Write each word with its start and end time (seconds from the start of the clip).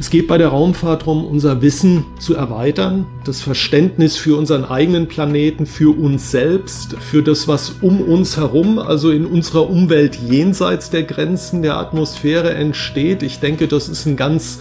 Es 0.00 0.10
geht 0.10 0.28
bei 0.28 0.38
der 0.38 0.48
Raumfahrt 0.48 1.02
darum, 1.02 1.24
unser 1.24 1.60
Wissen 1.60 2.04
zu 2.20 2.36
erweitern, 2.36 3.06
das 3.24 3.42
Verständnis 3.42 4.16
für 4.16 4.36
unseren 4.36 4.64
eigenen 4.64 5.08
Planeten, 5.08 5.66
für 5.66 5.90
uns 5.98 6.30
selbst, 6.30 6.94
für 7.00 7.20
das, 7.20 7.48
was 7.48 7.70
um 7.80 8.00
uns 8.00 8.36
herum, 8.36 8.78
also 8.78 9.10
in 9.10 9.26
unserer 9.26 9.68
Umwelt 9.68 10.14
jenseits 10.14 10.90
der 10.90 11.02
Grenzen 11.02 11.62
der 11.62 11.78
Atmosphäre 11.78 12.54
entsteht. 12.54 13.24
Ich 13.24 13.40
denke, 13.40 13.66
das 13.66 13.88
ist 13.88 14.06
ein 14.06 14.16
ganz 14.16 14.60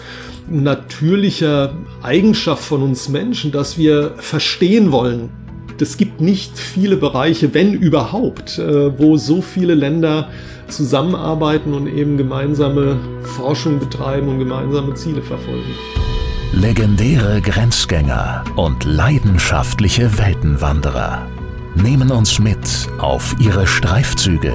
natürlicher 0.50 1.76
Eigenschaft 2.02 2.64
von 2.64 2.82
uns 2.82 3.08
Menschen, 3.08 3.52
dass 3.52 3.78
wir 3.78 4.16
verstehen 4.18 4.92
wollen. 4.92 5.30
Es 5.82 5.98
gibt 5.98 6.21
nicht 6.21 6.57
viele 6.57 6.98
Bereiche, 6.98 7.54
wenn 7.54 7.73
überhaupt, 7.73 8.57
äh, 8.57 8.98
wo 8.98 9.18
so 9.18 9.41
viele 9.41 9.76
Länder 9.76 10.30
zusammenarbeiten 10.68 11.73
und 11.73 11.88
eben 11.88 12.18
gemeinsame 12.18 13.00
Forschung 13.21 13.80
betreiben 13.80 14.27
und 14.27 14.40
gemeinsame 14.40 14.94
Ziele 14.95 15.21
verfolgen. 15.21 15.76
Legendäre 16.54 17.41
Grenzgänger 17.41 18.44
und 18.55 18.86
leidenschaftliche 18.86 20.17
Weltenwanderer 20.17 21.27
nehmen 21.76 22.12
uns 22.12 22.39
mit 22.39 22.58
auf 22.98 23.36
ihre 23.39 23.67
Streifzüge 23.67 24.53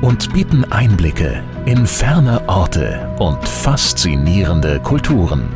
und 0.00 0.32
bieten 0.32 0.64
Einblicke 0.70 1.42
in 1.66 1.86
ferne 1.86 2.48
Orte 2.48 3.14
und 3.18 3.42
faszinierende 3.46 4.80
Kulturen. 4.80 5.48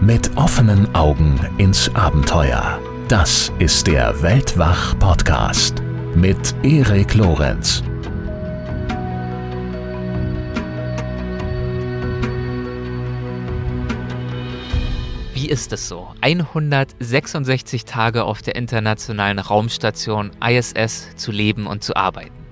Mit 0.00 0.36
offenen 0.36 0.94
Augen 0.94 1.40
ins 1.58 1.94
Abenteuer. 1.94 2.78
Das 3.08 3.52
ist 3.58 3.86
der 3.86 4.22
Weltwach-Podcast 4.22 5.82
mit 6.14 6.54
Erik 6.62 7.12
Lorenz. 7.12 7.82
Wie 15.34 15.50
ist 15.50 15.74
es 15.74 15.86
so? 15.86 16.14
166 16.22 17.84
Tage 17.84 18.24
auf 18.24 18.40
der 18.40 18.56
internationalen 18.56 19.38
Raumstation 19.38 20.30
ISS 20.42 21.14
zu 21.16 21.30
leben 21.30 21.66
und 21.66 21.84
zu 21.84 21.94
arbeiten. 21.96 22.43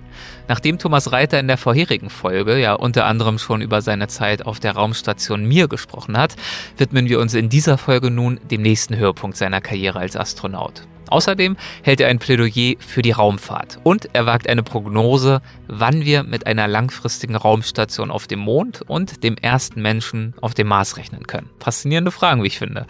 Nachdem 0.48 0.78
Thomas 0.78 1.12
Reiter 1.12 1.40
in 1.40 1.48
der 1.48 1.58
vorherigen 1.58 2.10
Folge 2.10 2.58
ja 2.58 2.74
unter 2.74 3.06
anderem 3.06 3.38
schon 3.38 3.62
über 3.62 3.82
seine 3.82 4.08
Zeit 4.08 4.46
auf 4.46 4.60
der 4.60 4.72
Raumstation 4.72 5.44
Mir 5.44 5.68
gesprochen 5.68 6.16
hat, 6.16 6.36
widmen 6.76 7.08
wir 7.08 7.20
uns 7.20 7.34
in 7.34 7.48
dieser 7.48 7.78
Folge 7.78 8.10
nun 8.10 8.40
dem 8.50 8.62
nächsten 8.62 8.96
Höhepunkt 8.96 9.36
seiner 9.36 9.60
Karriere 9.60 10.00
als 10.00 10.16
Astronaut. 10.16 10.82
Außerdem 11.12 11.58
hält 11.82 12.00
er 12.00 12.08
ein 12.08 12.18
Plädoyer 12.18 12.76
für 12.78 13.02
die 13.02 13.10
Raumfahrt 13.10 13.78
und 13.82 14.08
er 14.14 14.24
wagt 14.24 14.48
eine 14.48 14.62
Prognose, 14.62 15.42
wann 15.68 16.06
wir 16.06 16.22
mit 16.22 16.46
einer 16.46 16.66
langfristigen 16.68 17.36
Raumstation 17.36 18.10
auf 18.10 18.26
dem 18.26 18.38
Mond 18.38 18.80
und 18.80 19.22
dem 19.22 19.36
ersten 19.36 19.82
Menschen 19.82 20.32
auf 20.40 20.54
dem 20.54 20.68
Mars 20.68 20.96
rechnen 20.96 21.26
können. 21.26 21.50
Faszinierende 21.60 22.12
Fragen, 22.12 22.42
wie 22.42 22.46
ich 22.46 22.58
finde. 22.58 22.86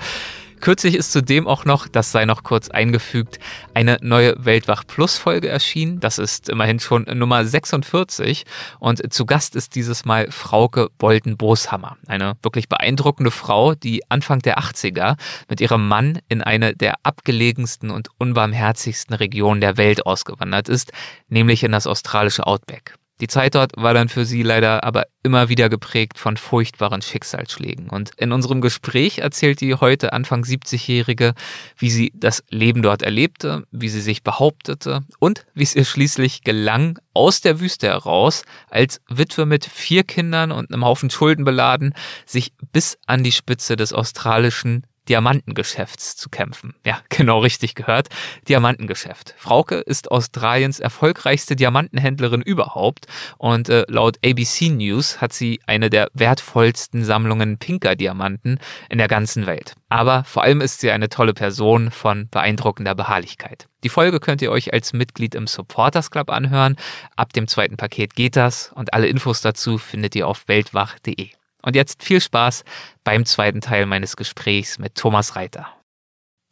Kürzlich 0.63 0.95
ist 0.95 1.11
zudem 1.11 1.49
auch 1.49 1.65
noch, 1.65 1.89
das 1.89 2.13
sei 2.13 2.25
noch 2.25 2.45
kurz 2.45 2.69
eingefügt, 2.69 3.41
eine 3.75 3.99
neue 4.01 4.37
Weltwach 4.45 4.85
Plus 4.87 5.19
Folge 5.19 5.49
erschienen. 5.49 5.99
Das 5.99 6.19
ist 6.19 6.49
immerhin 6.49 6.79
schon 6.79 7.03
Nummer 7.03 7.45
46 7.45 8.45
und 8.79 9.13
zu 9.13 9.27
Gast 9.27 9.57
ist 9.57 9.75
dieses 9.75 10.05
Mal 10.05 10.31
Frauke 10.31 10.89
Bolden-Boshammer. 10.99 11.97
Eine 12.07 12.35
wirklich 12.45 12.69
beeindruckende 12.69 13.33
Frau, 13.33 13.75
die 13.75 14.09
Anfang 14.09 14.39
der 14.39 14.61
80er 14.61 15.17
mit 15.49 15.61
ihrem 15.61 15.89
Mann 15.89 16.21
in 16.29 16.43
eine 16.43 16.77
der 16.77 16.95
abgelegensten 17.03 17.91
und 17.91 18.11
unbarmherzigsten 18.19 19.17
Regionen 19.17 19.61
der 19.61 19.77
Welt 19.79 20.07
ausgewandert 20.07 20.69
ist, 20.69 20.93
nämlich 21.29 21.65
in 21.65 21.73
das 21.73 21.89
australische 21.89 22.47
Outback. 22.47 22.95
Die 23.23 23.29
Zeit 23.29 23.55
dort 23.55 23.71
war 23.77 23.95
dann 23.95 24.09
für 24.09 24.25
sie 24.25 24.43
leider 24.43 24.83
aber 24.83 25.05
immer 25.23 25.49
wieder 25.49 25.69
geprägt 25.69 26.19
von 26.19 26.37
furchtbaren 26.37 27.03
Schicksalsschlägen. 27.03 27.89
Und 27.89 28.11
in 28.17 28.33
unserem 28.33 28.61
Gespräch 28.61 29.19
erzählt 29.19 29.61
die 29.61 29.77
heute 29.77 30.13
Anfang 30.13 30.43
70-Jährige, 30.43 31.35
wie 31.79 31.91
sie 31.91 32.11
das 32.17 32.43
Leben 32.51 32.83
dort 32.83 33.03
erlebte, 33.03 33.63
wie 33.71 33.89
sie 33.89 34.01
sich 34.01 34.25
behauptete 34.25 35.05
und 35.21 35.47
wie 35.55 35.63
es 35.63 35.77
ihr 35.77 35.85
schließlich 35.85 36.43
gelang, 36.43 36.99
aus 37.15 37.41
der 37.41 37.61
Wüste 37.61 37.87
heraus, 37.87 38.43
als 38.69 39.01
Witwe 39.09 39.47
mit 39.47 39.67
vier 39.67 40.03
Kindern 40.03 40.51
und 40.51 40.73
einem 40.73 40.85
Haufen 40.85 41.09
Schulden 41.09 41.45
beladen, 41.45 41.95
sich 42.27 42.53
bis 42.73 42.99
an 43.07 43.23
die 43.23 43.31
Spitze 43.31 43.77
des 43.77 43.93
australischen 43.93 44.85
Diamantengeschäfts 45.09 46.17
zu 46.17 46.29
kämpfen. 46.29 46.75
Ja, 46.87 47.01
genau 47.09 47.41
richtig 47.41 47.75
gehört. 47.75 48.09
Diamantengeschäft. 48.49 49.35
Frauke 49.39 49.77
ist 49.77 50.11
Australiens 50.11 50.81
erfolgreichste 50.81 51.57
Diamantenhändlerin 51.57 52.43
überhaupt 52.43 53.07
und 53.39 53.69
äh, 53.69 53.85
laut 53.89 54.19
ABC 54.25 54.71
News 54.71 55.21
hat 55.21 55.33
sie 55.33 55.61
eine 55.67 55.91
der 55.91 56.09
wertvollsten 56.15 57.05
Sammlungen 57.05 57.59
pinker 57.59 57.97
Diamanten 57.97 58.59
in 58.89 58.99
der 58.99 59.09
ganzen 59.09 59.47
Welt. 59.47 59.75
Aber 59.89 60.25
vor 60.25 60.43
allem 60.43 60.61
ist 60.61 60.81
sie 60.81 60.91
eine 60.91 61.09
tolle 61.09 61.35
Person 61.35 61.91
von 61.91 62.29
beeindruckender 62.31 62.95
Beharrlichkeit. 62.95 63.69
Die 63.85 63.89
Folge 63.89 64.21
könnt 64.21 64.43
ihr 64.43 64.51
euch 64.51 64.73
als 64.73 64.93
Mitglied 64.93 65.35
im 65.35 65.47
Supporters 65.47 66.11
Club 66.11 66.31
anhören. 66.31 66.77
Ab 67.17 67.33
dem 67.33 67.49
zweiten 67.49 67.77
Paket 67.77 68.15
geht 68.15 68.37
das 68.37 68.73
und 68.75 68.95
alle 68.95 69.09
Infos 69.09 69.41
dazu 69.41 69.79
findet 69.79 70.15
ihr 70.15 70.29
auf 70.29 70.47
weltwach.de. 70.49 71.31
Und 71.63 71.77
jetzt 71.77 72.03
viel 72.03 72.21
Spaß 72.21 72.65
beim 73.05 73.25
zweiten 73.25 73.61
Teil 73.61 73.87
meines 73.87 74.17
Gesprächs 74.17 74.79
mit 74.79 74.95
Thomas 74.95 75.37
Reiter. 75.37 75.69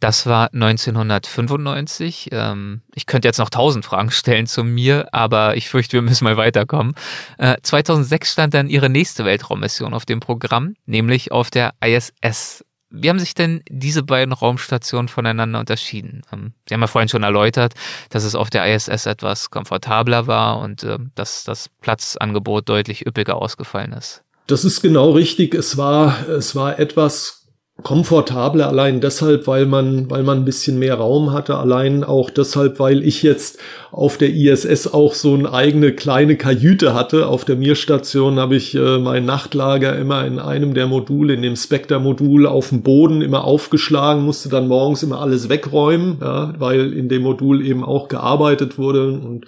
Das 0.00 0.24
war 0.24 0.52
1995. 0.54 2.30
Ähm, 2.32 2.80
ich 2.94 3.04
könnte 3.04 3.28
jetzt 3.28 3.38
noch 3.38 3.50
tausend 3.50 3.84
Fragen 3.84 4.10
stellen 4.10 4.46
zu 4.46 4.64
mir, 4.64 5.08
aber 5.12 5.56
ich 5.56 5.68
fürchte, 5.68 5.98
wir 5.98 6.02
müssen 6.02 6.24
mal 6.24 6.38
weiterkommen. 6.38 6.94
2006 7.38 8.28
äh, 8.28 8.32
stand 8.32 8.54
dann 8.54 8.70
ihre 8.70 8.88
nächste 8.88 9.26
Weltraummission 9.26 9.92
auf 9.92 10.06
dem 10.06 10.20
Programm, 10.20 10.74
nämlich 10.86 11.32
auf 11.32 11.50
der 11.50 11.74
ISS. 11.84 12.64
Wie 12.88 13.08
haben 13.08 13.20
sich 13.20 13.34
denn 13.34 13.62
diese 13.68 14.02
beiden 14.02 14.32
Raumstationen 14.32 15.08
voneinander 15.08 15.60
unterschieden? 15.60 16.22
Ähm, 16.32 16.54
Sie 16.66 16.74
haben 16.74 16.80
ja 16.80 16.86
vorhin 16.86 17.10
schon 17.10 17.22
erläutert, 17.22 17.74
dass 18.08 18.24
es 18.24 18.34
auf 18.34 18.48
der 18.48 18.74
ISS 18.74 19.04
etwas 19.04 19.50
komfortabler 19.50 20.26
war 20.26 20.60
und 20.60 20.82
äh, 20.82 20.98
dass 21.14 21.44
das 21.44 21.68
Platzangebot 21.68 22.70
deutlich 22.70 23.06
üppiger 23.06 23.36
ausgefallen 23.36 23.92
ist. 23.92 24.24
Das 24.50 24.64
ist 24.64 24.82
genau 24.82 25.12
richtig. 25.12 25.54
Es 25.54 25.76
war, 25.76 26.28
es 26.28 26.56
war 26.56 26.78
etwas 26.80 27.40
komfortabler 27.82 28.68
allein 28.68 29.00
deshalb, 29.00 29.46
weil 29.46 29.64
man, 29.64 30.10
weil 30.10 30.22
man 30.22 30.38
ein 30.38 30.44
bisschen 30.44 30.78
mehr 30.78 30.96
Raum 30.96 31.32
hatte, 31.32 31.56
allein 31.56 32.04
auch 32.04 32.28
deshalb, 32.28 32.78
weil 32.78 33.02
ich 33.02 33.22
jetzt 33.22 33.58
auf 33.90 34.18
der 34.18 34.34
ISS 34.34 34.88
auch 34.88 35.14
so 35.14 35.34
eine 35.34 35.52
eigene 35.52 35.92
kleine 35.92 36.36
Kajüte 36.36 36.94
hatte. 36.94 37.28
Auf 37.28 37.44
der 37.44 37.56
Mir-Station 37.56 38.38
habe 38.38 38.56
ich 38.56 38.74
äh, 38.74 38.98
mein 38.98 39.24
Nachtlager 39.24 39.96
immer 39.96 40.26
in 40.26 40.38
einem 40.38 40.74
der 40.74 40.88
Module, 40.88 41.32
in 41.32 41.42
dem 41.42 41.56
Spectre-Modul 41.56 42.46
auf 42.46 42.70
dem 42.70 42.82
Boden 42.82 43.22
immer 43.22 43.44
aufgeschlagen, 43.44 44.24
musste 44.24 44.48
dann 44.48 44.68
morgens 44.68 45.02
immer 45.02 45.20
alles 45.20 45.48
wegräumen, 45.48 46.18
ja, 46.20 46.52
weil 46.58 46.92
in 46.92 47.08
dem 47.08 47.22
Modul 47.22 47.64
eben 47.64 47.84
auch 47.84 48.08
gearbeitet 48.08 48.78
wurde 48.78 49.12
und 49.12 49.46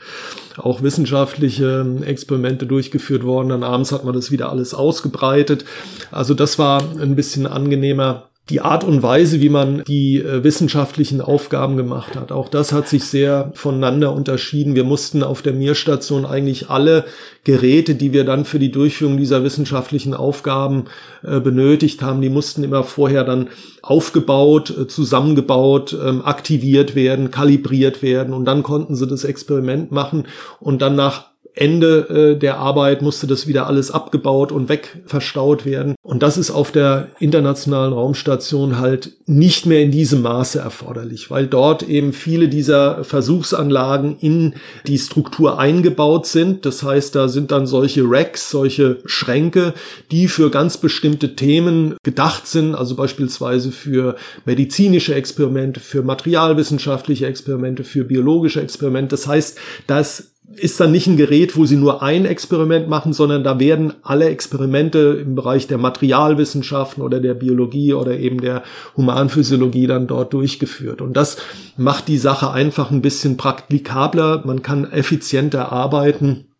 auch 0.57 0.83
wissenschaftliche 0.83 1.85
Experimente 2.05 2.67
durchgeführt 2.67 3.25
worden. 3.25 3.51
Dann 3.51 3.63
abends 3.63 3.93
hat 3.93 4.05
man 4.05 4.15
das 4.15 4.31
wieder 4.31 4.51
alles 4.51 4.75
ausgebreitet. 4.75 5.65
Also 6.11 6.35
das 6.35 6.59
war 6.59 6.83
ein 7.01 7.17
bisschen 7.17 7.47
angenehmer 7.47 8.29
die 8.51 8.61
Art 8.61 8.83
und 8.83 9.05
Weise, 9.05 9.41
wie 9.41 9.49
man 9.49 9.85
die 9.85 10.19
äh, 10.19 10.43
wissenschaftlichen 10.43 11.21
Aufgaben 11.21 11.77
gemacht 11.77 12.17
hat. 12.17 12.33
Auch 12.33 12.49
das 12.49 12.73
hat 12.73 12.89
sich 12.89 13.05
sehr 13.05 13.53
voneinander 13.55 14.13
unterschieden. 14.13 14.75
Wir 14.75 14.83
mussten 14.83 15.23
auf 15.23 15.43
der 15.43 15.53
Mir-Station 15.53 16.27
eigentlich 16.27 16.69
alle 16.69 17.05
Geräte, 17.45 17.95
die 17.95 18.13
wir 18.13 18.25
dann 18.25 18.45
für 18.45 18.59
die 18.59 18.73
Durchführung 18.73 19.17
dieser 19.17 19.45
wissenschaftlichen 19.45 20.13
Aufgaben 20.13 20.87
äh, 21.23 21.39
benötigt 21.39 22.03
haben, 22.03 22.21
die 22.21 22.31
mussten 22.31 22.65
immer 22.65 22.83
vorher 22.83 23.23
dann 23.23 23.49
aufgebaut, 23.81 24.71
äh, 24.77 24.89
zusammengebaut, 24.89 25.97
ähm, 26.05 26.23
aktiviert 26.25 26.97
werden, 26.97 27.31
kalibriert 27.31 28.03
werden 28.03 28.35
und 28.35 28.45
dann 28.45 28.65
konnten 28.65 28.97
sie 28.97 29.07
das 29.07 29.23
Experiment 29.23 29.93
machen 29.93 30.27
und 30.59 30.83
dann 30.83 30.97
nach 30.97 31.32
Ende 31.55 32.33
äh, 32.35 32.39
der 32.39 32.59
Arbeit 32.59 33.03
musste 33.03 33.27
das 33.27 33.47
wieder 33.47 33.67
alles 33.67 33.91
abgebaut 33.91 34.53
und 34.53 34.69
wegverstaut 34.69 35.67
werden. 35.67 35.95
Und 36.03 36.23
das 36.23 36.39
ist 36.39 36.51
auf 36.51 36.73
der 36.73 37.09
internationalen 37.19 37.93
Raumstation 37.93 38.79
halt 38.79 39.13
nicht 39.27 39.67
mehr 39.67 39.83
in 39.83 39.91
diesem 39.91 40.23
Maße 40.23 40.59
erforderlich, 40.59 41.31
weil 41.31 41.47
dort 41.47 41.83
eben 41.83 42.13
viele 42.15 42.49
dieser 42.49 43.05
Versuchsanlagen 43.05 44.17
in 44.19 44.55
die 44.87 44.99
Struktur 44.99 45.59
eingebaut 45.59 46.27
sind. 46.27 46.65
Das 46.65 46.83
heißt, 46.83 47.15
da 47.15 47.29
sind 47.29 47.51
dann 47.51 47.67
solche 47.67 48.03
Racks, 48.05 48.51
solche 48.51 48.99
Schränke, 49.05 49.75
die 50.11 50.29
für 50.29 50.51
ganz 50.51 50.79
bestimmte 50.79 51.37
Themen 51.37 51.97
gedacht 52.03 52.47
sind, 52.47 52.75
also 52.75 52.97
beispielsweise 52.97 53.73
für 53.73 54.17
medizinische 54.47 55.15
Experimente, 55.15 55.81
für 55.81 56.03
materialwissenschaftliche 56.03 57.27
Experimente, 57.27 57.85
für 57.85 58.05
biologische 58.05 58.63
Experimente. 58.63 59.11
Das 59.11 59.27
heißt, 59.27 59.59
dass 59.87 60.32
ist 60.57 60.79
dann 60.81 60.93
nicht 60.93 61.07
ein 61.07 61.17
Gerät, 61.17 61.57
wo 61.57 61.65
sie 61.67 61.77
nur 61.77 62.03
ein 62.03 62.25
Experiment 62.25 62.89
machen, 62.89 63.13
sondern 63.13 63.45
da 63.45 63.59
werden 63.59 63.95
alle 64.03 64.27
Experimente 64.27 65.21
im 65.23 65.35
Bereich 65.35 65.67
der 65.67 65.79
Materialwissenschaften 65.79 67.03
oder 67.03 67.21
der 67.21 67.35
Biologie 67.35 67.95
oder 67.95 68.19
eben 68.19 68.41
der 68.41 68.63
Humanphysiologie 68.97 69.87
dann 69.87 70.07
dort 70.07 70.33
durchgeführt. 70.33 71.01
Und 71.01 71.17
das 71.17 71.37
macht 71.77 72.09
die 72.09 72.19
Sache 72.19 72.51
einfach 72.51 72.91
ein 72.91 73.03
bisschen 73.03 73.37
praktikabler. 73.37 74.43
Man 74.45 74.63
kann 74.63 74.91
effizienter 74.91 75.73
arbeiten. 75.73 76.52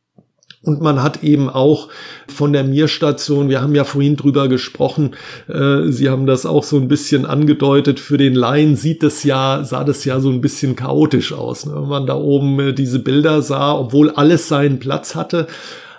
Und 0.65 0.81
man 0.81 1.03
hat 1.03 1.25
eben 1.25 1.51
auch 1.51 1.89
von 2.29 2.53
der 2.53 2.63
Mir-Station, 2.63 3.49
wir 3.49 3.61
haben 3.61 3.75
ja 3.75 3.83
vorhin 3.83 4.17
drüber 4.17 4.49
gesprochen, 4.49 5.17
äh, 5.49 5.91
Sie 5.91 6.09
haben 6.09 6.25
das 6.27 6.47
auch 6.47 6.63
so 6.63 6.77
ein 6.77 6.87
bisschen 6.87 7.27
angedeutet, 7.27 7.99
für 7.99 8.17
den 8.17 8.35
Laien 8.35 8.77
sieht 8.77 9.03
das 9.03 9.25
ja, 9.25 9.65
sah 9.65 9.83
das 9.83 10.05
ja 10.05 10.21
so 10.21 10.31
ein 10.31 10.41
bisschen 10.41 10.77
chaotisch 10.77 11.33
aus. 11.33 11.67
Ne? 11.67 11.75
Wenn 11.75 11.89
man 11.89 12.07
da 12.07 12.15
oben 12.15 12.61
äh, 12.61 12.73
diese 12.73 13.01
Bilder 13.01 13.43
sah, 13.43 13.75
obwohl 13.75 14.11
alles 14.11 14.47
seinen 14.47 14.79
Platz 14.79 15.17
hatte, 15.17 15.49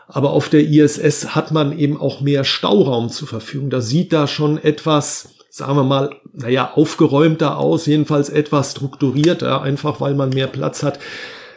aber 0.08 0.32
auf 0.32 0.48
der 0.48 0.62
ISS 0.62 1.36
hat 1.36 1.52
man 1.52 1.78
eben 1.78 2.00
auch 2.00 2.22
mehr 2.22 2.44
Stauraum 2.46 3.10
zur 3.10 3.28
Verfügung. 3.28 3.70
Da 3.70 3.82
sieht 3.82 4.14
da 4.14 4.28
schon 4.28 4.58
etwas, 4.58 5.30
sagen 5.50 5.76
wir 5.76 5.84
mal, 5.84 6.12
naja, 6.34 6.72
aufgeräumter 6.76 7.58
aus, 7.58 7.86
jedenfalls 7.86 8.30
etwas 8.30 8.72
strukturierter, 8.72 9.62
einfach 9.62 10.00
weil 10.00 10.14
man 10.14 10.30
mehr 10.30 10.48
Platz 10.48 10.84
hat. 10.84 11.00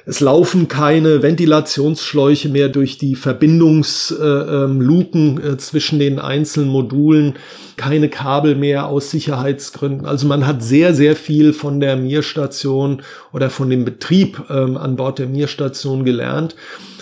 Es 0.08 0.20
laufen 0.20 0.68
keine 0.68 1.20
Ventilationsschläuche 1.20 2.48
mehr 2.48 2.68
durch 2.68 2.96
die 2.96 3.16
Verbindungsluken 3.16 5.40
äh, 5.40 5.48
äh, 5.48 5.56
zwischen 5.56 5.98
den 5.98 6.20
einzelnen 6.20 6.68
Modulen, 6.68 7.34
keine 7.76 8.08
Kabel 8.08 8.54
mehr 8.54 8.86
aus 8.86 9.10
Sicherheitsgründen. 9.10 10.06
Also 10.06 10.28
man 10.28 10.46
hat 10.46 10.62
sehr, 10.62 10.94
sehr 10.94 11.16
viel 11.16 11.52
von 11.52 11.80
der 11.80 11.96
Mir-Station 11.96 13.02
oder 13.32 13.50
von 13.50 13.68
dem 13.68 13.84
Betrieb 13.84 14.44
ähm, 14.48 14.76
an 14.76 14.94
Bord 14.94 15.18
der 15.18 15.26
Mir-Station 15.26 16.04
gelernt. 16.04 16.54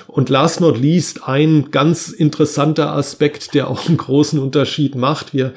Und 0.07 0.31
last 0.31 0.63
not 0.63 0.81
least 0.81 1.29
ein 1.29 1.71
ganz 1.71 2.09
interessanter 2.09 2.93
Aspekt, 2.93 3.53
der 3.53 3.69
auch 3.69 3.87
einen 3.87 3.99
großen 3.99 4.39
Unterschied 4.39 4.95
macht. 4.95 5.35
Wir 5.35 5.53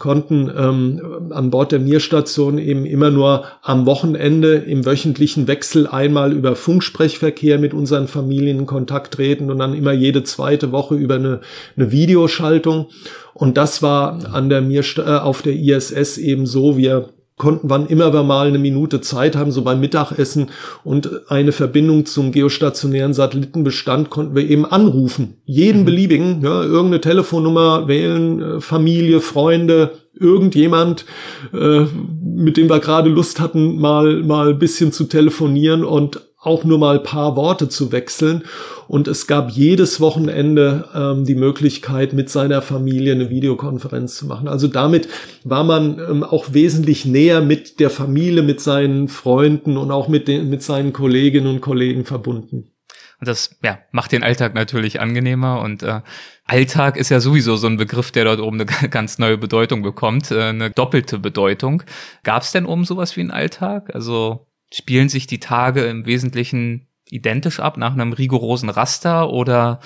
konnten 0.00 0.50
ähm, 0.56 1.30
an 1.30 1.50
Bord 1.50 1.70
der 1.70 1.78
Mir-Station 1.78 2.58
eben 2.58 2.86
immer 2.86 3.10
nur 3.10 3.44
am 3.62 3.86
Wochenende 3.86 4.54
im 4.54 4.84
wöchentlichen 4.84 5.46
Wechsel 5.46 5.86
einmal 5.86 6.32
über 6.32 6.56
Funksprechverkehr 6.56 7.58
mit 7.58 7.74
unseren 7.74 8.08
Familien 8.08 8.60
in 8.60 8.66
Kontakt 8.66 9.14
treten 9.14 9.50
und 9.50 9.58
dann 9.58 9.74
immer 9.74 9.92
jede 9.92 10.24
zweite 10.24 10.72
Woche 10.72 10.96
über 10.96 11.16
eine, 11.16 11.40
eine 11.76 11.92
Videoschaltung. 11.92 12.86
Und 13.34 13.56
das 13.56 13.82
war 13.82 14.34
an 14.34 14.48
der 14.48 14.62
Mir 14.62 14.82
äh, 14.96 15.02
auf 15.02 15.42
der 15.42 15.54
ISS 15.54 16.18
eben 16.18 16.46
so. 16.46 16.76
Wir 16.76 17.10
konnten, 17.40 17.70
wann 17.70 17.86
immer 17.86 18.12
wir 18.12 18.22
mal 18.22 18.48
eine 18.48 18.58
Minute 18.58 19.00
Zeit 19.00 19.34
haben, 19.34 19.50
so 19.50 19.62
beim 19.62 19.80
Mittagessen 19.80 20.50
und 20.84 21.30
eine 21.30 21.52
Verbindung 21.52 22.04
zum 22.04 22.32
geostationären 22.32 23.14
Satellitenbestand 23.14 24.10
konnten 24.10 24.36
wir 24.36 24.48
eben 24.48 24.66
anrufen. 24.66 25.38
Jeden 25.46 25.80
mhm. 25.80 25.84
beliebigen, 25.86 26.42
ja, 26.42 26.62
irgendeine 26.62 27.00
Telefonnummer 27.00 27.88
wählen, 27.88 28.42
äh, 28.42 28.60
Familie, 28.60 29.20
Freunde, 29.20 29.92
irgendjemand, 30.14 31.06
äh, 31.54 31.86
mit 32.22 32.58
dem 32.58 32.68
wir 32.68 32.78
gerade 32.78 33.08
Lust 33.08 33.40
hatten, 33.40 33.80
mal, 33.80 34.22
mal 34.22 34.54
bisschen 34.54 34.92
zu 34.92 35.04
telefonieren 35.04 35.82
und 35.82 36.20
auch 36.40 36.64
nur 36.64 36.78
mal 36.78 37.00
paar 37.00 37.36
Worte 37.36 37.68
zu 37.68 37.92
wechseln. 37.92 38.44
Und 38.88 39.06
es 39.08 39.26
gab 39.26 39.50
jedes 39.50 40.00
Wochenende 40.00 40.88
ähm, 40.94 41.24
die 41.24 41.34
Möglichkeit, 41.34 42.14
mit 42.14 42.30
seiner 42.30 42.62
Familie 42.62 43.12
eine 43.12 43.30
Videokonferenz 43.30 44.16
zu 44.16 44.26
machen. 44.26 44.48
Also 44.48 44.66
damit 44.66 45.08
war 45.44 45.64
man 45.64 45.98
ähm, 45.98 46.24
auch 46.24 46.52
wesentlich 46.52 47.04
näher 47.04 47.42
mit 47.42 47.78
der 47.78 47.90
Familie, 47.90 48.42
mit 48.42 48.60
seinen 48.60 49.08
Freunden 49.08 49.76
und 49.76 49.90
auch 49.90 50.08
mit, 50.08 50.28
den, 50.28 50.48
mit 50.48 50.62
seinen 50.62 50.92
Kolleginnen 50.92 51.46
und 51.46 51.60
Kollegen 51.60 52.04
verbunden. 52.04 52.72
Und 53.20 53.28
das 53.28 53.58
ja, 53.62 53.78
macht 53.92 54.12
den 54.12 54.22
Alltag 54.22 54.54
natürlich 54.54 54.98
angenehmer 54.98 55.60
und 55.60 55.82
äh, 55.82 56.00
Alltag 56.46 56.96
ist 56.96 57.10
ja 57.10 57.20
sowieso 57.20 57.56
so 57.56 57.66
ein 57.66 57.76
Begriff, 57.76 58.10
der 58.10 58.24
dort 58.24 58.40
oben 58.40 58.62
eine 58.62 58.88
ganz 58.88 59.18
neue 59.18 59.36
Bedeutung 59.36 59.82
bekommt, 59.82 60.30
äh, 60.30 60.40
eine 60.40 60.70
doppelte 60.70 61.18
Bedeutung. 61.18 61.82
Gab 62.22 62.42
es 62.42 62.52
denn 62.52 62.64
oben 62.64 62.86
sowas 62.86 63.14
wie 63.16 63.20
einen 63.20 63.30
Alltag? 63.30 63.94
Also 63.94 64.46
spielen 64.72 65.08
sich 65.08 65.26
die 65.26 65.40
Tage 65.40 65.84
im 65.84 66.06
Wesentlichen 66.06 66.86
identisch 67.08 67.60
ab 67.60 67.76
nach 67.76 67.92
einem 67.92 68.12
rigorosen 68.12 68.68
Raster 68.68 69.30
oder 69.30 69.80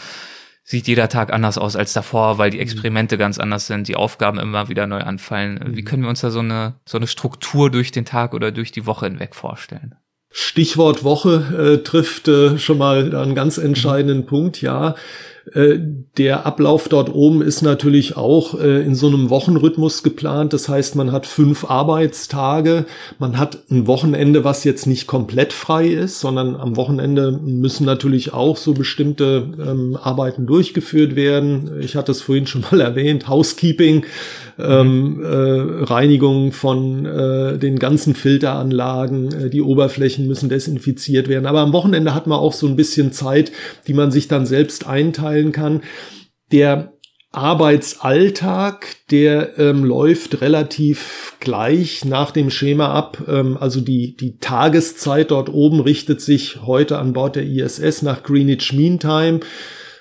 sieht 0.62 0.88
jeder 0.88 1.08
Tag 1.08 1.32
anders 1.32 1.58
aus 1.58 1.76
als 1.76 1.92
davor, 1.92 2.38
weil 2.38 2.50
die 2.50 2.60
Experimente 2.60 3.18
ganz 3.18 3.38
anders 3.38 3.66
sind, 3.66 3.86
die 3.86 3.96
Aufgaben 3.96 4.38
immer 4.38 4.68
wieder 4.68 4.86
neu 4.86 5.00
anfallen. 5.00 5.60
Wie 5.68 5.82
mhm. 5.82 5.84
können 5.84 6.02
wir 6.02 6.08
uns 6.08 6.22
da 6.22 6.30
so 6.30 6.40
eine, 6.40 6.76
so 6.86 6.96
eine 6.96 7.06
Struktur 7.06 7.70
durch 7.70 7.92
den 7.92 8.06
Tag 8.06 8.32
oder 8.32 8.50
durch 8.50 8.72
die 8.72 8.86
Woche 8.86 9.06
hinweg 9.06 9.34
vorstellen? 9.34 9.94
Stichwort 10.30 11.04
Woche 11.04 11.78
äh, 11.80 11.84
trifft 11.84 12.28
äh, 12.28 12.58
schon 12.58 12.78
mal 12.78 13.14
einen 13.14 13.34
ganz 13.34 13.58
entscheidenden 13.58 14.22
mhm. 14.22 14.26
Punkt, 14.26 14.62
ja. 14.62 14.96
Äh, 15.52 15.78
der 16.16 16.46
Ablauf 16.46 16.88
dort 16.88 17.14
oben 17.14 17.42
ist 17.42 17.60
natürlich 17.60 18.16
auch 18.16 18.58
äh, 18.58 18.82
in 18.82 18.94
so 18.94 19.08
einem 19.08 19.28
Wochenrhythmus 19.28 20.02
geplant. 20.02 20.52
Das 20.52 20.68
heißt, 20.68 20.96
man 20.96 21.12
hat 21.12 21.26
fünf 21.26 21.68
Arbeitstage, 21.68 22.86
man 23.18 23.36
hat 23.38 23.58
ein 23.70 23.86
Wochenende, 23.86 24.44
was 24.44 24.64
jetzt 24.64 24.86
nicht 24.86 25.06
komplett 25.06 25.52
frei 25.52 25.88
ist, 25.88 26.20
sondern 26.20 26.56
am 26.56 26.76
Wochenende 26.76 27.32
müssen 27.32 27.84
natürlich 27.84 28.32
auch 28.32 28.56
so 28.56 28.72
bestimmte 28.72 29.52
ähm, 29.60 29.98
Arbeiten 30.00 30.46
durchgeführt 30.46 31.14
werden. 31.14 31.78
Ich 31.80 31.94
hatte 31.94 32.12
es 32.12 32.22
vorhin 32.22 32.46
schon 32.46 32.64
mal 32.70 32.80
erwähnt, 32.80 33.28
Housekeeping, 33.28 34.06
ähm, 34.58 35.20
äh, 35.22 35.84
Reinigung 35.84 36.52
von 36.52 37.06
äh, 37.06 37.58
den 37.58 37.78
ganzen 37.78 38.14
Filteranlagen, 38.14 39.46
äh, 39.46 39.50
die 39.50 39.62
Oberflächen 39.62 40.26
müssen 40.26 40.48
desinfiziert 40.48 41.28
werden. 41.28 41.46
Aber 41.46 41.60
am 41.60 41.72
Wochenende 41.72 42.14
hat 42.14 42.26
man 42.26 42.38
auch 42.38 42.52
so 42.52 42.66
ein 42.66 42.76
bisschen 42.76 43.12
Zeit, 43.12 43.52
die 43.86 43.94
man 43.94 44.10
sich 44.10 44.28
dann 44.28 44.46
selbst 44.46 44.86
einteilen 44.86 45.52
kann. 45.52 45.82
Der 46.52 46.94
Arbeitsalltag, 47.34 48.86
der 49.10 49.58
ähm, 49.58 49.84
läuft 49.84 50.40
relativ 50.40 51.36
gleich 51.40 52.04
nach 52.04 52.30
dem 52.30 52.48
Schema 52.50 52.92
ab. 52.92 53.24
Ähm, 53.28 53.56
also 53.58 53.80
die, 53.80 54.16
die 54.16 54.38
Tageszeit 54.38 55.32
dort 55.32 55.48
oben 55.52 55.80
richtet 55.80 56.20
sich 56.20 56.62
heute 56.62 56.98
an 56.98 57.12
Bord 57.12 57.36
der 57.36 57.44
ISS 57.44 58.02
nach 58.02 58.22
Greenwich 58.22 58.72
Mean 58.72 59.00
Time. 59.00 59.40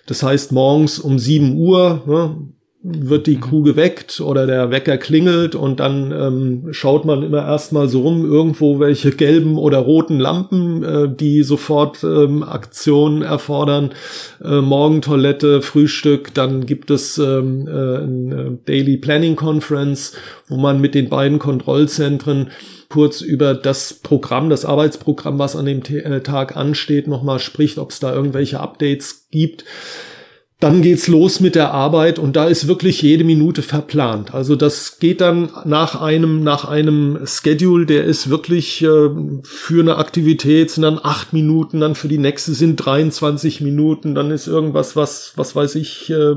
Das 0.05 0.21
heißt 0.21 0.51
morgens 0.51 0.99
um 0.99 1.17
7 1.17 1.57
Uhr, 1.57 2.03
ne, 2.05 2.53
wird 2.85 3.27
die 3.27 3.39
Kuh 3.39 3.63
geweckt 3.63 4.19
oder 4.19 4.45
der 4.45 4.69
Wecker 4.69 4.97
klingelt 4.97 5.55
und 5.55 5.79
dann 5.79 6.11
ähm, 6.11 6.67
schaut 6.73 7.05
man 7.05 7.23
immer 7.23 7.45
erstmal 7.47 7.87
so 7.87 8.01
rum, 8.01 8.29
irgendwo 8.29 8.77
welche 8.81 9.11
gelben 9.11 9.57
oder 9.57 9.77
roten 9.77 10.19
Lampen, 10.19 10.83
äh, 10.83 11.07
die 11.09 11.43
sofort 11.43 12.03
ähm, 12.03 12.43
Aktionen 12.43 13.21
erfordern. 13.21 13.91
Äh, 14.43 14.59
Morgentoilette, 14.59 15.61
Frühstück, 15.61 16.33
dann 16.33 16.65
gibt 16.65 16.91
es 16.91 17.17
ähm, 17.17 17.67
äh, 17.67 17.71
eine 17.71 18.59
Daily 18.65 18.97
Planning 18.97 19.37
Conference, 19.37 20.17
wo 20.49 20.57
man 20.57 20.81
mit 20.81 20.93
den 20.93 21.07
beiden 21.07 21.39
Kontrollzentren 21.39 22.49
kurz 22.89 23.21
über 23.21 23.53
das 23.53 23.93
Programm, 23.93 24.49
das 24.49 24.65
Arbeitsprogramm, 24.65 25.39
was 25.39 25.55
an 25.55 25.65
dem 25.65 25.83
äh, 25.83 26.19
Tag 26.19 26.57
ansteht, 26.57 27.07
nochmal 27.07 27.39
spricht, 27.39 27.77
ob 27.77 27.91
es 27.91 28.01
da 28.01 28.13
irgendwelche 28.13 28.59
Updates 28.59 29.29
gibt. 29.31 29.63
Dann 30.63 30.81
geht's 30.81 31.09
los 31.09 31.41
mit 31.41 31.55
der 31.55 31.73
Arbeit 31.73 32.19
und 32.19 32.37
da 32.37 32.45
ist 32.45 32.69
wirklich 32.69 33.01
jede 33.01 33.25
Minute 33.25 33.61
verplant. 33.61 34.33
Also 34.33 34.55
das 34.55 34.97
geht 34.97 35.19
dann 35.19 35.49
nach 35.65 35.99
einem, 35.99 36.41
nach 36.41 36.63
einem 36.63 37.19
Schedule, 37.25 37.85
der 37.85 38.05
ist 38.05 38.29
wirklich 38.29 38.81
äh, 38.81 39.09
für 39.43 39.81
eine 39.81 39.97
Aktivität 39.97 40.71
sind 40.71 40.83
dann 40.83 41.01
acht 41.03 41.33
Minuten, 41.33 41.81
dann 41.81 41.95
für 41.95 42.07
die 42.07 42.17
nächste 42.17 42.53
sind 42.53 42.77
23 42.77 43.59
Minuten, 43.59 44.15
dann 44.15 44.31
ist 44.31 44.47
irgendwas, 44.47 44.95
was, 44.95 45.33
was 45.35 45.53
weiß 45.53 45.75
ich, 45.75 46.09
äh, 46.09 46.35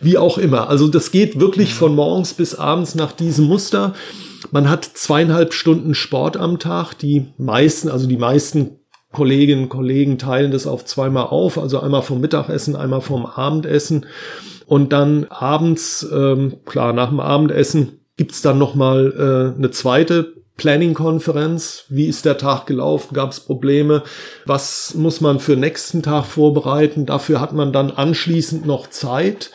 wie 0.00 0.18
auch 0.18 0.38
immer. 0.38 0.68
Also 0.68 0.88
das 0.88 1.12
geht 1.12 1.38
wirklich 1.38 1.74
von 1.74 1.94
morgens 1.94 2.34
bis 2.34 2.56
abends 2.56 2.96
nach 2.96 3.12
diesem 3.12 3.44
Muster. 3.44 3.94
Man 4.50 4.68
hat 4.68 4.84
zweieinhalb 4.84 5.54
Stunden 5.54 5.94
Sport 5.94 6.36
am 6.36 6.58
Tag. 6.58 6.94
Die 6.94 7.26
meisten, 7.38 7.88
also 7.88 8.08
die 8.08 8.16
meisten 8.16 8.77
Kolleginnen 9.12 9.64
und 9.64 9.68
Kollegen 9.68 10.18
teilen 10.18 10.50
das 10.50 10.66
auf 10.66 10.84
zweimal 10.84 11.26
auf, 11.26 11.58
also 11.58 11.80
einmal 11.80 12.02
vom 12.02 12.20
Mittagessen, 12.20 12.76
einmal 12.76 13.00
vom 13.00 13.24
Abendessen. 13.26 14.06
Und 14.66 14.92
dann 14.92 15.24
abends, 15.30 16.06
ähm, 16.12 16.58
klar, 16.66 16.92
nach 16.92 17.08
dem 17.08 17.20
Abendessen 17.20 18.00
gibt's 18.16 18.42
dann 18.42 18.58
nochmal 18.58 19.12
äh, 19.54 19.56
eine 19.56 19.70
zweite 19.70 20.34
Planning-Konferenz. 20.58 21.84
Wie 21.88 22.06
ist 22.06 22.26
der 22.26 22.36
Tag 22.36 22.66
gelaufen? 22.66 23.14
Gab 23.14 23.30
es 23.30 23.40
Probleme? 23.40 24.02
Was 24.44 24.94
muss 24.94 25.22
man 25.22 25.40
für 25.40 25.56
nächsten 25.56 26.02
Tag 26.02 26.26
vorbereiten? 26.26 27.06
Dafür 27.06 27.40
hat 27.40 27.54
man 27.54 27.72
dann 27.72 27.90
anschließend 27.90 28.66
noch 28.66 28.88
Zeit. 28.88 29.50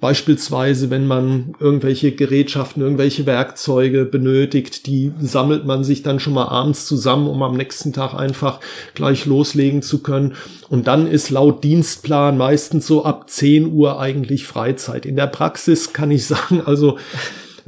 Beispielsweise, 0.00 0.90
wenn 0.90 1.06
man 1.06 1.54
irgendwelche 1.58 2.12
Gerätschaften, 2.12 2.82
irgendwelche 2.82 3.26
Werkzeuge 3.26 4.04
benötigt, 4.04 4.86
die 4.86 5.12
sammelt 5.20 5.64
man 5.64 5.82
sich 5.82 6.02
dann 6.02 6.20
schon 6.20 6.34
mal 6.34 6.46
abends 6.46 6.86
zusammen, 6.86 7.26
um 7.26 7.42
am 7.42 7.56
nächsten 7.56 7.92
Tag 7.92 8.14
einfach 8.14 8.60
gleich 8.94 9.26
loslegen 9.26 9.82
zu 9.82 10.00
können. 10.00 10.34
Und 10.68 10.86
dann 10.86 11.08
ist 11.08 11.30
laut 11.30 11.64
Dienstplan 11.64 12.38
meistens 12.38 12.86
so 12.86 13.04
ab 13.04 13.28
10 13.28 13.72
Uhr 13.72 13.98
eigentlich 13.98 14.46
Freizeit. 14.46 15.04
In 15.04 15.16
der 15.16 15.26
Praxis 15.26 15.92
kann 15.92 16.12
ich 16.12 16.26
sagen, 16.26 16.62
also 16.64 16.96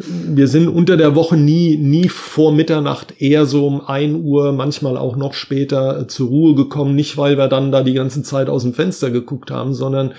wir 0.07 0.49
sind 0.49 0.69
unter 0.69 0.97
der 0.97 1.15
Woche 1.15 1.37
nie, 1.37 1.77
nie 1.77 2.09
vor 2.09 2.53
Mitternacht 2.53 3.21
eher 3.21 3.45
so 3.45 3.67
um 3.67 3.87
ein 3.87 4.23
Uhr, 4.23 4.53
manchmal 4.53 4.97
auch 4.97 5.17
noch 5.17 5.35
später 5.35 6.09
zur 6.09 6.29
Ruhe 6.29 6.55
gekommen. 6.55 6.95
Nicht, 6.95 7.17
weil 7.17 7.37
wir 7.37 7.49
dann 7.49 7.73
da 7.73 7.83
die 7.83 7.93
ganze 7.93 8.23
Zeit 8.23 8.49
aus 8.49 8.63
dem 8.63 8.73
Fenster 8.73 9.11
geguckt 9.11 9.51
haben, 9.51 9.75
sondern 9.75 10.15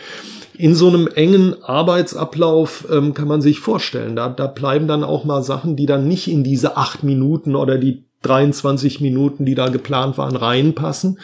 in 0.57 0.75
so 0.75 0.87
einem 0.87 1.07
engen 1.07 1.63
Arbeitsablauf 1.63 2.87
ähm, 2.91 3.13
kann 3.13 3.27
man 3.27 3.41
sich 3.41 3.59
vorstellen, 3.59 4.15
da, 4.15 4.29
da 4.29 4.47
bleiben 4.47 4.87
dann 4.87 5.03
auch 5.03 5.23
mal 5.23 5.43
Sachen, 5.43 5.75
die 5.75 5.85
dann 5.85 6.07
nicht 6.07 6.27
in 6.27 6.43
diese 6.43 6.77
acht 6.77 7.03
Minuten 7.03 7.55
oder 7.55 7.77
die 7.77 8.03
23 8.23 9.01
Minuten, 9.01 9.45
die 9.45 9.55
da 9.55 9.69
geplant 9.69 10.17
waren, 10.17 10.35
reinpassen. 10.35 11.19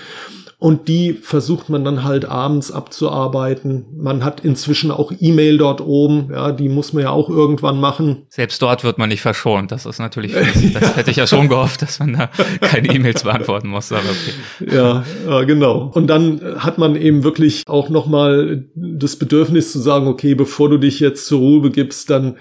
Und 0.59 0.87
die 0.87 1.13
versucht 1.13 1.69
man 1.69 1.85
dann 1.85 2.03
halt 2.03 2.25
abends 2.25 2.71
abzuarbeiten. 2.71 3.85
Man 3.95 4.25
hat 4.25 4.39
inzwischen 4.39 4.89
auch 4.89 5.11
E-Mail 5.19 5.59
dort 5.59 5.81
oben, 5.81 6.29
ja, 6.31 6.51
die 6.51 6.67
muss 6.67 6.93
man 6.93 7.03
ja 7.03 7.09
auch 7.11 7.29
irgendwann 7.29 7.79
machen. 7.79 8.25
Selbst 8.29 8.59
dort 8.63 8.83
wird 8.83 8.97
man 8.97 9.09
nicht 9.09 9.21
verschont. 9.21 9.71
Das 9.71 9.85
ist 9.85 9.99
natürlich, 9.99 10.33
das 10.73 10.97
hätte 10.97 11.11
ich 11.11 11.17
ja 11.17 11.27
schon 11.27 11.47
gehofft, 11.47 11.83
dass 11.83 11.99
man 11.99 12.13
da 12.13 12.29
keine 12.59 12.87
E-Mails 12.87 13.21
beantworten 13.21 13.67
muss. 13.67 13.91
Aber 13.91 14.01
okay. 14.01 14.75
ja, 14.75 15.03
ja, 15.29 15.43
genau. 15.43 15.91
Und 15.93 16.07
dann 16.07 16.41
hat 16.57 16.79
man 16.79 16.95
eben 16.95 17.23
wirklich 17.23 17.61
auch 17.67 17.89
nochmal 17.89 18.65
das 18.73 19.15
Bedürfnis 19.15 19.71
zu 19.71 19.79
sagen, 19.79 20.07
okay, 20.07 20.33
bevor 20.33 20.69
du 20.69 20.79
dich 20.79 20.99
jetzt 20.99 21.27
zur 21.27 21.39
Ruhe 21.39 21.61
begibst, 21.61 22.09
dann 22.09 22.37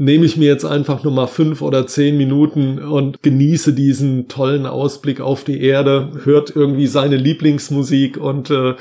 nehme 0.00 0.24
ich 0.24 0.38
mir 0.38 0.46
jetzt 0.46 0.64
einfach 0.64 1.04
nur 1.04 1.12
mal 1.12 1.26
fünf 1.26 1.60
oder 1.60 1.86
zehn 1.86 2.16
Minuten 2.16 2.78
und 2.78 3.22
genieße 3.22 3.74
diesen 3.74 4.28
tollen 4.28 4.64
Ausblick 4.64 5.20
auf 5.20 5.44
die 5.44 5.60
Erde, 5.60 6.12
hört 6.24 6.56
irgendwie 6.56 6.86
seine 6.86 7.16
Lieblingsmusik 7.16 8.16
und 8.16 8.50
äh, 8.50 8.76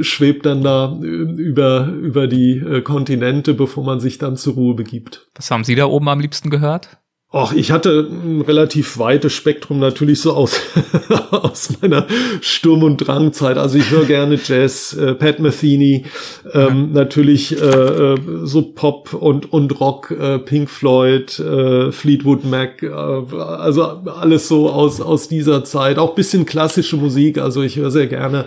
schwebt 0.00 0.46
dann 0.46 0.62
da 0.62 0.96
über, 1.00 1.88
über 1.88 2.28
die 2.28 2.58
äh, 2.58 2.82
Kontinente, 2.82 3.52
bevor 3.52 3.82
man 3.84 3.98
sich 3.98 4.18
dann 4.18 4.36
zur 4.36 4.54
Ruhe 4.54 4.74
begibt. 4.74 5.26
Was 5.34 5.50
haben 5.50 5.64
Sie 5.64 5.74
da 5.74 5.86
oben 5.86 6.08
am 6.08 6.20
liebsten 6.20 6.50
gehört? 6.50 6.98
Ach, 7.36 7.52
ich 7.52 7.72
hatte 7.72 8.08
ein 8.08 8.42
relativ 8.42 8.96
weites 8.96 9.32
Spektrum 9.32 9.80
natürlich 9.80 10.20
so 10.20 10.34
aus, 10.34 10.60
aus 11.32 11.70
meiner 11.82 12.06
Sturm- 12.40 12.84
und 12.84 12.98
Drangzeit. 12.98 13.58
Also 13.58 13.76
ich 13.76 13.90
höre 13.90 14.04
gerne 14.04 14.38
Jazz, 14.40 14.92
äh, 14.92 15.14
Pat 15.14 15.40
Metheny, 15.40 16.04
ähm, 16.52 16.90
ja. 16.94 17.00
natürlich 17.00 17.60
äh, 17.60 17.64
äh, 17.64 18.16
so 18.44 18.62
Pop 18.62 19.14
und, 19.14 19.52
und 19.52 19.80
Rock, 19.80 20.12
äh, 20.12 20.38
Pink 20.38 20.70
Floyd, 20.70 21.36
äh, 21.40 21.90
Fleetwood 21.90 22.44
Mac, 22.44 22.84
äh, 22.84 22.86
also 22.86 23.82
alles 23.82 24.46
so 24.46 24.70
aus, 24.70 25.00
aus 25.00 25.26
dieser 25.26 25.64
Zeit. 25.64 25.98
Auch 25.98 26.14
bisschen 26.14 26.46
klassische 26.46 26.96
Musik, 26.96 27.38
also 27.38 27.62
ich 27.62 27.74
höre 27.74 27.90
sehr 27.90 28.06
gerne 28.06 28.44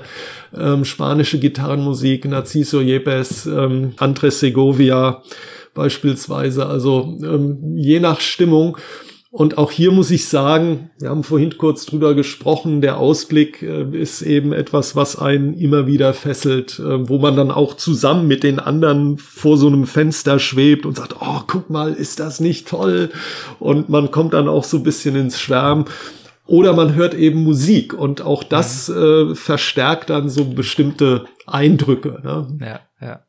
ähm, 0.58 0.86
spanische 0.86 1.40
Gitarrenmusik, 1.40 2.24
Narciso 2.24 2.80
Yepes, 2.80 3.48
ähm, 3.48 3.96
Andres 3.98 4.40
Segovia, 4.40 5.24
beispielsweise. 5.78 6.66
Also 6.66 7.18
ähm, 7.24 7.78
je 7.78 8.02
nach 8.02 8.20
Stimmung. 8.20 8.78
Und 9.30 9.58
auch 9.60 9.72
hier 9.72 9.92
muss 9.92 10.10
ich 10.10 10.28
sagen, 10.28 10.90
wir 11.00 11.10
haben 11.10 11.24
vorhin 11.24 11.58
kurz 11.58 11.86
drüber 11.86 12.16
gesprochen, 12.16 12.82
der 12.82 12.98
Ausblick 12.98 13.62
äh, 13.62 13.84
ist 13.96 14.24
eben 14.24 14.52
etwas, 14.52 14.96
was 14.96 15.18
einen 15.18 15.54
immer 15.54 15.86
wieder 15.86 16.14
fesselt, 16.14 16.80
äh, 16.80 17.08
wo 17.08 17.20
man 17.20 17.36
dann 17.36 17.52
auch 17.52 17.76
zusammen 17.76 18.28
mit 18.28 18.42
den 18.42 18.60
anderen 18.60 19.18
vor 19.18 19.58
so 19.58 19.68
einem 19.68 19.86
Fenster 19.86 20.40
schwebt 20.40 20.86
und 20.86 20.98
sagt, 20.98 21.18
oh, 21.20 21.42
guck 21.46 21.70
mal, 21.70 21.94
ist 21.94 22.20
das 22.20 22.40
nicht 22.40 22.68
toll? 22.68 23.12
Und 23.60 23.90
man 23.90 24.10
kommt 24.10 24.34
dann 24.34 24.48
auch 24.48 24.64
so 24.64 24.78
ein 24.78 24.84
bisschen 24.84 25.16
ins 25.16 25.40
Schwärmen. 25.40 25.86
Oder 26.48 26.74
man 26.74 26.96
hört 26.96 27.14
eben 27.14 27.44
Musik 27.44 27.94
und 27.94 28.22
auch 28.22 28.42
das 28.42 28.90
äh, 28.90 29.36
verstärkt 29.36 30.10
dann 30.10 30.30
so 30.30 30.46
bestimmte 30.46 31.26
Eindrücke. 31.46 32.22
Ne? 32.24 32.58
Ja, 32.62 32.80
ja. 33.06 33.20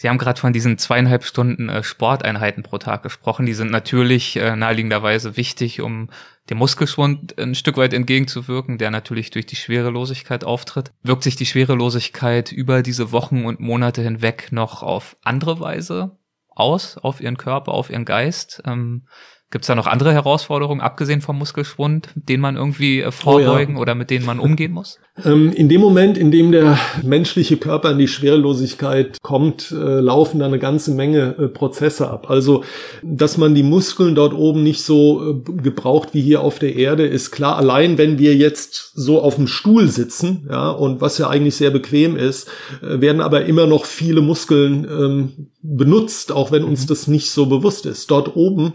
Sie 0.00 0.08
haben 0.08 0.18
gerade 0.18 0.40
von 0.40 0.52
diesen 0.52 0.78
zweieinhalb 0.78 1.24
Stunden 1.24 1.68
äh, 1.68 1.82
Sporteinheiten 1.82 2.62
pro 2.62 2.78
Tag 2.78 3.02
gesprochen. 3.02 3.46
Die 3.46 3.54
sind 3.54 3.72
natürlich 3.72 4.36
äh, 4.36 4.54
naheliegenderweise 4.54 5.36
wichtig, 5.36 5.80
um 5.80 6.08
dem 6.48 6.58
Muskelschwund 6.58 7.36
ein 7.36 7.56
Stück 7.56 7.76
weit 7.76 7.92
entgegenzuwirken, 7.92 8.78
der 8.78 8.92
natürlich 8.92 9.32
durch 9.32 9.46
die 9.46 9.56
Schwerelosigkeit 9.56 10.44
auftritt. 10.44 10.92
Wirkt 11.02 11.24
sich 11.24 11.34
die 11.34 11.46
Schwerelosigkeit 11.46 12.52
über 12.52 12.82
diese 12.82 13.10
Wochen 13.10 13.44
und 13.44 13.58
Monate 13.58 14.00
hinweg 14.00 14.52
noch 14.52 14.84
auf 14.84 15.16
andere 15.24 15.58
Weise 15.58 16.16
aus, 16.48 16.96
auf 16.96 17.20
Ihren 17.20 17.36
Körper, 17.36 17.72
auf 17.72 17.90
Ihren 17.90 18.04
Geist? 18.04 18.62
Ähm, 18.66 19.08
Gibt 19.50 19.64
es 19.64 19.68
da 19.68 19.74
noch 19.74 19.86
andere 19.86 20.12
Herausforderungen, 20.12 20.82
abgesehen 20.82 21.22
vom 21.22 21.38
Muskelschwund, 21.38 22.10
denen 22.14 22.42
man 22.42 22.56
irgendwie 22.56 23.00
äh, 23.00 23.10
vorbeugen 23.10 23.76
oh 23.76 23.78
ja. 23.78 23.82
oder 23.82 23.94
mit 23.94 24.10
denen 24.10 24.26
man 24.26 24.40
umgehen 24.40 24.72
muss? 24.72 24.98
Ähm, 25.24 25.54
in 25.54 25.70
dem 25.70 25.80
Moment, 25.80 26.18
in 26.18 26.30
dem 26.30 26.52
der 26.52 26.78
menschliche 27.02 27.56
Körper 27.56 27.92
in 27.92 27.98
die 27.98 28.08
Schwerelosigkeit 28.08 29.16
kommt, 29.22 29.72
äh, 29.72 30.00
laufen 30.00 30.40
da 30.40 30.44
eine 30.44 30.58
ganze 30.58 30.90
Menge 30.90 31.34
äh, 31.38 31.48
Prozesse 31.48 32.10
ab. 32.10 32.28
Also, 32.28 32.62
dass 33.02 33.38
man 33.38 33.54
die 33.54 33.62
Muskeln 33.62 34.14
dort 34.14 34.34
oben 34.34 34.62
nicht 34.62 34.82
so 34.82 35.30
äh, 35.30 35.52
gebraucht 35.62 36.10
wie 36.12 36.20
hier 36.20 36.42
auf 36.42 36.58
der 36.58 36.76
Erde, 36.76 37.06
ist 37.06 37.30
klar. 37.30 37.56
Allein 37.56 37.96
wenn 37.96 38.18
wir 38.18 38.36
jetzt 38.36 38.92
so 38.96 39.22
auf 39.22 39.36
dem 39.36 39.46
Stuhl 39.46 39.88
sitzen, 39.88 40.46
ja, 40.50 40.68
und 40.68 41.00
was 41.00 41.16
ja 41.16 41.30
eigentlich 41.30 41.56
sehr 41.56 41.70
bequem 41.70 42.16
ist, 42.16 42.50
werden 42.82 43.22
aber 43.22 43.46
immer 43.46 43.66
noch 43.66 43.86
viele 43.86 44.20
Muskeln 44.20 44.84
ähm, 44.84 45.48
benutzt, 45.62 46.32
auch 46.32 46.52
wenn 46.52 46.64
uns 46.64 46.82
mhm. 46.82 46.88
das 46.88 47.06
nicht 47.06 47.30
so 47.30 47.46
bewusst 47.46 47.86
ist. 47.86 48.10
Dort 48.10 48.36
oben 48.36 48.74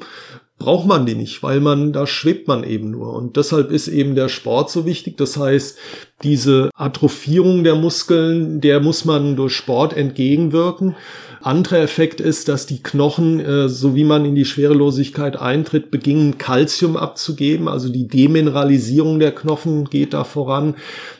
braucht 0.63 0.87
man 0.87 1.05
die 1.05 1.15
nicht, 1.15 1.43
weil 1.43 1.59
man, 1.59 1.91
da 1.91 2.07
schwebt 2.07 2.47
man 2.47 2.63
eben 2.63 2.91
nur. 2.91 3.13
Und 3.13 3.35
deshalb 3.35 3.69
ist 3.69 3.89
eben 3.89 4.15
der 4.15 4.29
Sport 4.29 4.71
so 4.71 4.85
wichtig. 4.85 5.17
Das 5.17 5.35
heißt, 5.35 5.77
diese 6.23 6.69
Atrophierung 6.73 7.65
der 7.65 7.75
Muskeln, 7.75 8.61
der 8.61 8.79
muss 8.79 9.03
man 9.03 9.35
durch 9.35 9.53
Sport 9.53 9.91
entgegenwirken. 9.91 10.95
Anderer 11.41 11.79
Effekt 11.79 12.21
ist, 12.21 12.47
dass 12.47 12.65
die 12.65 12.81
Knochen, 12.81 13.41
äh, 13.41 13.67
so 13.67 13.93
wie 13.93 14.05
man 14.05 14.23
in 14.23 14.35
die 14.35 14.45
Schwerelosigkeit 14.45 15.35
eintritt, 15.35 15.91
beginnen 15.91 16.37
Kalzium 16.37 16.95
abzugeben. 16.95 17.67
Also 17.67 17.89
die 17.89 18.07
Demineralisierung 18.07 19.19
der 19.19 19.35
Knochen 19.35 19.89
geht 19.89 20.13
da 20.13 20.23
voran. 20.23 20.75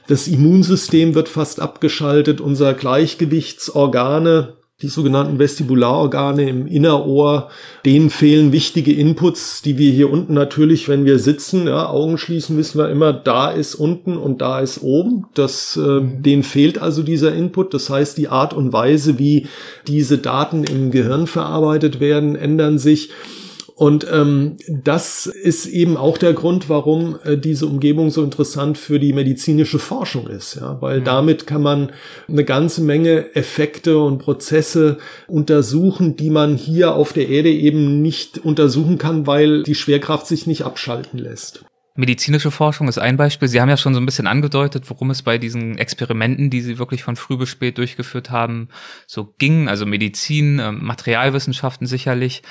Das 0.08 0.30
Immunsystem 0.30 1.16
wird 1.16 1.28
fast 1.28 1.60
abgeschaltet. 1.60 2.40
Unser 2.40 2.74
Gleichgewichtsorgane, 2.74 4.54
die 4.82 4.88
sogenannten 4.88 5.40
Vestibularorgane 5.40 6.50
im 6.50 6.68
Innerohr, 6.68 7.50
denen 7.86 8.10
fehlen 8.10 8.52
wichtige 8.52 8.92
Inputs, 8.92 9.62
die 9.62 9.78
wir 9.78 9.92
hier 9.92 10.12
unten 10.12 10.34
natürlich, 10.34 10.90
wenn 10.90 11.06
wir 11.06 11.20
sitzen, 11.20 11.68
ja, 11.68 11.88
Augen 11.88 12.18
schließen, 12.18 12.58
wissen 12.58 12.80
wir 12.80 12.90
immer, 12.90 13.14
da 13.14 13.52
ist 13.52 13.76
unten 13.76 14.18
und 14.18 14.42
da 14.42 14.60
ist 14.60 14.82
oben. 14.82 15.26
Das, 15.36 15.78
äh, 15.78 16.02
denen 16.02 16.44
fehlt 16.44 16.80
also 16.80 17.04
dieser 17.04 17.34
Input. 17.34 17.74
Das 17.74 17.90
heißt, 17.90 18.18
die 18.18 18.28
Art 18.28 18.54
und 18.54 18.74
Weise, 18.74 19.20
wie 19.20 19.48
diese 19.88 20.18
Daten 20.18 20.64
im 20.64 20.92
Gehirn 20.92 21.28
verarbeitet 21.28 22.00
werden, 22.00 22.36
ändern 22.36 22.78
sich. 22.78 23.10
Und 23.76 24.06
ähm, 24.12 24.58
das 24.70 25.26
ist 25.26 25.66
eben 25.66 25.98
auch 25.98 26.20
der 26.20 26.34
Grund, 26.34 26.70
warum 26.70 27.18
äh, 27.24 27.38
diese 27.38 27.66
Umgebung 27.66 28.12
so 28.12 28.24
interessant 28.24 28.78
für 28.78 29.00
die 29.00 29.14
medizinische 29.14 29.80
Forschung 29.80 30.28
ist, 30.28 30.56
ja, 30.56 30.80
weil 30.80 31.00
mhm. 31.00 31.06
damit 31.06 31.48
kann 31.48 31.64
man 31.64 31.92
eine 32.28 32.44
ganze 32.44 32.82
Menge 32.82 33.36
Effekte 33.36 33.98
und 33.98 34.20
Prozesse 34.20 35.00
untersuchen, 35.28 36.16
die 36.16 36.30
man 36.30 36.56
hier 36.56 36.94
auf 36.94 37.14
der 37.14 37.30
Erde 37.30 37.50
eben 37.50 38.02
nicht 38.04 38.38
untersuchen 38.38 39.00
kann, 39.00 39.26
weil 39.26 39.64
die 39.64 39.76
Schwerkraft 39.76 40.28
sich 40.28 40.46
nicht 40.46 40.64
abschalten 40.64 41.18
lässt. 41.18 41.66
Medizinische 41.96 42.50
Forschung 42.50 42.88
ist 42.88 42.98
ein 42.98 43.18
Beispiel. 43.18 43.48
Sie 43.48 43.62
haben 43.62 43.70
ja 43.70 43.78
schon 43.78 43.94
so 43.94 44.00
ein 44.00 44.06
bisschen 44.06 44.26
angedeutet, 44.26 44.90
worum 44.90 45.12
es 45.12 45.22
bei 45.22 45.38
diesen 45.38 45.78
Experimenten, 45.78 46.50
die 46.50 46.62
Sie 46.62 46.80
wirklich 46.80 47.04
von 47.04 47.16
früh 47.16 47.38
bis 47.38 47.50
spät 47.50 47.78
durchgeführt 47.78 48.32
haben, 48.32 48.70
so 49.06 49.34
ging. 49.38 49.68
Also 49.68 49.86
Medizin, 49.86 50.60
ähm, 50.60 50.80
Materialwissenschaften 50.84 51.86
sicherlich. 51.86 52.42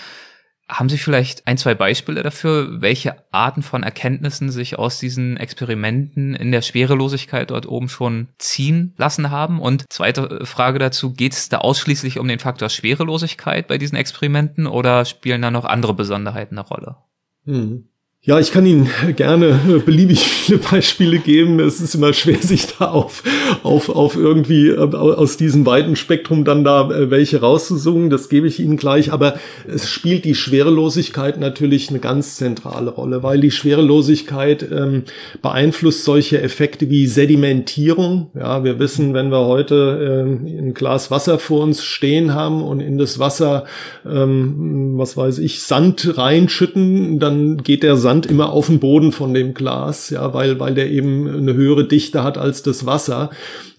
Haben 0.72 0.88
Sie 0.88 0.96
vielleicht 0.96 1.46
ein, 1.46 1.58
zwei 1.58 1.74
Beispiele 1.74 2.22
dafür, 2.22 2.80
welche 2.80 3.16
Arten 3.30 3.62
von 3.62 3.82
Erkenntnissen 3.82 4.50
sich 4.50 4.78
aus 4.78 4.98
diesen 4.98 5.36
Experimenten 5.36 6.34
in 6.34 6.50
der 6.50 6.62
Schwerelosigkeit 6.62 7.50
dort 7.50 7.66
oben 7.66 7.90
schon 7.90 8.28
ziehen 8.38 8.94
lassen 8.96 9.30
haben? 9.30 9.60
Und 9.60 9.84
zweite 9.90 10.46
Frage 10.46 10.78
dazu, 10.78 11.12
geht 11.12 11.34
es 11.34 11.50
da 11.50 11.58
ausschließlich 11.58 12.18
um 12.18 12.26
den 12.26 12.38
Faktor 12.38 12.70
Schwerelosigkeit 12.70 13.68
bei 13.68 13.76
diesen 13.76 13.96
Experimenten 13.96 14.66
oder 14.66 15.04
spielen 15.04 15.42
da 15.42 15.50
noch 15.50 15.66
andere 15.66 15.92
Besonderheiten 15.92 16.58
eine 16.58 16.66
Rolle? 16.66 16.96
Hm. 17.44 17.88
Ja, 18.24 18.38
ich 18.38 18.52
kann 18.52 18.64
Ihnen 18.64 18.88
gerne 19.16 19.82
beliebig 19.84 20.20
viele 20.20 20.58
Beispiele 20.58 21.18
geben. 21.18 21.58
Es 21.58 21.80
ist 21.80 21.96
immer 21.96 22.12
schwer, 22.12 22.38
sich 22.40 22.68
da 22.78 22.92
auf, 22.92 23.24
auf, 23.64 23.88
auf 23.88 24.14
irgendwie 24.14 24.68
äh, 24.68 24.78
aus 24.78 25.36
diesem 25.36 25.66
weiten 25.66 25.96
Spektrum 25.96 26.44
dann 26.44 26.62
da 26.62 26.88
äh, 26.88 27.10
welche 27.10 27.40
rauszusuchen. 27.40 28.10
Das 28.10 28.28
gebe 28.28 28.46
ich 28.46 28.60
Ihnen 28.60 28.76
gleich. 28.76 29.12
Aber 29.12 29.34
es 29.66 29.90
spielt 29.90 30.24
die 30.24 30.36
Schwerelosigkeit 30.36 31.40
natürlich 31.40 31.90
eine 31.90 31.98
ganz 31.98 32.36
zentrale 32.36 32.92
Rolle, 32.92 33.24
weil 33.24 33.40
die 33.40 33.50
Schwerelosigkeit 33.50 34.64
ähm, 34.70 35.02
beeinflusst 35.42 36.04
solche 36.04 36.40
Effekte 36.40 36.90
wie 36.90 37.08
Sedimentierung. 37.08 38.30
Ja, 38.36 38.62
wir 38.62 38.78
wissen, 38.78 39.14
wenn 39.14 39.32
wir 39.32 39.46
heute 39.46 40.28
äh, 40.28 40.58
ein 40.60 40.74
Glas 40.74 41.10
Wasser 41.10 41.40
vor 41.40 41.64
uns 41.64 41.82
stehen 41.82 42.34
haben 42.34 42.62
und 42.62 42.78
in 42.78 42.98
das 42.98 43.18
Wasser, 43.18 43.64
ähm, 44.08 44.92
was 44.96 45.16
weiß 45.16 45.38
ich, 45.38 45.62
Sand 45.62 46.16
reinschütten, 46.16 47.18
dann 47.18 47.56
geht 47.64 47.82
der 47.82 47.96
Sand 47.96 48.11
Sand 48.12 48.26
immer 48.26 48.52
auf 48.52 48.66
den 48.66 48.78
Boden 48.78 49.10
von 49.10 49.32
dem 49.32 49.54
Glas, 49.54 50.10
ja, 50.10 50.34
weil, 50.34 50.60
weil 50.60 50.74
der 50.74 50.90
eben 50.90 51.26
eine 51.26 51.54
höhere 51.54 51.88
Dichte 51.88 52.22
hat 52.22 52.36
als 52.36 52.62
das 52.62 52.84
Wasser. 52.84 53.30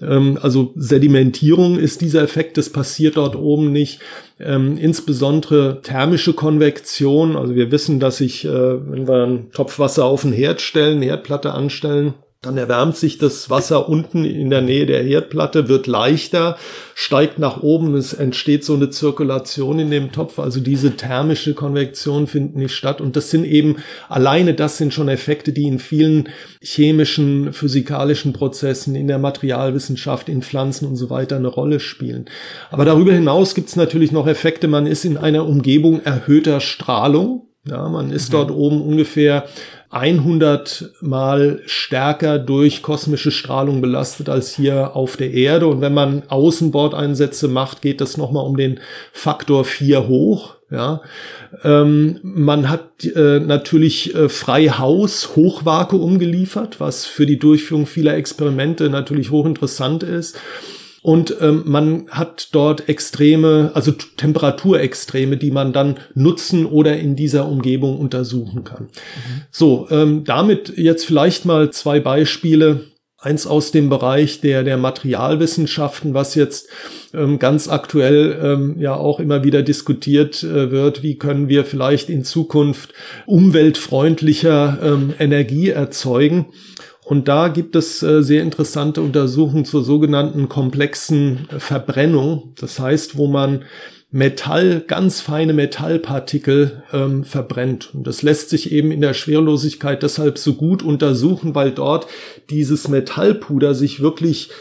Ähm, 0.02 0.40
also 0.42 0.74
Sedimentierung 0.76 1.78
ist 1.78 2.02
dieser 2.02 2.24
Effekt, 2.24 2.58
das 2.58 2.72
passiert 2.72 3.18
dort 3.18 3.36
oben 3.36 3.72
nicht. 3.72 4.00
Ähm, 4.40 4.76
insbesondere 4.78 5.82
thermische 5.84 6.34
Konvektion. 6.34 7.36
Also 7.36 7.54
wir 7.54 7.72
wissen, 7.72 8.00
dass 8.00 8.18
sich, 8.18 8.44
äh, 8.46 8.50
wenn 8.50 9.08
wir 9.08 9.24
einen 9.24 9.52
Topf 9.52 9.78
Wasser 9.78 10.06
auf 10.06 10.24
den 10.24 10.34
Herd 10.34 10.62
stellen, 10.62 10.98
eine 10.98 11.06
Herdplatte 11.06 11.54
anstellen, 11.54 12.16
Dann 12.44 12.58
erwärmt 12.58 12.98
sich 12.98 13.18
das 13.18 13.50
Wasser 13.50 13.88
unten 13.88 14.26
in 14.26 14.50
der 14.50 14.62
Nähe 14.62 14.86
der 14.86 15.02
Herdplatte, 15.02 15.70
wird 15.70 15.88
leichter, 15.88 16.58
steigt 16.94 17.40
nach 17.40 17.64
oben, 17.64 17.96
es 17.96 18.12
entsteht 18.12 18.66
so 18.66 18.74
eine 18.74 18.90
Zirkulation 18.90 19.80
in 19.80 19.90
dem 19.90 20.12
Topf, 20.12 20.40
also 20.40 20.60
diese 20.60 20.98
thermische 20.98 21.54
Konvektion 21.54 22.28
findet 22.28 22.58
nicht 22.58 22.76
statt. 22.76 23.00
Und 23.00 23.16
das 23.16 23.30
sind 23.30 23.46
eben, 23.46 23.78
alleine 24.10 24.54
das 24.54 24.78
sind 24.78 24.94
schon 24.94 25.08
Effekte, 25.08 25.54
die 25.54 25.64
in 25.64 25.80
vielen 25.80 26.28
chemischen, 26.62 27.54
physikalischen 27.54 28.34
Prozessen, 28.34 28.94
in 28.96 29.08
der 29.08 29.20
Materialwissenschaft, 29.20 30.28
in 30.28 30.42
Pflanzen 30.42 30.86
und 30.86 30.98
so 30.98 31.10
weiter 31.10 31.38
eine 31.38 31.48
Rolle 31.48 31.80
spielen. 31.80 32.26
Aber 32.72 32.84
darüber 32.84 33.14
hinaus 33.14 33.56
gibt 33.56 33.70
es 33.70 33.78
natürlich 33.78 34.12
noch 34.12 34.28
Effekte, 34.28 34.68
man 34.68 34.86
ist 34.86 35.06
in 35.06 35.16
einer 35.16 35.48
Umgebung 35.48 36.02
erhöhter 36.04 36.60
Strahlung. 36.60 37.48
Ja, 37.66 37.88
man 37.88 38.12
ist 38.12 38.28
mhm. 38.28 38.34
dort 38.34 38.52
oben 38.52 38.82
ungefähr 38.82 39.46
100 39.94 40.92
mal 41.02 41.62
stärker 41.66 42.40
durch 42.40 42.82
kosmische 42.82 43.32
Strahlung 43.32 43.80
belastet 43.80 44.28
als 44.28 44.56
hier 44.56 44.96
auf 44.96 45.18
der 45.18 45.32
Erde. 45.32 45.68
Und 45.68 45.82
wenn 45.82 45.94
man 45.94 46.24
Außenbordeinsätze 46.28 47.48
macht, 47.48 47.82
geht 47.82 48.02
das 48.02 48.18
nochmal 48.18 48.46
um 48.46 48.58
den 48.58 48.80
Faktor 49.12 49.66
4 49.66 50.08
hoch. 50.08 50.56
Ja, 50.72 51.02
ähm, 51.64 52.20
man 52.24 52.68
hat 52.68 53.06
äh, 53.06 53.40
natürlich 53.40 54.16
äh, 54.16 54.28
frei 54.28 54.70
Haus, 54.70 55.36
Hochvakuum 55.36 56.18
geliefert, 56.18 56.80
was 56.80 57.06
für 57.06 57.28
die 57.28 57.38
Durchführung 57.38 57.86
vieler 57.86 58.16
Experimente 58.16 58.90
natürlich 58.90 59.30
hochinteressant 59.30 60.02
ist. 60.02 60.40
Und 61.04 61.36
ähm, 61.42 61.64
man 61.66 62.06
hat 62.10 62.48
dort 62.54 62.88
extreme, 62.88 63.72
also 63.74 63.92
Temperaturextreme, 63.92 65.36
die 65.36 65.52
man 65.52 65.74
dann 65.74 66.00
nutzen 66.16 66.66
oder 66.66 66.98
in 66.98 67.18
dieser 67.18 67.46
Umgebung 67.50 68.00
untersuchen 68.00 68.64
kann. 68.64 68.84
Mhm. 68.84 69.42
So, 69.52 69.88
ähm, 69.92 70.24
damit 70.24 70.78
jetzt 70.78 71.06
vielleicht 71.06 71.46
mal 71.46 71.72
zwei 71.72 72.00
Beispiele. 72.00 72.86
Eins 73.18 73.48
aus 73.48 73.72
dem 73.72 73.88
Bereich 73.88 74.42
der, 74.42 74.64
der 74.64 74.78
Materialwissenschaften, 74.78 76.14
was 76.14 76.36
jetzt 76.36 76.68
ähm, 77.14 77.40
ganz 77.40 77.70
aktuell 77.70 78.38
ähm, 78.44 78.76
ja 78.80 78.96
auch 78.96 79.22
immer 79.22 79.46
wieder 79.46 79.62
diskutiert 79.62 80.44
äh, 80.44 80.72
wird. 80.72 81.04
Wie 81.04 81.18
können 81.18 81.48
wir 81.48 81.64
vielleicht 81.64 82.10
in 82.10 82.26
Zukunft 82.26 82.94
umweltfreundlicher 83.26 84.78
ähm, 84.84 85.14
Energie 85.20 85.70
erzeugen? 85.70 86.48
Und 87.06 87.28
da 87.28 87.50
gibt 87.50 87.76
es 87.76 88.02
äh, 88.02 88.22
sehr 88.22 88.44
interessante 88.44 89.02
Untersuchungen 89.02 89.66
zur 89.66 89.84
sogenannten 89.84 90.50
komplexen 90.50 91.48
äh, 91.50 91.60
Verbrennung. 91.60 92.54
Das 92.60 92.80
heißt, 92.80 93.18
wo 93.18 93.28
man 93.28 93.64
Metall, 94.16 94.82
ganz 94.82 95.22
feine 95.22 95.54
Metallpartikel 95.54 96.84
ähm, 96.94 97.24
verbrennt. 97.24 97.90
Und 97.96 98.06
das 98.06 98.22
lässt 98.22 98.50
sich 98.50 98.72
eben 98.72 98.92
in 98.92 99.02
der 99.02 99.16
Schwerelosigkeit 99.16 100.04
deshalb 100.04 100.38
so 100.38 100.54
gut 100.54 100.84
untersuchen, 100.84 101.56
weil 101.56 101.72
dort 101.72 102.06
dieses 102.52 102.88
Metallpuder 102.88 103.74
sich 103.74 104.02
wirklich 104.02 104.52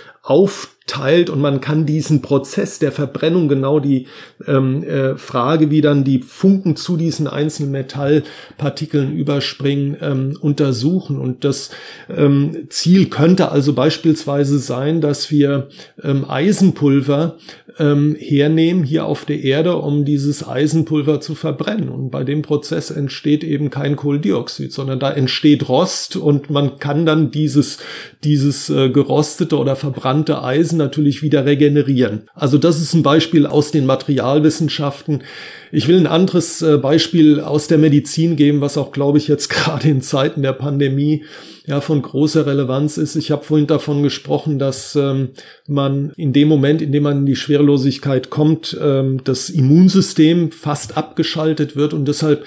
aufteilt 0.82 1.30
und 1.30 1.40
man 1.40 1.60
kann 1.60 1.86
diesen 1.86 2.22
Prozess 2.22 2.78
der 2.78 2.92
Verbrennung 2.92 3.48
genau 3.48 3.80
die 3.80 4.06
ähm, 4.46 4.82
äh, 4.82 5.16
Frage, 5.16 5.70
wie 5.70 5.80
dann 5.80 6.04
die 6.04 6.20
Funken 6.20 6.76
zu 6.76 6.96
diesen 6.96 7.26
einzelnen 7.26 7.70
Metallpartikeln 7.72 9.16
überspringen, 9.16 9.96
ähm, 10.00 10.36
untersuchen. 10.40 11.18
Und 11.18 11.44
das 11.44 11.70
ähm, 12.14 12.66
Ziel 12.68 13.06
könnte 13.06 13.50
also 13.50 13.72
beispielsweise 13.72 14.58
sein, 14.58 15.00
dass 15.00 15.30
wir 15.30 15.68
ähm, 16.02 16.28
Eisenpulver 16.28 17.36
ähm, 17.78 18.16
hernehmen 18.18 18.84
hier 18.84 19.06
auf 19.06 19.24
der 19.24 19.42
Erde, 19.42 19.76
um 19.76 20.04
dieses 20.04 20.46
Eisenpulver 20.46 21.20
zu 21.20 21.34
verbrennen. 21.34 21.88
Und 21.88 22.10
bei 22.10 22.24
dem 22.24 22.42
Prozess 22.42 22.90
entsteht 22.90 23.44
eben 23.44 23.70
kein 23.70 23.96
Kohlendioxid, 23.96 24.72
sondern 24.72 25.00
da 25.00 25.10
entsteht 25.10 25.68
Rost 25.68 26.16
und 26.16 26.50
man 26.50 26.78
kann 26.78 27.06
dann 27.06 27.30
dieses, 27.30 27.78
dieses 28.24 28.68
äh, 28.68 28.90
gerostete 28.90 29.56
oder 29.58 29.76
verbrannte 29.76 30.42
Eisen 30.42 30.71
natürlich 30.76 31.22
wieder 31.22 31.44
regenerieren. 31.44 32.28
Also 32.34 32.58
das 32.58 32.80
ist 32.80 32.94
ein 32.94 33.02
Beispiel 33.02 33.46
aus 33.46 33.70
den 33.70 33.86
Materialwissenschaften. 33.86 35.22
Ich 35.70 35.88
will 35.88 35.98
ein 35.98 36.06
anderes 36.06 36.62
äh, 36.62 36.78
Beispiel 36.78 37.40
aus 37.40 37.66
der 37.68 37.78
Medizin 37.78 38.36
geben, 38.36 38.60
was 38.60 38.76
auch, 38.76 38.92
glaube 38.92 39.18
ich, 39.18 39.28
jetzt 39.28 39.48
gerade 39.50 39.88
in 39.88 40.02
Zeiten 40.02 40.42
der 40.42 40.52
Pandemie 40.52 41.24
ja 41.66 41.80
von 41.80 42.02
großer 42.02 42.46
Relevanz 42.46 42.96
ist. 42.96 43.16
Ich 43.16 43.30
habe 43.30 43.44
vorhin 43.44 43.66
davon 43.66 44.02
gesprochen, 44.02 44.58
dass 44.58 44.96
ähm, 44.96 45.30
man 45.68 46.12
in 46.16 46.32
dem 46.32 46.48
Moment, 46.48 46.82
in 46.82 46.92
dem 46.92 47.04
man 47.04 47.18
in 47.18 47.26
die 47.26 47.36
Schwerelosigkeit 47.36 48.30
kommt, 48.30 48.76
ähm, 48.80 49.20
das 49.24 49.48
Immunsystem 49.50 50.50
fast 50.50 50.96
abgeschaltet 50.96 51.76
wird 51.76 51.94
und 51.94 52.06
deshalb 52.06 52.44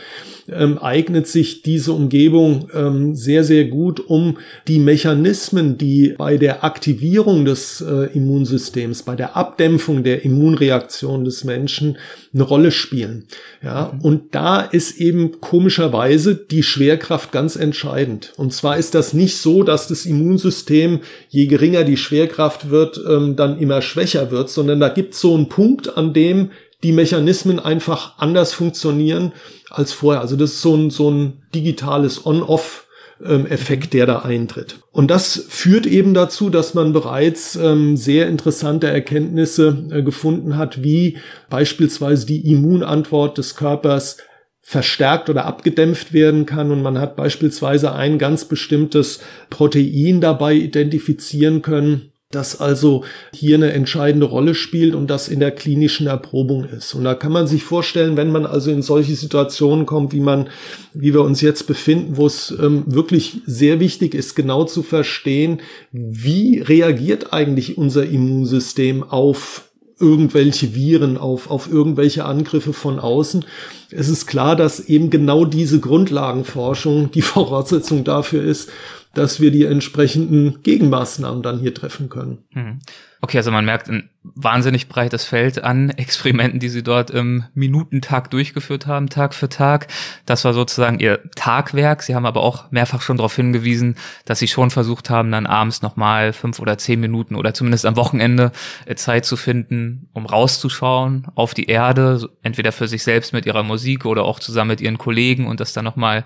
ähm, 0.51 0.77
eignet 0.77 1.27
sich 1.27 1.63
diese 1.63 1.93
Umgebung 1.93 2.69
ähm, 2.73 3.15
sehr, 3.15 3.43
sehr 3.43 3.65
gut, 3.65 3.99
um 3.99 4.37
die 4.67 4.79
Mechanismen, 4.79 5.77
die 5.77 6.13
bei 6.17 6.38
der 6.38 6.63
Aktivierung 6.63 7.45
des 7.45 7.81
äh, 7.81 8.13
Immunsystems, 8.13 9.03
bei 9.03 9.15
der 9.15 9.36
Abdämpfung 9.36 10.03
der 10.03 10.23
Immunreaktion 10.23 11.25
des 11.25 11.43
Menschen 11.43 11.97
eine 12.34 12.43
Rolle 12.43 12.71
spielen. 12.71 13.25
Ja, 13.63 13.91
mhm. 13.93 14.01
und 14.01 14.36
da 14.36 14.62
ist 14.62 14.99
eben 14.99 15.41
komischerweise 15.41 16.36
die 16.36 16.63
Schwerkraft 16.63 17.31
ganz 17.31 17.55
entscheidend. 17.55 18.34
Und 18.38 18.53
zwar 18.53 18.77
ist 18.77 18.93
das 18.93 19.13
nicht 19.13 19.38
so, 19.38 19.63
dass 19.63 19.88
das 19.88 20.05
Immunsystem, 20.05 20.99
je 21.29 21.47
geringer 21.47 21.84
die 21.84 21.97
Schwerkraft 21.97 22.69
wird, 22.69 22.99
ähm, 23.10 23.36
dann 23.36 23.58
immer 23.60 23.81
schwächer 23.81 24.29
wird, 24.29 24.49
sondern 24.49 24.79
da 24.79 24.89
gibt 24.89 25.15
es 25.15 25.21
so 25.21 25.34
einen 25.34 25.49
Punkt, 25.49 25.97
an 25.97 26.13
dem 26.13 26.51
die 26.84 26.91
Mechanismen 26.91 27.60
einfach 27.60 28.19
anders 28.19 28.53
funktionieren 28.53 29.31
als 29.75 29.93
vorher. 29.93 30.21
Also 30.21 30.35
das 30.35 30.51
ist 30.51 30.61
so 30.61 30.75
ein, 30.75 30.89
so 30.89 31.09
ein 31.09 31.43
digitales 31.53 32.25
On-Off. 32.25 32.83
Effekt, 33.17 33.93
der 33.93 34.05
da 34.05 34.19
eintritt. 34.19 34.79
Und 34.91 35.09
das 35.09 35.45
führt 35.47 35.85
eben 35.85 36.13
dazu, 36.13 36.49
dass 36.49 36.73
man 36.73 36.91
bereits 36.91 37.55
ähm, 37.55 37.95
sehr 37.95 38.27
interessante 38.27 38.88
Erkenntnisse 38.88 39.85
äh, 39.89 40.03
gefunden 40.03 40.57
hat, 40.57 40.83
wie 40.83 41.17
beispielsweise 41.49 42.25
die 42.25 42.51
Immunantwort 42.51 43.38
des 43.38 43.55
Körpers 43.55 44.17
verstärkt 44.61 45.29
oder 45.29 45.45
abgedämpft 45.45 46.11
werden 46.11 46.45
kann. 46.45 46.71
Und 46.71 46.81
man 46.81 46.99
hat 46.99 47.15
beispielsweise 47.15 47.93
ein 47.93 48.17
ganz 48.17 48.45
bestimmtes 48.45 49.21
Protein 49.49 50.19
dabei 50.19 50.55
identifizieren 50.55 51.61
können, 51.61 52.11
das 52.36 52.60
also 52.60 53.04
hier 53.34 53.56
eine 53.56 53.71
entscheidende 53.74 54.26
Rolle 54.26 54.54
spielt 54.54 54.93
und 54.93 55.08
das 55.08 55.28
in 55.28 55.39
der 55.39 55.52
klinischen 55.52 56.08
Erprobung 56.08 56.65
ist. 56.65 56.93
Und 56.93 57.04
da 57.04 57.15
kann 57.15 57.32
man 57.32 57.48
sich 57.48 57.63
vorstellen, 57.63 58.17
wenn 58.17 58.32
man 58.32 58.45
also 58.45 58.71
in 58.71 58.82
solche 58.82 59.15
Situationen 59.15 59.86
kommt, 59.86 60.13
wie 60.13 60.19
man, 60.19 60.50
wie 60.93 61.13
wir 61.13 61.21
uns 61.21 61.41
jetzt 61.41 61.67
befinden, 61.67 62.17
wo 62.17 62.28
es 62.28 62.54
ähm, 62.62 62.84
wirklich 62.86 63.41
sehr 63.45 63.80
wichtig 63.80 64.13
ist, 64.13 64.36
genau 64.36 64.65
zu 64.65 64.84
verstehen, 64.84 65.62
wie 65.91 66.60
reagiert 66.60 67.34
eigentlich 67.34 67.78
unser 67.78 68.06
Immunsystem 68.06 69.04
auf 69.04 69.65
irgendwelche 70.00 70.76
Viren, 70.76 71.17
auf, 71.17 71.50
auf 71.50 71.71
irgendwelche 71.71 72.26
Angriffe 72.26 72.74
von 72.74 73.00
außen. 73.00 73.45
Es 73.91 74.10
ist 74.10 74.26
klar, 74.26 74.56
dass 74.56 74.82
eben 74.82 75.10
genau 75.10 75.45
diese 75.45 75.80
Grundlagenforschung 75.80 77.12
die 77.12 77.21
Voraussetzung 77.21 78.04
dafür 78.04 78.43
ist, 78.43 78.69
dass 79.15 79.39
wir 79.39 79.51
die 79.51 79.65
entsprechenden 79.65 80.62
Gegenmaßnahmen 80.62 81.41
dann 81.41 81.60
hier 81.60 81.73
treffen 81.73 82.10
können. 82.10 82.39
Mhm. 82.54 82.80
Okay, 83.21 83.38
also 83.38 83.49
man 83.49 83.65
merkt 83.65 83.89
ein 83.89 84.12
wahnsinnig 84.21 84.88
breites 84.88 85.23
Feld 85.25 85.63
an 85.63 85.89
Experimenten, 85.97 86.60
die 86.60 86.69
sie 86.69 86.84
dort 86.84 87.10
im 87.10 87.45
Minutentag 87.56 88.30
durchgeführt 88.30 88.86
haben, 88.86 89.10
Tag 89.10 89.34
für 89.34 89.49
Tag. 89.49 89.88
Das 90.28 90.45
war 90.45 90.54
sozusagen 90.54 90.99
ihr 90.99 91.21
Tagwerk. 91.36 92.04
Sie 92.04 92.13
haben 92.13 92.28
aber 92.28 92.41
auch 92.41 92.69
mehrfach 92.71 93.01
schon 93.01 93.17
darauf 93.17 93.36
hingewiesen, 93.36 93.95
dass 94.25 94.38
sie 94.38 94.47
schon 94.47 94.69
versucht 94.69 95.10
haben, 95.10 95.32
dann 95.32 95.47
abends 95.47 95.82
nochmal 95.82 96.34
fünf 96.34 96.60
oder 96.60 96.78
zehn 96.78 96.99
Minuten 96.99 97.36
oder 97.36 97.56
zumindest 97.56 97.88
am 97.88 97.95
Wochenende 97.95 98.51
äh, 98.86 98.93
Zeit 98.93 99.25
zu 99.25 99.38
finden, 99.38 100.08
um 100.13 100.28
rauszuschauen 100.28 101.28
auf 101.34 101.56
die 101.56 101.65
Erde, 101.65 102.30
entweder 102.43 102.71
für 102.71 102.88
sich 102.88 103.04
selbst 103.04 103.34
mit 103.34 103.47
ihrer 103.47 103.63
Musik 103.63 104.06
oder 104.06 104.23
auch 104.23 104.39
zusammen 104.39 104.69
mit 104.69 104.82
ihren 104.82 104.99
Kollegen 104.99 105.47
und 105.47 105.60
das 105.60 105.73
dann 105.73 105.86
nochmal 105.86 106.25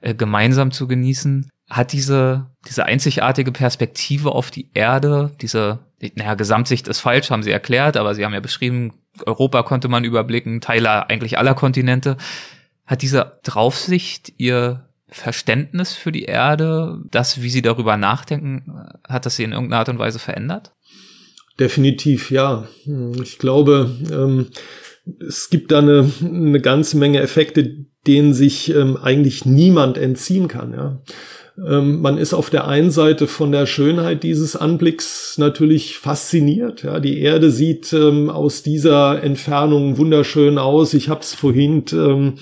äh, 0.00 0.14
gemeinsam 0.14 0.72
zu 0.72 0.88
genießen 0.88 1.48
hat 1.70 1.92
diese, 1.92 2.46
diese 2.68 2.84
einzigartige 2.84 3.52
Perspektive 3.52 4.32
auf 4.32 4.50
die 4.50 4.70
Erde, 4.74 5.30
diese, 5.40 5.78
naja, 6.16 6.34
Gesamtsicht 6.34 6.88
ist 6.88 7.00
falsch, 7.00 7.30
haben 7.30 7.44
sie 7.44 7.52
erklärt, 7.52 7.96
aber 7.96 8.14
sie 8.14 8.24
haben 8.24 8.34
ja 8.34 8.40
beschrieben, 8.40 8.94
Europa 9.24 9.62
konnte 9.62 9.88
man 9.88 10.04
überblicken, 10.04 10.60
Teile 10.60 11.08
eigentlich 11.08 11.38
aller 11.38 11.54
Kontinente. 11.54 12.16
Hat 12.86 13.02
diese 13.02 13.38
Draufsicht 13.44 14.32
ihr 14.36 14.88
Verständnis 15.08 15.94
für 15.94 16.12
die 16.12 16.24
Erde, 16.24 17.00
das, 17.10 17.42
wie 17.42 17.50
sie 17.50 17.62
darüber 17.62 17.96
nachdenken, 17.96 18.88
hat 19.08 19.26
das 19.26 19.36
sie 19.36 19.44
in 19.44 19.52
irgendeiner 19.52 19.80
Art 19.80 19.88
und 19.88 19.98
Weise 19.98 20.18
verändert? 20.18 20.72
Definitiv, 21.58 22.30
ja. 22.30 22.68
Ich 23.22 23.38
glaube, 23.38 23.96
ähm, 24.10 24.48
es 25.26 25.50
gibt 25.50 25.72
da 25.72 25.78
eine, 25.78 26.10
eine 26.22 26.60
ganze 26.60 26.96
Menge 26.96 27.20
Effekte, 27.20 27.86
denen 28.06 28.32
sich 28.32 28.74
ähm, 28.74 28.96
eigentlich 28.96 29.44
niemand 29.44 29.98
entziehen 29.98 30.48
kann. 30.48 30.72
Ja. 30.72 31.02
Ähm, 31.66 32.00
man 32.00 32.16
ist 32.16 32.32
auf 32.32 32.50
der 32.50 32.66
einen 32.66 32.90
Seite 32.90 33.26
von 33.26 33.52
der 33.52 33.66
Schönheit 33.66 34.22
dieses 34.22 34.56
Anblicks 34.56 35.36
natürlich 35.36 35.98
fasziniert. 35.98 36.82
Ja, 36.82 37.00
die 37.00 37.20
Erde 37.20 37.50
sieht 37.50 37.92
ähm, 37.92 38.30
aus 38.30 38.62
dieser 38.62 39.22
Entfernung 39.22 39.98
wunderschön 39.98 40.58
aus. 40.58 40.94
Ich 40.94 41.08
habe 41.08 41.20
es 41.20 41.34
vorhin 41.34 41.84
ähm, 41.92 42.34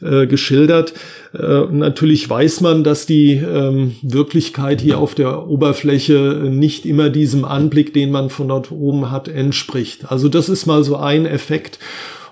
äh, 0.00 0.26
geschildert. 0.26 0.94
Äh, 1.34 1.64
natürlich 1.70 2.28
weiß 2.28 2.60
man, 2.62 2.82
dass 2.82 3.04
die 3.04 3.34
ähm, 3.34 3.96
Wirklichkeit 4.02 4.80
hier 4.80 4.98
auf 4.98 5.14
der 5.14 5.48
Oberfläche 5.48 6.42
nicht 6.48 6.86
immer 6.86 7.10
diesem 7.10 7.44
Anblick, 7.44 7.92
den 7.92 8.10
man 8.10 8.30
von 8.30 8.48
dort 8.48 8.70
oben 8.70 9.10
hat, 9.10 9.28
entspricht. 9.28 10.10
Also 10.10 10.28
das 10.28 10.48
ist 10.48 10.66
mal 10.66 10.82
so 10.82 10.96
ein 10.96 11.26
Effekt. 11.26 11.78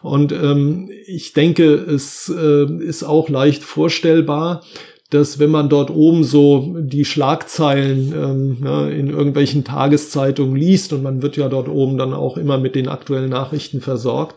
Und 0.02 0.32
ähm, 0.32 0.90
ich 1.06 1.34
denke, 1.34 1.74
es 1.74 2.32
äh, 2.34 2.64
ist 2.82 3.02
auch 3.02 3.28
leicht 3.28 3.62
vorstellbar, 3.62 4.62
dass 5.10 5.40
wenn 5.40 5.50
man 5.50 5.68
dort 5.68 5.90
oben 5.90 6.22
so 6.24 6.76
die 6.78 7.04
Schlagzeilen 7.04 8.14
ähm, 8.16 8.56
ne, 8.60 8.92
in 8.92 9.08
irgendwelchen 9.08 9.64
Tageszeitungen 9.64 10.56
liest 10.56 10.92
und 10.92 11.02
man 11.02 11.20
wird 11.20 11.36
ja 11.36 11.48
dort 11.48 11.68
oben 11.68 11.98
dann 11.98 12.14
auch 12.14 12.36
immer 12.36 12.58
mit 12.58 12.76
den 12.76 12.88
aktuellen 12.88 13.30
Nachrichten 13.30 13.80
versorgt, 13.80 14.36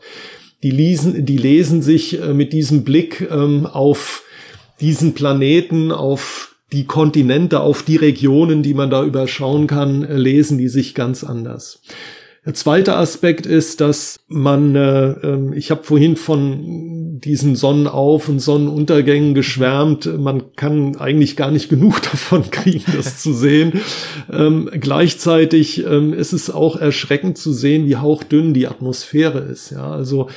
die 0.63 0.71
lesen, 0.71 1.25
die 1.25 1.37
lesen 1.37 1.81
sich 1.81 2.21
äh, 2.21 2.33
mit 2.33 2.53
diesem 2.53 2.83
Blick 2.83 3.27
ähm, 3.29 3.67
auf 3.67 4.23
diesen 4.81 5.13
Planeten, 5.13 5.91
auf 5.91 6.55
die 6.71 6.85
Kontinente, 6.85 7.59
auf 7.59 7.83
die 7.83 7.97
Regionen, 7.97 8.63
die 8.63 8.73
man 8.73 8.89
da 8.89 9.03
überschauen 9.03 9.67
kann, 9.67 10.03
äh, 10.03 10.17
lesen 10.17 10.57
die 10.57 10.69
sich 10.69 10.95
ganz 10.95 11.23
anders. 11.23 11.81
Der 12.45 12.53
zweite 12.53 12.97
Aspekt 12.97 13.45
ist, 13.45 13.79
dass 13.79 14.19
man, 14.27 14.75
äh, 14.75 15.11
ähm, 15.11 15.53
ich 15.53 15.71
habe 15.71 15.83
vorhin 15.83 16.17
von 16.17 17.19
diesen 17.21 17.55
Sonnenauf- 17.55 18.27
und 18.27 18.39
Sonnenuntergängen 18.39 19.33
geschwärmt, 19.33 20.09
man 20.19 20.53
kann 20.57 20.97
eigentlich 20.97 21.37
gar 21.37 21.51
nicht 21.51 21.69
genug 21.69 22.01
davon 22.11 22.51
kriegen, 22.51 22.83
das 22.93 23.21
zu 23.21 23.31
sehen. 23.33 23.79
Ähm, 24.29 24.69
gleichzeitig 24.73 25.85
ähm, 25.85 26.13
ist 26.13 26.33
es 26.33 26.49
auch 26.49 26.75
erschreckend 26.75 27.37
zu 27.37 27.53
sehen, 27.53 27.87
wie 27.87 27.95
hauchdünn 27.95 28.53
die 28.53 28.67
Atmosphäre 28.67 29.39
ist. 29.39 29.71
Ja, 29.71 29.91
also 29.91 30.27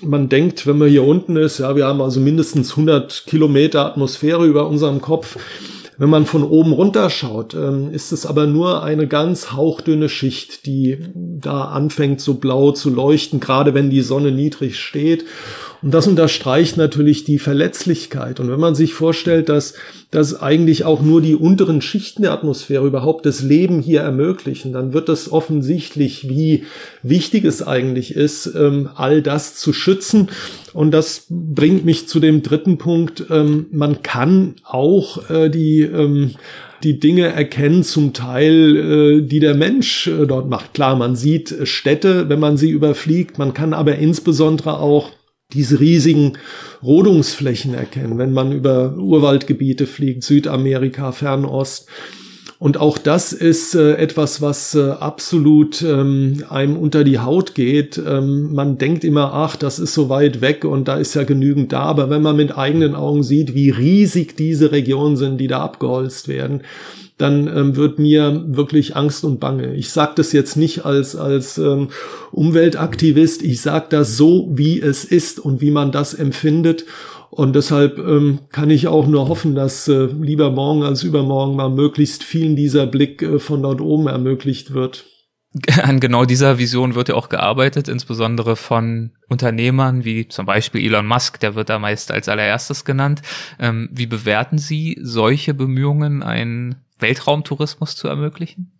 man 0.00 0.30
denkt, 0.30 0.66
wenn 0.66 0.78
man 0.78 0.88
hier 0.88 1.04
unten 1.04 1.36
ist, 1.36 1.58
ja, 1.58 1.76
wir 1.76 1.86
haben 1.86 2.00
also 2.00 2.20
mindestens 2.20 2.70
100 2.70 3.24
Kilometer 3.26 3.84
Atmosphäre 3.84 4.46
über 4.46 4.66
unserem 4.66 5.02
Kopf. 5.02 5.36
Wenn 6.00 6.08
man 6.08 6.24
von 6.24 6.44
oben 6.44 6.72
runter 6.72 7.10
schaut, 7.10 7.52
ähm, 7.52 7.90
ist 7.92 8.10
es 8.10 8.24
aber 8.24 8.46
nur 8.46 8.82
eine 8.82 9.06
ganz 9.06 9.52
hauchdünne 9.52 10.08
Schicht, 10.08 10.64
die 10.64 10.96
da 11.14 11.64
anfängt 11.64 12.22
so 12.22 12.36
blau 12.36 12.72
zu 12.72 12.88
leuchten, 12.88 13.38
gerade 13.38 13.74
wenn 13.74 13.90
die 13.90 14.00
Sonne 14.00 14.32
niedrig 14.32 14.78
steht. 14.80 15.26
Und 15.82 15.94
das 15.94 16.06
unterstreicht 16.06 16.76
natürlich 16.76 17.24
die 17.24 17.38
Verletzlichkeit. 17.38 18.38
Und 18.38 18.50
wenn 18.50 18.60
man 18.60 18.74
sich 18.74 18.92
vorstellt, 18.92 19.48
dass, 19.48 19.74
dass 20.10 20.40
eigentlich 20.40 20.84
auch 20.84 21.00
nur 21.00 21.22
die 21.22 21.34
unteren 21.34 21.80
Schichten 21.80 22.22
der 22.22 22.32
Atmosphäre 22.32 22.86
überhaupt 22.86 23.24
das 23.24 23.42
Leben 23.42 23.80
hier 23.80 24.02
ermöglichen, 24.02 24.72
dann 24.72 24.92
wird 24.92 25.08
das 25.08 25.32
offensichtlich, 25.32 26.28
wie 26.28 26.64
wichtig 27.02 27.44
es 27.44 27.66
eigentlich 27.66 28.14
ist, 28.14 28.52
ähm, 28.54 28.90
all 28.94 29.22
das 29.22 29.54
zu 29.56 29.72
schützen. 29.72 30.28
Und 30.74 30.90
das 30.90 31.26
bringt 31.30 31.84
mich 31.84 32.08
zu 32.08 32.20
dem 32.20 32.42
dritten 32.42 32.76
Punkt. 32.76 33.24
Ähm, 33.30 33.66
man 33.72 34.02
kann 34.02 34.56
auch 34.64 35.30
äh, 35.30 35.48
die 35.48 35.80
ähm, 35.80 36.32
die 36.82 36.98
Dinge 36.98 37.26
erkennen, 37.26 37.82
zum 37.82 38.14
Teil, 38.14 38.76
äh, 38.76 39.22
die 39.22 39.40
der 39.40 39.54
Mensch 39.54 40.06
äh, 40.06 40.26
dort 40.26 40.48
macht. 40.48 40.72
Klar, 40.72 40.96
man 40.96 41.14
sieht 41.14 41.54
Städte, 41.64 42.28
wenn 42.30 42.40
man 42.40 42.56
sie 42.56 42.70
überfliegt, 42.70 43.38
man 43.38 43.52
kann 43.52 43.74
aber 43.74 43.96
insbesondere 43.96 44.78
auch 44.78 45.10
diese 45.52 45.80
riesigen 45.80 46.34
Rodungsflächen 46.82 47.74
erkennen, 47.74 48.18
wenn 48.18 48.32
man 48.32 48.52
über 48.52 48.96
Urwaldgebiete 48.96 49.86
fliegt, 49.86 50.24
Südamerika, 50.24 51.12
Fernost. 51.12 51.88
Und 52.60 52.76
auch 52.76 52.98
das 52.98 53.32
ist 53.32 53.74
äh, 53.74 53.94
etwas, 53.94 54.42
was 54.42 54.74
äh, 54.74 54.90
absolut 54.90 55.80
ähm, 55.80 56.44
einem 56.50 56.76
unter 56.76 57.04
die 57.04 57.18
Haut 57.18 57.54
geht. 57.54 57.96
Ähm, 57.96 58.54
man 58.54 58.76
denkt 58.76 59.02
immer, 59.02 59.32
ach, 59.32 59.56
das 59.56 59.78
ist 59.78 59.94
so 59.94 60.10
weit 60.10 60.42
weg 60.42 60.66
und 60.66 60.86
da 60.86 60.96
ist 60.96 61.14
ja 61.14 61.24
genügend 61.24 61.72
da. 61.72 61.80
Aber 61.84 62.10
wenn 62.10 62.20
man 62.20 62.36
mit 62.36 62.58
eigenen 62.58 62.94
Augen 62.94 63.22
sieht, 63.22 63.54
wie 63.54 63.70
riesig 63.70 64.36
diese 64.36 64.72
Regionen 64.72 65.16
sind, 65.16 65.38
die 65.38 65.46
da 65.46 65.62
abgeholzt 65.62 66.28
werden, 66.28 66.60
dann 67.20 67.46
ähm, 67.48 67.76
wird 67.76 67.98
mir 67.98 68.44
wirklich 68.46 68.96
Angst 68.96 69.24
und 69.24 69.40
Bange. 69.40 69.74
Ich 69.74 69.90
sage 69.90 70.12
das 70.16 70.32
jetzt 70.32 70.56
nicht 70.56 70.84
als, 70.84 71.16
als 71.16 71.58
ähm, 71.58 71.88
Umweltaktivist, 72.32 73.42
ich 73.42 73.60
sage 73.60 73.86
das 73.90 74.16
so, 74.16 74.48
wie 74.52 74.80
es 74.80 75.04
ist 75.04 75.38
und 75.38 75.60
wie 75.60 75.70
man 75.70 75.92
das 75.92 76.14
empfindet. 76.14 76.84
Und 77.30 77.54
deshalb 77.54 77.98
ähm, 77.98 78.40
kann 78.50 78.70
ich 78.70 78.88
auch 78.88 79.06
nur 79.06 79.28
hoffen, 79.28 79.54
dass 79.54 79.86
äh, 79.86 80.06
lieber 80.06 80.50
morgen 80.50 80.82
als 80.82 81.04
übermorgen 81.04 81.54
mal 81.54 81.70
möglichst 81.70 82.24
vielen 82.24 82.56
dieser 82.56 82.86
Blick 82.86 83.22
äh, 83.22 83.38
von 83.38 83.62
dort 83.62 83.80
oben 83.80 84.08
ermöglicht 84.08 84.74
wird. 84.74 85.06
An 85.82 86.00
genau 86.00 86.24
dieser 86.24 86.58
Vision 86.58 86.94
wird 86.94 87.08
ja 87.08 87.14
auch 87.14 87.28
gearbeitet, 87.28 87.88
insbesondere 87.88 88.56
von 88.56 89.12
Unternehmern 89.28 90.04
wie 90.04 90.28
zum 90.28 90.46
Beispiel 90.46 90.84
Elon 90.84 91.06
Musk, 91.06 91.40
der 91.40 91.54
wird 91.54 91.68
da 91.68 91.78
meist 91.78 92.12
als 92.12 92.28
allererstes 92.28 92.84
genannt. 92.84 93.22
Ähm, 93.58 93.88
wie 93.92 94.06
bewerten 94.06 94.58
Sie 94.58 94.98
solche 95.02 95.54
Bemühungen, 95.54 96.22
einen 96.22 96.76
Weltraumtourismus 97.00 97.96
zu 97.96 98.08
ermöglichen? 98.08 98.72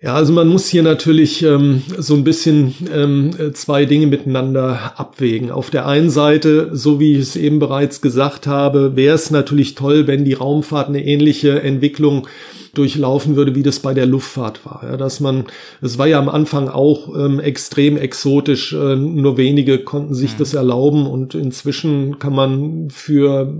Ja, 0.00 0.14
also 0.14 0.34
man 0.34 0.48
muss 0.48 0.68
hier 0.68 0.82
natürlich 0.82 1.42
ähm, 1.42 1.82
so 1.96 2.14
ein 2.14 2.24
bisschen 2.24 2.74
ähm, 2.92 3.54
zwei 3.54 3.86
Dinge 3.86 4.06
miteinander 4.06 4.92
abwägen. 4.96 5.50
Auf 5.50 5.70
der 5.70 5.86
einen 5.86 6.10
Seite, 6.10 6.76
so 6.76 7.00
wie 7.00 7.14
ich 7.14 7.20
es 7.20 7.36
eben 7.36 7.58
bereits 7.58 8.02
gesagt 8.02 8.46
habe, 8.46 8.96
wäre 8.96 9.14
es 9.14 9.30
natürlich 9.30 9.76
toll, 9.76 10.06
wenn 10.06 10.26
die 10.26 10.34
Raumfahrt 10.34 10.88
eine 10.88 11.02
ähnliche 11.02 11.62
Entwicklung 11.62 12.28
durchlaufen 12.74 13.36
würde, 13.36 13.54
wie 13.54 13.62
das 13.62 13.80
bei 13.80 13.94
der 13.94 14.06
Luftfahrt 14.06 14.64
war. 14.64 14.82
Ja, 14.84 14.96
dass 14.96 15.20
man, 15.20 15.44
es 15.80 15.98
war 15.98 16.06
ja 16.06 16.18
am 16.18 16.28
Anfang 16.28 16.68
auch 16.68 17.14
ähm, 17.16 17.40
extrem 17.40 17.96
exotisch, 17.96 18.72
äh, 18.72 18.96
nur 18.96 19.36
wenige 19.36 19.78
konnten 19.78 20.14
sich 20.14 20.34
mhm. 20.34 20.38
das 20.38 20.54
erlauben 20.54 21.06
und 21.06 21.34
inzwischen 21.34 22.18
kann 22.18 22.34
man 22.34 22.90
für 22.90 23.52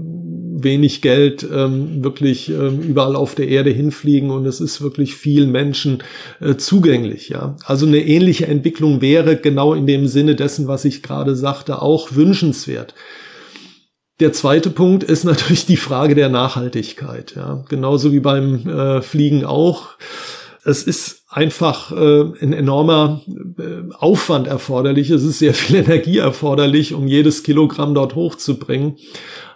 wenig 0.56 1.02
Geld 1.02 1.46
ähm, 1.52 2.02
wirklich 2.04 2.48
ähm, 2.48 2.80
überall 2.80 3.16
auf 3.16 3.34
der 3.34 3.48
Erde 3.48 3.70
hinfliegen 3.70 4.30
und 4.30 4.46
es 4.46 4.60
ist 4.60 4.80
wirklich 4.80 5.14
vielen 5.14 5.50
Menschen 5.50 6.02
äh, 6.40 6.54
zugänglich. 6.56 7.28
Ja, 7.28 7.56
also 7.64 7.86
eine 7.86 7.98
ähnliche 7.98 8.46
Entwicklung 8.46 9.00
wäre 9.00 9.36
genau 9.36 9.74
in 9.74 9.86
dem 9.86 10.06
Sinne 10.06 10.34
dessen, 10.34 10.68
was 10.68 10.84
ich 10.84 11.02
gerade 11.02 11.34
sagte, 11.34 11.82
auch 11.82 12.14
wünschenswert. 12.14 12.94
Der 14.20 14.32
zweite 14.32 14.70
Punkt 14.70 15.02
ist 15.02 15.24
natürlich 15.24 15.66
die 15.66 15.76
Frage 15.76 16.14
der 16.14 16.28
Nachhaltigkeit. 16.28 17.34
Ja, 17.34 17.64
genauso 17.68 18.12
wie 18.12 18.20
beim 18.20 18.68
äh, 18.68 19.02
Fliegen 19.02 19.44
auch. 19.44 19.90
Es 20.64 20.84
ist 20.84 21.23
einfach 21.34 21.90
äh, 21.90 22.20
ein 22.40 22.52
enormer 22.52 23.22
äh, 23.58 23.92
Aufwand 23.98 24.46
erforderlich. 24.46 25.10
Es 25.10 25.24
ist 25.24 25.40
sehr 25.40 25.52
viel 25.52 25.76
Energie 25.84 26.18
erforderlich, 26.18 26.94
um 26.94 27.08
jedes 27.08 27.42
Kilogramm 27.42 27.92
dort 27.92 28.14
hochzubringen. 28.14 28.94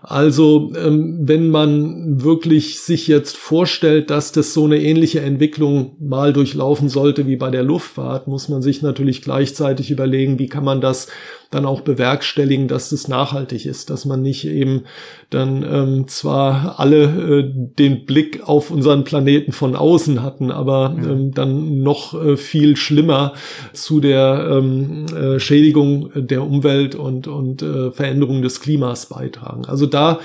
Also 0.00 0.72
ähm, 0.76 1.18
wenn 1.22 1.50
man 1.50 2.22
wirklich 2.22 2.80
sich 2.80 3.08
jetzt 3.08 3.36
vorstellt, 3.36 4.10
dass 4.10 4.32
das 4.32 4.54
so 4.54 4.64
eine 4.64 4.80
ähnliche 4.80 5.20
Entwicklung 5.20 5.96
mal 6.00 6.32
durchlaufen 6.32 6.88
sollte 6.88 7.26
wie 7.26 7.36
bei 7.36 7.50
der 7.50 7.64
Luftfahrt, 7.64 8.28
muss 8.28 8.48
man 8.48 8.62
sich 8.62 8.82
natürlich 8.82 9.22
gleichzeitig 9.22 9.90
überlegen, 9.90 10.38
wie 10.38 10.48
kann 10.48 10.64
man 10.64 10.80
das 10.80 11.08
dann 11.50 11.64
auch 11.64 11.80
bewerkstelligen, 11.80 12.68
dass 12.68 12.90
das 12.90 13.08
nachhaltig 13.08 13.66
ist, 13.66 13.90
dass 13.90 14.04
man 14.04 14.22
nicht 14.22 14.46
eben 14.46 14.82
dann 15.30 15.62
ähm, 15.62 16.06
zwar 16.06 16.78
alle 16.78 17.04
äh, 17.04 17.52
den 17.52 18.04
Blick 18.04 18.46
auf 18.46 18.70
unseren 18.70 19.04
Planeten 19.04 19.52
von 19.52 19.74
außen 19.74 20.22
hatten, 20.22 20.50
aber 20.50 20.94
ähm, 20.98 21.32
dann 21.32 21.67
noch 21.68 22.14
äh, 22.14 22.36
viel 22.36 22.76
schlimmer 22.76 23.34
zu 23.72 24.00
der 24.00 24.48
ähm, 24.50 25.06
äh, 25.14 25.38
Schädigung 25.38 26.10
der 26.14 26.42
Umwelt 26.42 26.94
und, 26.94 27.26
und 27.26 27.62
äh, 27.62 27.90
Veränderung 27.90 28.42
des 28.42 28.60
Klimas 28.60 29.06
beitragen. 29.06 29.64
Also 29.66 29.86
da 29.86 30.20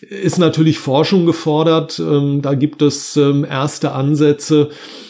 ist 0.00 0.38
natürlich 0.38 0.78
Forschung 0.78 1.26
gefordert. 1.26 1.98
Ähm, 1.98 2.40
da 2.42 2.54
gibt 2.54 2.82
es 2.82 3.16
ähm, 3.16 3.44
erste 3.44 3.90
Ansätze, 3.92 4.68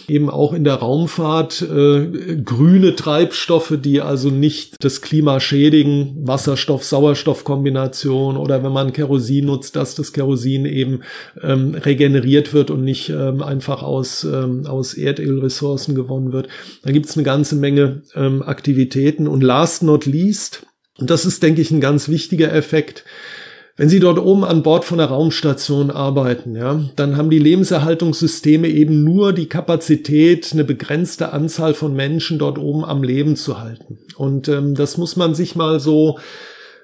eben 0.09 0.31
auch 0.31 0.55
in 0.55 0.65
der 0.65 0.77
Raumfahrt, 0.77 1.61
äh, 1.61 2.37
grüne 2.43 2.97
Treibstoffe, 2.97 3.75
die 3.79 4.01
also 4.01 4.31
nicht 4.31 4.77
das 4.81 5.03
Klima 5.03 5.41
schädigen, 5.41 6.27
Wasserstoff-Sauerstoff-Kombination 6.27 8.39
oder 8.39 8.63
wenn 8.63 8.73
man 8.73 8.95
Kerosin 8.95 9.45
nutzt, 9.47 9.77
dass 9.77 9.95
das 9.95 10.15
Kerosin 10.15 10.65
eben 10.65 11.01
ähm, 11.43 11.75
regeneriert 11.75 12.55
wird 12.55 12.71
und 12.71 12.83
nicht 12.83 13.11
ähm, 13.11 13.43
einfach 13.43 13.83
aus, 13.83 14.25
ähm, 14.25 14.65
aus 14.67 14.95
Erdölressourcen 14.95 15.95
gewonnen 15.95 16.33
wird. 16.33 16.49
Da 16.83 16.93
gibt 16.93 17.05
es 17.07 17.17
eine 17.17 17.25
ganze 17.25 17.57
Menge 17.57 18.01
ähm, 18.15 18.43
Aktivitäten 18.43 19.29
und 19.29 19.43
last 19.43 19.83
not 19.83 20.07
least, 20.07 20.65
und 20.99 21.11
das 21.11 21.27
ist, 21.27 21.43
denke 21.43 21.61
ich, 21.61 21.71
ein 21.71 21.81
ganz 21.81 22.09
wichtiger 22.09 22.53
Effekt, 22.53 23.05
wenn 23.79 23.89
Sie 23.89 24.01
dort 24.01 24.19
oben 24.19 24.45
an 24.45 24.65
Bord 24.65 24.85
von 24.85 24.99
der 24.99 25.07
Raumstation 25.07 25.93
arbeiten, 25.93 26.57
ja, 26.57 26.81
dann 26.97 27.17
haben 27.17 27.31
die 27.31 27.39
Lebenserhaltungssysteme 27.39 28.67
eben 28.67 29.05
nur 29.05 29.33
die 29.33 29.47
Kapazität, 29.47 30.51
eine 30.53 30.65
begrenzte 30.65 31.33
Anzahl 31.33 31.75
von 31.75 31.95
Menschen 31.95 32.41
dort 32.41 32.59
oben 32.59 32.85
am 32.85 33.05
Leben 33.05 33.37
zu 33.37 33.61
halten. 33.61 33.99
Und 34.17 34.49
ähm, 34.49 34.75
das 34.75 34.99
muss 34.99 35.15
man 35.15 35.37
sich 35.37 35.55
mal 35.55 35.79
so 35.79 36.19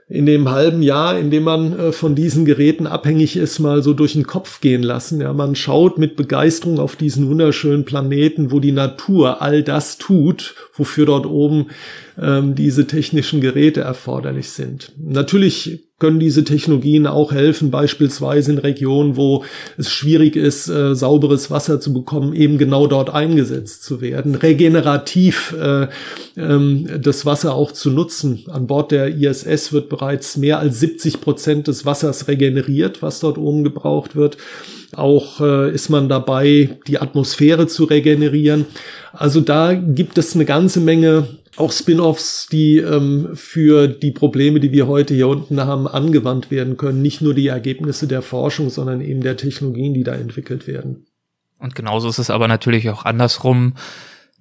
in 0.08 0.26
dem 0.26 0.50
halben 0.50 0.82
Jahr, 0.82 1.18
in 1.18 1.30
dem 1.30 1.44
man 1.44 1.78
äh, 1.78 1.92
von 1.92 2.14
diesen 2.14 2.44
Geräten 2.44 2.86
abhängig 2.86 3.36
ist, 3.36 3.58
mal 3.58 3.82
so 3.82 3.94
durch 3.94 4.12
den 4.12 4.26
Kopf 4.26 4.60
gehen 4.60 4.82
lassen. 4.82 5.20
Ja, 5.20 5.32
man 5.32 5.56
schaut 5.56 5.98
mit 5.98 6.14
Begeisterung 6.14 6.78
auf 6.78 6.94
diesen 6.94 7.28
wunderschönen 7.28 7.84
Planeten, 7.84 8.52
wo 8.52 8.60
die 8.60 8.72
Natur 8.72 9.42
all 9.42 9.62
das 9.64 9.98
tut, 9.98 10.54
wofür 10.74 11.06
dort 11.06 11.26
oben 11.26 11.68
ähm, 12.20 12.54
diese 12.54 12.86
technischen 12.86 13.40
Geräte 13.40 13.80
erforderlich 13.80 14.50
sind. 14.50 14.92
Natürlich 14.98 15.80
können 16.00 16.18
diese 16.18 16.42
Technologien 16.42 17.06
auch 17.06 17.32
helfen, 17.32 17.70
beispielsweise 17.70 18.52
in 18.52 18.58
Regionen, 18.58 19.16
wo 19.16 19.44
es 19.78 19.90
schwierig 19.90 20.34
ist, 20.34 20.68
äh, 20.68 20.94
sauberes 20.94 21.52
Wasser 21.52 21.78
zu 21.78 21.92
bekommen, 21.92 22.34
eben 22.34 22.58
genau 22.58 22.88
dort 22.88 23.10
eingesetzt 23.10 23.84
zu 23.84 24.00
werden, 24.00 24.34
regenerativ 24.34 25.54
äh, 25.58 25.86
ähm, 26.36 26.88
das 27.00 27.24
Wasser 27.26 27.54
auch 27.54 27.70
zu 27.70 27.90
nutzen. 27.90 28.44
An 28.50 28.66
Bord 28.66 28.90
der 28.90 29.16
ISS 29.16 29.72
wird 29.72 29.88
bereits 29.88 30.36
mehr 30.36 30.58
als 30.58 30.80
70 30.80 31.20
Prozent 31.20 31.68
des 31.68 31.86
Wassers 31.86 32.26
regeneriert, 32.26 33.00
was 33.00 33.20
dort 33.20 33.38
oben 33.38 33.62
gebraucht 33.62 34.16
wird. 34.16 34.36
Auch 34.96 35.40
äh, 35.40 35.72
ist 35.72 35.90
man 35.90 36.08
dabei, 36.08 36.78
die 36.88 36.98
Atmosphäre 36.98 37.68
zu 37.68 37.84
regenerieren. 37.84 38.66
Also 39.12 39.40
da 39.40 39.74
gibt 39.74 40.18
es 40.18 40.34
eine 40.34 40.44
ganze 40.44 40.80
Menge 40.80 41.28
auch 41.56 41.72
Spin-offs, 41.72 42.48
die 42.50 42.78
ähm, 42.78 43.30
für 43.34 43.88
die 43.88 44.10
Probleme, 44.10 44.60
die 44.60 44.72
wir 44.72 44.86
heute 44.86 45.14
hier 45.14 45.28
unten 45.28 45.60
haben, 45.60 45.86
angewandt 45.86 46.50
werden 46.50 46.76
können. 46.76 47.02
Nicht 47.02 47.20
nur 47.20 47.34
die 47.34 47.48
Ergebnisse 47.48 48.06
der 48.06 48.22
Forschung, 48.22 48.70
sondern 48.70 49.00
eben 49.00 49.20
der 49.20 49.36
Technologien, 49.36 49.94
die 49.94 50.04
da 50.04 50.14
entwickelt 50.14 50.66
werden. 50.66 51.06
Und 51.58 51.74
genauso 51.74 52.08
ist 52.08 52.18
es 52.18 52.30
aber 52.30 52.48
natürlich 52.48 52.90
auch 52.90 53.04
andersrum 53.04 53.74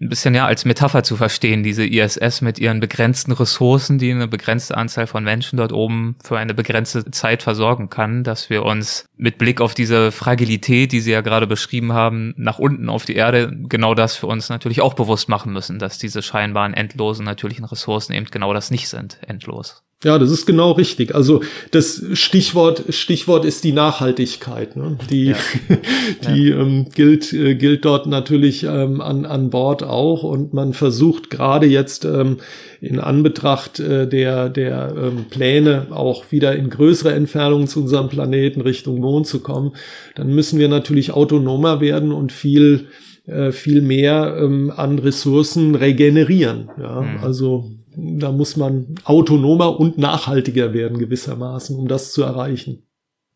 ein 0.02 0.10
bisschen 0.10 0.36
ja 0.36 0.46
als 0.46 0.66
Metapher 0.66 1.04
zu 1.04 1.16
verstehen, 1.16 1.64
diese 1.64 1.86
ISS 1.86 2.42
mit 2.42 2.60
ihren 2.60 2.80
begrenzten 2.80 3.32
Ressourcen, 3.32 4.00
die 4.00 4.12
eine 4.12 4.28
begrenzte 4.28 4.78
Anzahl 4.78 5.08
von 5.08 5.24
Menschen 5.24 5.58
dort 5.58 5.72
oben 5.72 6.16
für 6.24 6.38
eine 6.38 6.54
begrenzte 6.54 7.10
Zeit 7.12 7.44
versorgen 7.44 7.90
kann, 7.90 8.24
dass 8.24 8.50
wir 8.50 8.64
uns 8.64 9.06
mit 9.16 9.38
Blick 9.38 9.62
auf 9.62 9.74
diese 9.74 10.12
Fragilität, 10.12 10.92
die 10.92 11.00
Sie 11.00 11.12
ja 11.12 11.22
gerade 11.22 11.48
beschrieben 11.48 11.94
haben, 11.94 12.34
nach 12.38 12.60
unten 12.60 12.90
auf 12.90 13.06
die 13.06 13.16
Erde, 13.16 13.52
genau 13.70 13.94
das 13.94 14.16
für 14.16 14.28
uns 14.28 14.50
natürlich 14.50 14.82
auch 14.82 14.96
bewusst 14.96 15.30
machen 15.30 15.54
müssen, 15.54 15.80
dass 15.80 15.98
diese 15.98 16.22
scheinbaren 16.22 16.74
endlosen 16.74 17.26
natürlichen 17.26 17.66
Ressourcen 17.66 18.14
eben 18.14 18.26
genau 18.26 18.54
das 18.54 18.72
nicht 18.72 18.90
sind, 18.90 19.20
endlos. 19.28 19.84
Ja, 20.04 20.20
das 20.20 20.32
ist 20.32 20.46
genau 20.46 20.72
richtig. 20.72 21.16
Also 21.16 21.42
das 21.72 22.04
Stichwort 22.14 22.84
Stichwort 22.90 23.46
ist 23.46 23.64
die 23.64 23.72
Nachhaltigkeit. 23.72 24.76
Ne? 24.76 24.98
Die 25.10 25.26
ja. 25.26 25.36
die 26.34 26.50
ja. 26.50 26.60
Ähm, 26.60 26.88
gilt 26.94 27.32
äh, 27.34 27.56
gilt 27.56 27.86
dort 27.86 28.08
natürlich 28.08 28.64
ähm, 28.64 29.02
an 29.02 29.26
an 29.26 29.50
Bord 29.50 29.84
auch 29.84 30.24
und 30.24 30.54
man 30.54 30.74
versucht 30.74 31.30
gerade 31.30 31.66
jetzt 31.68 32.06
ähm, 32.06 32.38
in 32.82 33.00
Anbetracht 33.00 33.80
äh, 33.80 34.08
der 34.08 34.50
der 34.50 34.94
ähm, 34.98 35.26
Pläne 35.30 35.88
auch 35.92 36.32
wieder 36.32 36.56
in 36.56 36.70
größere 36.70 37.14
Entfernungen 37.14 37.68
zu 37.68 37.82
unserem 37.82 38.10
Planeten 38.10 38.62
Richtung 38.62 39.00
Mond 39.00 39.28
zu 39.28 39.40
kommen. 39.40 39.74
Dann 40.16 40.34
müssen 40.34 40.60
wir 40.60 40.68
natürlich 40.68 41.12
autonomer 41.12 41.80
werden 41.80 42.12
und 42.12 42.32
viel 42.32 42.88
äh, 43.26 43.54
viel 43.54 43.82
mehr 43.82 44.36
ähm, 44.38 44.72
an 44.76 45.00
Ressourcen 45.00 45.76
regenerieren. 45.76 46.70
Ja, 46.78 47.02
mhm. 47.02 47.24
also 47.24 47.72
da 47.96 48.32
muss 48.32 48.58
man 48.58 48.96
autonomer 49.04 49.80
und 49.80 49.98
nachhaltiger 49.98 50.74
werden 50.74 50.98
gewissermaßen, 50.98 51.76
um 51.76 51.88
das 51.88 52.12
zu 52.12 52.24
erreichen. 52.24 52.84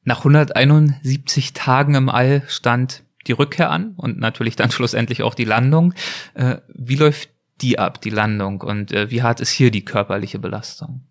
Nach 0.03 0.19
171 0.19 1.53
Tagen 1.53 1.95
im 1.95 2.09
All 2.09 2.43
stand 2.47 3.03
die 3.27 3.33
Rückkehr 3.33 3.69
an 3.71 3.93
und 3.97 4.19
natürlich 4.19 4.55
dann 4.55 4.71
schlussendlich 4.71 5.23
auch 5.23 5.35
die 5.35 5.45
Landung. 5.45 5.93
Äh, 6.33 6.57
wie 6.73 6.95
läuft 6.95 7.29
die 7.61 7.79
ab, 7.79 8.01
die 8.01 8.11
Landung, 8.11 8.61
und 8.61 8.91
äh, 8.91 9.09
wie 9.09 9.23
hart 9.23 9.39
ist 9.39 9.49
hier 9.49 9.71
die 9.71 9.83
körperliche 9.83 10.39
Belastung? 10.39 11.01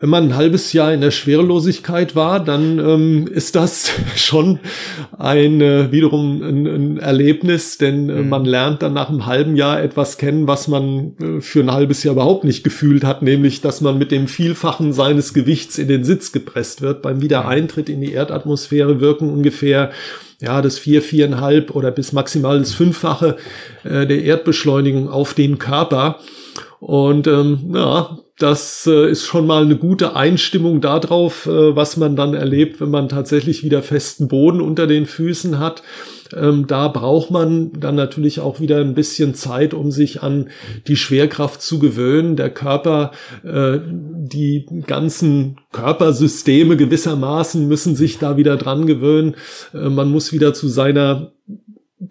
Wenn 0.00 0.10
man 0.10 0.24
ein 0.24 0.36
halbes 0.36 0.72
Jahr 0.72 0.92
in 0.92 1.00
der 1.00 1.12
Schwerelosigkeit 1.12 2.16
war, 2.16 2.44
dann 2.44 2.78
ähm, 2.80 3.28
ist 3.28 3.54
das 3.54 3.92
schon 4.16 4.58
ein 5.16 5.60
äh, 5.60 5.92
wiederum 5.92 6.42
ein, 6.42 6.66
ein, 6.66 6.98
Erlebnis, 6.98 7.78
denn 7.78 8.10
äh, 8.10 8.22
mhm. 8.22 8.28
man 8.28 8.44
lernt 8.44 8.82
dann 8.82 8.92
nach 8.92 9.08
einem 9.08 9.26
halben 9.26 9.54
Jahr 9.54 9.80
etwas 9.80 10.18
kennen, 10.18 10.48
was 10.48 10.66
man 10.66 11.14
äh, 11.20 11.40
für 11.40 11.60
ein 11.60 11.70
halbes 11.70 12.02
Jahr 12.02 12.14
überhaupt 12.14 12.42
nicht 12.42 12.64
gefühlt 12.64 13.04
hat, 13.04 13.22
nämlich, 13.22 13.60
dass 13.60 13.80
man 13.80 13.96
mit 13.96 14.10
dem 14.10 14.26
Vielfachen 14.26 14.92
seines 14.92 15.32
Gewichts 15.32 15.78
in 15.78 15.86
den 15.86 16.02
Sitz 16.02 16.32
gepresst 16.32 16.82
wird. 16.82 17.00
Beim 17.00 17.22
Wiedereintritt 17.22 17.88
in 17.88 18.00
die 18.00 18.12
Erdatmosphäre 18.12 19.00
wirken 19.00 19.30
ungefähr 19.30 19.92
ja, 20.40 20.60
das 20.60 20.78
vier, 20.78 21.02
viereinhalb 21.02 21.74
oder 21.74 21.92
bis 21.92 22.12
maximal 22.12 22.58
das 22.58 22.74
Fünffache 22.74 23.36
äh, 23.84 24.06
der 24.06 24.22
Erdbeschleunigung 24.22 25.08
auf 25.08 25.34
den 25.34 25.58
Körper. 25.58 26.18
Und 26.86 27.26
ähm, 27.28 27.72
ja, 27.74 28.18
das 28.36 28.86
äh, 28.86 29.10
ist 29.10 29.24
schon 29.24 29.46
mal 29.46 29.64
eine 29.64 29.76
gute 29.76 30.16
Einstimmung 30.16 30.82
darauf, 30.82 31.46
äh, 31.46 31.74
was 31.74 31.96
man 31.96 32.14
dann 32.14 32.34
erlebt, 32.34 32.78
wenn 32.78 32.90
man 32.90 33.08
tatsächlich 33.08 33.64
wieder 33.64 33.82
festen 33.82 34.28
Boden 34.28 34.60
unter 34.60 34.86
den 34.86 35.06
Füßen 35.06 35.58
hat. 35.58 35.82
Ähm, 36.36 36.66
da 36.66 36.88
braucht 36.88 37.30
man 37.30 37.72
dann 37.72 37.94
natürlich 37.94 38.40
auch 38.40 38.60
wieder 38.60 38.82
ein 38.82 38.94
bisschen 38.94 39.34
Zeit, 39.34 39.72
um 39.72 39.90
sich 39.90 40.22
an 40.22 40.50
die 40.86 40.96
Schwerkraft 40.96 41.62
zu 41.62 41.78
gewöhnen. 41.78 42.36
Der 42.36 42.50
Körper, 42.50 43.12
äh, 43.44 43.78
die 43.88 44.66
ganzen 44.86 45.56
Körpersysteme 45.72 46.76
gewissermaßen 46.76 47.66
müssen 47.66 47.96
sich 47.96 48.18
da 48.18 48.36
wieder 48.36 48.58
dran 48.58 48.86
gewöhnen. 48.86 49.36
Äh, 49.72 49.88
man 49.88 50.10
muss 50.10 50.34
wieder 50.34 50.52
zu 50.52 50.68
seiner 50.68 51.32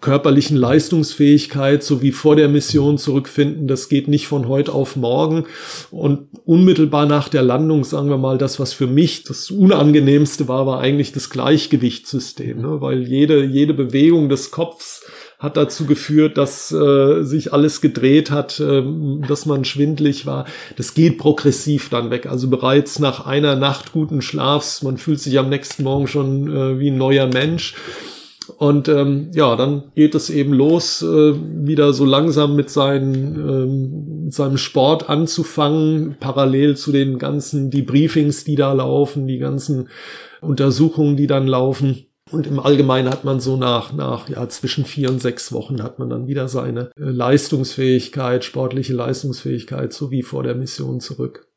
körperlichen 0.00 0.56
Leistungsfähigkeit 0.56 1.82
so 1.82 2.02
wie 2.02 2.12
vor 2.12 2.36
der 2.36 2.48
Mission 2.48 2.98
zurückfinden. 2.98 3.66
Das 3.66 3.88
geht 3.88 4.08
nicht 4.08 4.26
von 4.26 4.48
heute 4.48 4.72
auf 4.72 4.96
morgen. 4.96 5.44
Und 5.90 6.28
unmittelbar 6.44 7.06
nach 7.06 7.28
der 7.28 7.42
Landung, 7.42 7.84
sagen 7.84 8.08
wir 8.08 8.18
mal, 8.18 8.38
das, 8.38 8.58
was 8.60 8.72
für 8.72 8.86
mich 8.86 9.24
das 9.24 9.50
Unangenehmste 9.50 10.48
war, 10.48 10.66
war 10.66 10.80
eigentlich 10.80 11.12
das 11.12 11.30
Gleichgewichtssystem, 11.30 12.60
ne? 12.60 12.80
weil 12.80 13.02
jede, 13.02 13.44
jede 13.44 13.74
Bewegung 13.74 14.28
des 14.28 14.50
Kopfs 14.50 15.02
hat 15.38 15.56
dazu 15.56 15.84
geführt, 15.84 16.38
dass 16.38 16.72
äh, 16.72 17.22
sich 17.22 17.52
alles 17.52 17.80
gedreht 17.80 18.30
hat, 18.30 18.58
äh, 18.60 18.82
dass 19.28 19.46
man 19.46 19.64
schwindlig 19.64 20.26
war. 20.26 20.46
Das 20.76 20.94
geht 20.94 21.18
progressiv 21.18 21.90
dann 21.90 22.10
weg. 22.10 22.26
Also 22.26 22.48
bereits 22.48 22.98
nach 22.98 23.26
einer 23.26 23.54
Nacht 23.54 23.92
guten 23.92 24.22
Schlafs, 24.22 24.82
man 24.82 24.96
fühlt 24.96 25.20
sich 25.20 25.38
am 25.38 25.50
nächsten 25.50 25.82
Morgen 25.82 26.06
schon 26.06 26.50
äh, 26.50 26.78
wie 26.78 26.90
ein 26.90 26.96
neuer 26.96 27.26
Mensch. 27.26 27.74
Und 28.56 28.88
ähm, 28.88 29.30
ja, 29.32 29.56
dann 29.56 29.90
geht 29.94 30.14
es 30.14 30.30
eben 30.30 30.52
los, 30.52 31.02
äh, 31.02 31.34
wieder 31.34 31.92
so 31.92 32.04
langsam 32.04 32.56
mit, 32.56 32.70
seinen, 32.70 33.34
ähm, 33.36 34.30
seinem 34.30 34.58
Sport 34.58 35.08
anzufangen, 35.08 36.16
parallel 36.20 36.76
zu 36.76 36.92
den 36.92 37.18
ganzen 37.18 37.70
Debriefings, 37.70 38.44
die 38.44 38.54
da 38.54 38.72
laufen, 38.72 39.26
die 39.26 39.38
ganzen 39.38 39.88
Untersuchungen, 40.40 41.16
die 41.16 41.26
dann 41.26 41.46
laufen. 41.46 42.06
Und 42.30 42.46
im 42.46 42.58
Allgemeinen 42.58 43.10
hat 43.10 43.24
man 43.24 43.40
so 43.40 43.56
nach, 43.56 43.92
nach 43.92 44.28
ja, 44.28 44.48
zwischen 44.48 44.84
vier 44.84 45.10
und 45.10 45.20
sechs 45.20 45.52
Wochen 45.52 45.82
hat 45.82 45.98
man 45.98 46.08
dann 46.08 46.26
wieder 46.26 46.48
seine 46.48 46.90
äh, 46.96 47.10
Leistungsfähigkeit, 47.10 48.44
sportliche 48.44 48.94
Leistungsfähigkeit, 48.94 49.92
so 49.92 50.10
wie 50.10 50.22
vor 50.22 50.42
der 50.42 50.54
Mission 50.54 51.00
zurück. 51.00 51.48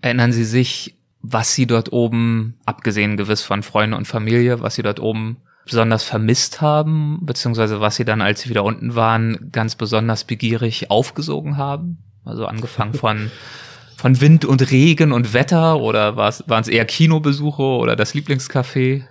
Erinnern 0.00 0.32
Sie 0.32 0.44
sich, 0.44 0.98
was 1.20 1.54
Sie 1.54 1.66
dort 1.66 1.92
oben, 1.92 2.58
abgesehen 2.64 3.16
gewiss 3.16 3.42
von 3.42 3.62
Freunden 3.62 3.94
und 3.94 4.06
Familie, 4.06 4.60
was 4.60 4.76
Sie 4.76 4.82
dort 4.82 5.00
oben 5.00 5.38
besonders 5.64 6.04
vermisst 6.04 6.60
haben, 6.60 7.20
beziehungsweise 7.22 7.80
was 7.80 7.96
sie 7.96 8.04
dann, 8.04 8.20
als 8.20 8.42
sie 8.42 8.50
wieder 8.50 8.64
unten 8.64 8.94
waren, 8.94 9.50
ganz 9.52 9.76
besonders 9.76 10.24
begierig 10.24 10.90
aufgesogen 10.90 11.56
haben? 11.56 11.98
Also 12.24 12.46
angefangen 12.46 12.94
von, 12.94 13.30
von 13.96 14.20
Wind 14.20 14.44
und 14.44 14.70
Regen 14.70 15.12
und 15.12 15.32
Wetter 15.32 15.80
oder 15.80 16.16
waren 16.16 16.60
es 16.60 16.68
eher 16.68 16.84
Kinobesuche 16.84 17.62
oder 17.62 17.96
das 17.96 18.14
Lieblingscafé? 18.14 19.04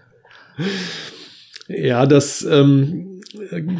Ja, 1.68 2.06
das 2.06 2.44
ähm, 2.44 3.22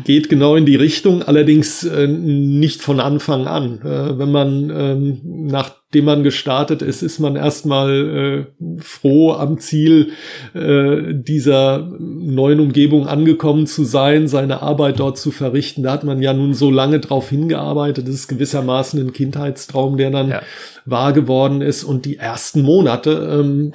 geht 0.04 0.30
genau 0.30 0.56
in 0.56 0.66
die 0.66 0.76
Richtung, 0.76 1.24
allerdings 1.24 1.84
äh, 1.84 2.08
nicht 2.08 2.82
von 2.82 3.00
Anfang 3.00 3.48
an. 3.48 3.82
Äh, 3.82 4.18
wenn 4.18 4.32
man 4.32 4.70
ähm, 4.70 5.22
nach 5.24 5.83
dem 5.94 6.06
man 6.06 6.24
gestartet 6.24 6.82
ist, 6.82 7.04
ist 7.04 7.20
man 7.20 7.36
erstmal 7.36 8.48
äh, 8.60 8.82
froh, 8.82 9.34
am 9.34 9.60
Ziel 9.60 10.12
äh, 10.54 11.14
dieser 11.14 11.90
neuen 12.00 12.60
Umgebung 12.60 13.08
angekommen 13.08 13.68
zu 13.68 13.84
sein, 13.84 14.28
seine 14.28 14.62
Arbeit 14.62 15.00
dort 15.00 15.18
zu 15.18 15.32
verrichten. 15.32 15.84
Da 15.84 15.92
hat 15.92 16.04
man 16.04 16.22
ja 16.22 16.34
nun 16.34 16.54
so 16.54 16.72
lange 16.72 17.00
drauf 17.00 17.30
hingearbeitet. 17.30 18.08
Das 18.08 18.16
ist 18.16 18.28
gewissermaßen 18.28 19.00
ein 19.00 19.14
Kindheitstraum, 19.14 19.98
der 19.98 20.12
dann 20.12 20.30
ja. 20.30 20.42
wahr 20.86 21.14
geworden 21.14 21.62
ist. 21.62 21.84
Und 21.84 22.06
die 22.06 22.18
ersten 22.18 22.62
Monate 22.62 23.40
ähm, 23.40 23.74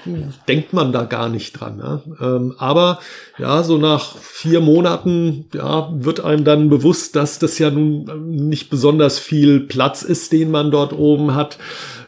denkt 0.48 0.72
man 0.72 0.92
da 0.92 1.04
gar 1.04 1.28
nicht 1.28 1.52
dran. 1.52 1.78
Ja? 1.78 2.02
Ähm, 2.20 2.54
aber 2.58 2.98
ja, 3.38 3.62
so 3.62 3.78
nach 3.78 4.16
vier 4.16 4.60
Monaten 4.60 5.46
ja, 5.54 5.88
wird 5.92 6.24
einem 6.24 6.44
dann 6.44 6.68
bewusst, 6.68 7.14
dass 7.14 7.38
das 7.38 7.58
ja 7.58 7.70
nun 7.70 8.08
nicht 8.26 8.70
besonders 8.70 9.18
viel 9.18 9.60
Platz 9.60 10.02
ist, 10.02 10.32
den 10.32 10.50
man 10.50 10.70
dort 10.70 10.92
oben 10.92 11.34
hat 11.34 11.58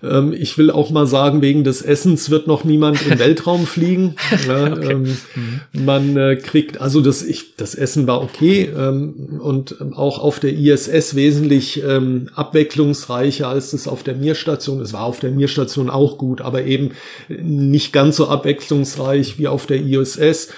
Ähm, 0.02 0.32
ich 0.32 0.56
will 0.58 0.70
auch 0.70 0.90
mal 0.90 1.06
sagen, 1.06 1.42
wegen 1.42 1.64
des 1.64 1.82
Essens 1.82 2.30
wird 2.30 2.46
noch 2.46 2.64
niemand 2.64 3.04
im 3.06 3.18
Weltraum 3.18 3.66
fliegen. 3.66 4.16
Ja, 4.46 4.72
okay. 4.72 4.92
ähm, 4.92 5.16
mhm. 5.34 5.84
Man 5.84 6.16
äh, 6.16 6.36
kriegt, 6.36 6.80
also 6.80 7.00
das, 7.00 7.22
ich, 7.22 7.56
das 7.56 7.74
Essen 7.74 8.06
war 8.06 8.22
okay 8.22 8.70
ähm, 8.76 9.40
und 9.40 9.76
auch 9.94 10.18
auf 10.18 10.40
der 10.40 10.52
ISS 10.52 11.14
wesentlich 11.14 11.82
ähm, 11.82 12.28
abwechslungsreicher 12.34 13.48
als 13.48 13.72
das 13.72 13.88
auf 13.88 14.02
der 14.02 14.14
Mir-Station. 14.14 14.80
Es 14.80 14.92
war 14.92 15.04
auf 15.04 15.20
der 15.20 15.30
Mir-Station 15.30 15.90
auch 15.90 16.18
gut, 16.18 16.40
aber 16.40 16.64
eben 16.64 16.92
nicht 17.28 17.92
ganz 17.92 18.16
so 18.16 18.28
abwechslungsreich 18.28 19.38
wie 19.38 19.48
auf 19.48 19.66
der 19.66 19.80
ISS. 19.80 20.48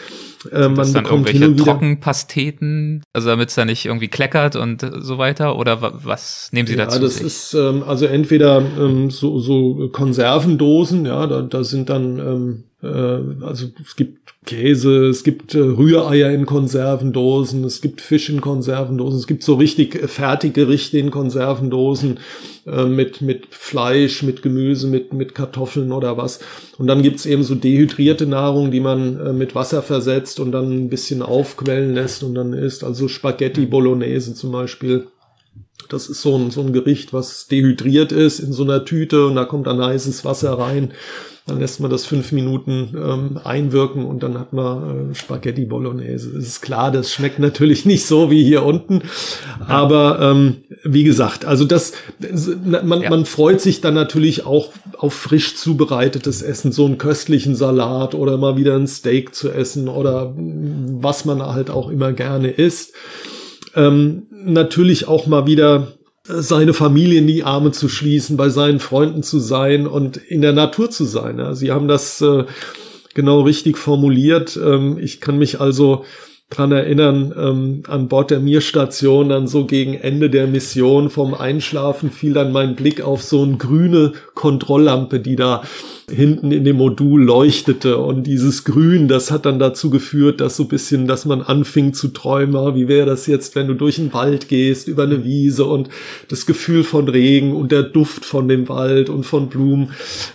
Äh, 0.51 0.63
man 0.63 0.75
das 0.77 0.93
dann 0.93 1.05
irgendwelche 1.05 1.55
Trockenpasteten, 1.55 3.03
also 3.13 3.29
damit 3.29 3.51
es 3.51 3.55
da 3.55 3.65
nicht 3.65 3.87
irgendwie 3.87 4.09
kleckert 4.09 4.57
und 4.57 4.85
so 5.01 5.19
weiter? 5.19 5.57
Oder 5.59 6.05
was 6.05 6.49
nehmen 6.53 6.67
Sie 6.67 6.75
ja, 6.75 6.85
dazu? 6.85 7.01
Das 7.01 7.17
sich? 7.17 7.27
ist 7.27 7.55
ähm, 7.55 7.83
also 7.87 8.07
entweder 8.07 8.63
ähm, 8.79 9.11
so, 9.11 9.39
so 9.39 9.89
Konservendosen, 9.93 11.07
ja, 11.07 11.27
da, 11.27 11.43
da 11.43 11.65
sind 11.65 11.89
dann 11.89 12.19
ähm, 12.19 12.65
äh, 12.65 12.72
also 12.87 13.67
es 13.81 13.95
gibt 13.95 14.35
Käse, 14.45 15.07
es 15.07 15.23
gibt 15.23 15.55
äh, 15.55 15.61
Rühreier 15.61 16.33
in 16.33 16.47
Konservendosen, 16.47 17.63
es 17.63 17.81
gibt 17.81 18.01
Fisch 18.01 18.29
in 18.29 18.41
Konservendosen, 18.41 19.21
es 19.21 19.29
gibt 19.29 19.45
so 19.45 19.55
richtig 19.55 19.97
Fertiggerichte 20.11 20.99
in 20.99 21.13
Konservendosen 21.13 22.19
äh, 22.67 22.85
mit, 22.87 23.21
mit 23.21 23.47
Fleisch, 23.51 24.25
mit 24.25 24.43
Gemüse, 24.43 24.89
mit, 24.89 25.13
mit 25.13 25.37
Kartoffeln 25.37 25.93
oder 25.93 26.17
was. 26.17 26.41
Und 26.77 26.89
dann 26.89 27.03
gibt's 27.03 27.25
eben 27.25 27.45
so 27.45 27.55
dehydrierte 27.55 28.27
Nahrung, 28.27 28.73
die 28.73 28.81
man 28.81 29.39
mit 29.39 29.55
Wasser 29.55 29.81
versetzt 29.81 30.41
und 30.41 30.51
dann 30.51 30.73
ein 30.73 30.89
bisschen 30.89 31.23
aufquellen 31.23 31.95
lässt 31.95 32.25
und 32.25 32.35
dann 32.35 32.53
isst. 32.53 32.83
Also 32.83 33.07
Spaghetti 33.07 33.67
Bolognese 33.67 34.35
zum 34.35 34.51
Beispiel. 34.51 35.07
Das 35.89 36.09
ist 36.09 36.23
so 36.23 36.37
ein, 36.37 36.51
so 36.51 36.63
ein 36.63 36.73
Gericht, 36.73 37.13
was 37.13 37.47
dehydriert 37.47 38.11
ist 38.11 38.41
in 38.41 38.53
so 38.53 38.65
einer 38.65 38.85
Tüte 38.85 39.27
und 39.27 39.37
da 39.37 39.45
kommt 39.45 39.69
dann 39.69 39.81
heißes 39.81 40.25
Wasser 40.25 40.59
rein. 40.59 40.93
Dann 41.47 41.59
lässt 41.59 41.81
man 41.81 41.91
das 41.91 42.07
fünf 42.07 42.31
Minuten 42.31 42.95
ähm, 42.97 43.41
einwirken 43.43 44.05
und 44.05 44.23
dann 44.23 44.39
hat 44.39 44.53
man 44.53 45.11
äh, 45.11 45.15
Spaghetti 45.15 45.65
Bolognese. 45.65 46.31
Es 46.37 46.47
ist 46.47 46.61
klar, 46.61 46.93
das 46.93 47.13
schmeckt 47.13 47.41
natürlich 47.41 47.85
nicht 47.85 48.07
so 48.07 48.31
wie 48.31 48.45
hier 48.45 48.63
unten. 48.63 49.03
Aber 49.67 50.21
ähm, 50.21 50.59
wie 50.85 51.03
gesagt, 51.03 51.45
also 51.45 51.65
das, 51.65 51.95
man, 52.85 53.03
ja. 53.03 53.11
man 53.11 53.25
freut 53.25 53.61
sich 53.61 53.81
dann 53.81 53.95
natürlich 53.95 54.47
auch 54.47 54.71
auf 54.97 55.15
frisch 55.15 55.57
zubereitetes 55.57 56.43
Essen, 56.43 56.71
so 56.71 56.87
einen 56.87 56.99
köstlichen 56.99 57.57
Salat 57.57 58.15
oder 58.15 58.37
mal 58.37 58.57
wieder 58.57 58.77
ein 58.77 58.87
Steak 58.87 59.35
zu 59.35 59.51
essen 59.51 59.89
oder 59.89 60.33
was 60.37 61.25
man 61.25 61.43
halt 61.43 61.71
auch 61.71 61.91
immer 61.91 62.13
gerne 62.13 62.51
isst. 62.51 62.93
Ähm, 63.75 64.25
natürlich 64.31 65.09
auch 65.09 65.27
mal 65.27 65.47
wieder 65.47 65.89
seine 66.25 66.73
Familie 66.73 67.19
in 67.19 67.27
die 67.27 67.43
Arme 67.43 67.73
zu 67.73 67.89
schließen, 67.89 68.37
bei 68.37 68.49
seinen 68.49 68.79
Freunden 68.79 69.23
zu 69.23 69.41
sein 69.41 69.87
und 69.87 70.17
in 70.17 70.41
der 70.41 70.53
Natur 70.53 70.91
zu 70.91 71.05
sein. 71.05 71.39
Ja. 71.39 71.55
Sie 71.55 71.73
haben 71.73 71.89
das 71.89 72.21
äh, 72.21 72.45
genau 73.15 73.41
richtig 73.41 73.77
formuliert. 73.77 74.59
Ähm, 74.63 74.99
ich 74.99 75.21
kann 75.21 75.39
mich 75.39 75.61
also 75.61 76.05
dran 76.49 76.71
erinnern, 76.71 77.35
ähm, 77.37 77.83
an 77.89 78.09
Bord 78.09 78.31
der 78.31 78.41
Mir-Station, 78.41 79.31
dann 79.31 79.47
so 79.47 79.65
gegen 79.65 79.95
Ende 79.95 80.29
der 80.29 80.47
Mission 80.47 81.09
vom 81.11 81.35
Einschlafen 81.35 82.11
fiel 82.11 82.35
dann 82.35 82.53
mein 82.53 82.77
Blick 82.77 83.01
auf 83.01 83.23
so 83.23 83.43
eine 83.43 83.57
grüne 83.57 84.13
Kontrolllampe, 84.35 85.19
die 85.19 85.37
da 85.37 85.63
hinten 86.11 86.51
in 86.51 86.65
dem 86.65 86.77
Modul 86.77 87.23
leuchtete 87.23 87.99
und 87.99 88.27
dieses 88.27 88.65
Grün, 88.65 89.09
das 89.09 89.31
hat 89.31 89.47
dann 89.47 89.59
dazu 89.59 89.89
geführt, 89.89 90.41
dass 90.41 90.57
so 90.57 90.65
bisschen, 90.65 91.07
dass 91.07 91.25
man 91.25 91.43
anfing 91.43 91.95
zu 91.95 92.09
träumen, 92.09 92.57
ah, 92.57 92.75
wie 92.75 92.89
wäre 92.89 93.07
das 93.07 93.27
jetzt, 93.27 93.55
wenn 93.55 93.69
du 93.69 93.75
durch 93.75 93.97
den 93.97 94.13
Wald 94.13 94.49
gehst, 94.49 94.89
über 94.89 95.05
eine 95.05 95.25
Wiese 95.25 95.65
und 95.65 95.89
das 96.29 96.47
Gefühl 96.47 96.83
von 96.83 97.09
Regen 97.09 97.55
und 97.55 97.73
der 97.73 97.85
Duft 97.85 98.25
von 98.25 98.49
dem 98.49 98.69
Wald 98.69 99.11
und 99.11 99.25
von 99.25 99.49
Blumen. 99.49 99.93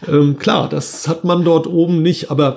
Ähm, 0.08 0.38
klar, 0.38 0.70
das 0.70 1.08
hat 1.08 1.24
man 1.24 1.44
dort 1.44 1.68
oben 1.68 2.02
nicht, 2.02 2.32
aber 2.32 2.56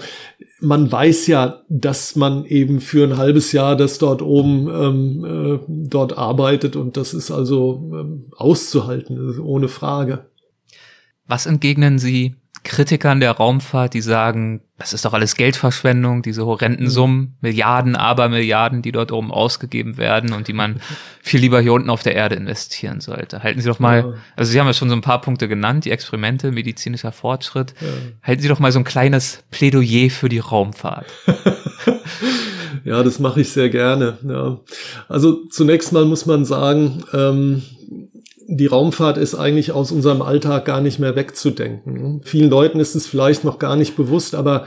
man 0.61 0.91
weiß 0.91 1.27
ja, 1.27 1.63
dass 1.69 2.17
man 2.17 2.45
eben 2.45 2.81
für 2.81 3.05
ein 3.05 3.17
halbes 3.17 3.53
Jahr 3.53 3.77
das 3.77 3.99
dort 3.99 4.23
oben 4.23 4.69
ähm, 4.69 5.25
äh, 5.25 5.59
dort 5.67 6.17
arbeitet 6.17 6.77
und 6.77 6.97
das 6.97 7.15
ist 7.15 7.31
also 7.31 7.91
ähm, 7.93 8.27
auszuhalten, 8.37 9.41
ohne 9.41 9.69
Frage. 9.69 10.27
Was 11.27 11.47
entgegnen 11.47 11.99
Sie 11.99 12.35
Kritikern 12.63 13.21
der 13.21 13.33
Raumfahrt, 13.33 13.95
die 13.95 14.03
sagen, 14.03 14.61
das 14.77 14.93
ist 14.93 15.05
doch 15.05 15.15
alles 15.15 15.35
Geldverschwendung, 15.35 16.23
diese 16.23 16.45
horrenden 16.45 16.87
mhm. 16.87 16.91
Summen, 16.91 17.37
Milliarden, 17.41 17.97
Abermilliarden, 17.97 18.83
die 18.83 18.93
dort 18.93 19.13
oben 19.13 19.31
ausgegeben 19.31 19.97
werden 19.97 20.33
und 20.33 20.49
die 20.49 20.53
man 20.53 20.81
viel 21.23 21.41
lieber 21.41 21.61
hier 21.61 21.73
unten 21.73 21.91
auf 21.91 22.03
der 22.03 22.15
Erde 22.15 22.35
investieren 22.35 23.01
sollte. 23.01 23.43
Halten 23.43 23.61
Sie 23.61 23.69
doch 23.69 23.79
mal, 23.79 24.15
also 24.37 24.53
Sie 24.53 24.61
haben 24.61 24.67
ja 24.67 24.75
schon 24.75 24.91
so 24.91 24.95
ein 24.95 25.01
paar 25.01 25.21
Punkte 25.21 25.49
genannt, 25.49 25.87
die 25.87 25.91
Experimente, 25.91 26.53
medizinischer 26.53 27.13
Fortschritt. 27.13 27.75
Ja. 27.81 27.89
Halten 28.23 28.43
Sie 28.43 28.49
doch 28.49 28.59
mal 28.59 28.73
so 28.73 28.79
ein 28.79 28.85
kleines 28.85 29.43
Plädoyer 29.51 30.11
für 30.11 30.29
die 30.29 30.39
Raumfahrt. 30.39 31.07
ja, 32.85 33.03
das 33.03 33.19
mache 33.19 33.41
ich 33.41 33.51
sehr 33.51 33.71
gerne. 33.71 34.19
Ja. 34.23 34.61
Also 35.09 35.47
zunächst 35.49 35.93
mal 35.93 36.05
muss 36.05 36.27
man 36.27 36.45
sagen, 36.45 37.05
ähm, 37.13 37.63
die 38.53 38.67
Raumfahrt 38.67 39.17
ist 39.17 39.37
eigentlich 39.37 39.71
aus 39.71 39.93
unserem 39.93 40.23
Alltag 40.23 40.65
gar 40.65 40.81
nicht 40.81 40.99
mehr 40.99 41.15
wegzudenken. 41.15 42.21
Vielen 42.25 42.51
Leuten 42.51 42.81
ist 42.81 42.97
es 42.97 43.07
vielleicht 43.07 43.45
noch 43.45 43.61
gar 43.61 43.77
nicht 43.77 43.97
bewusst, 43.97 44.35
aber 44.35 44.67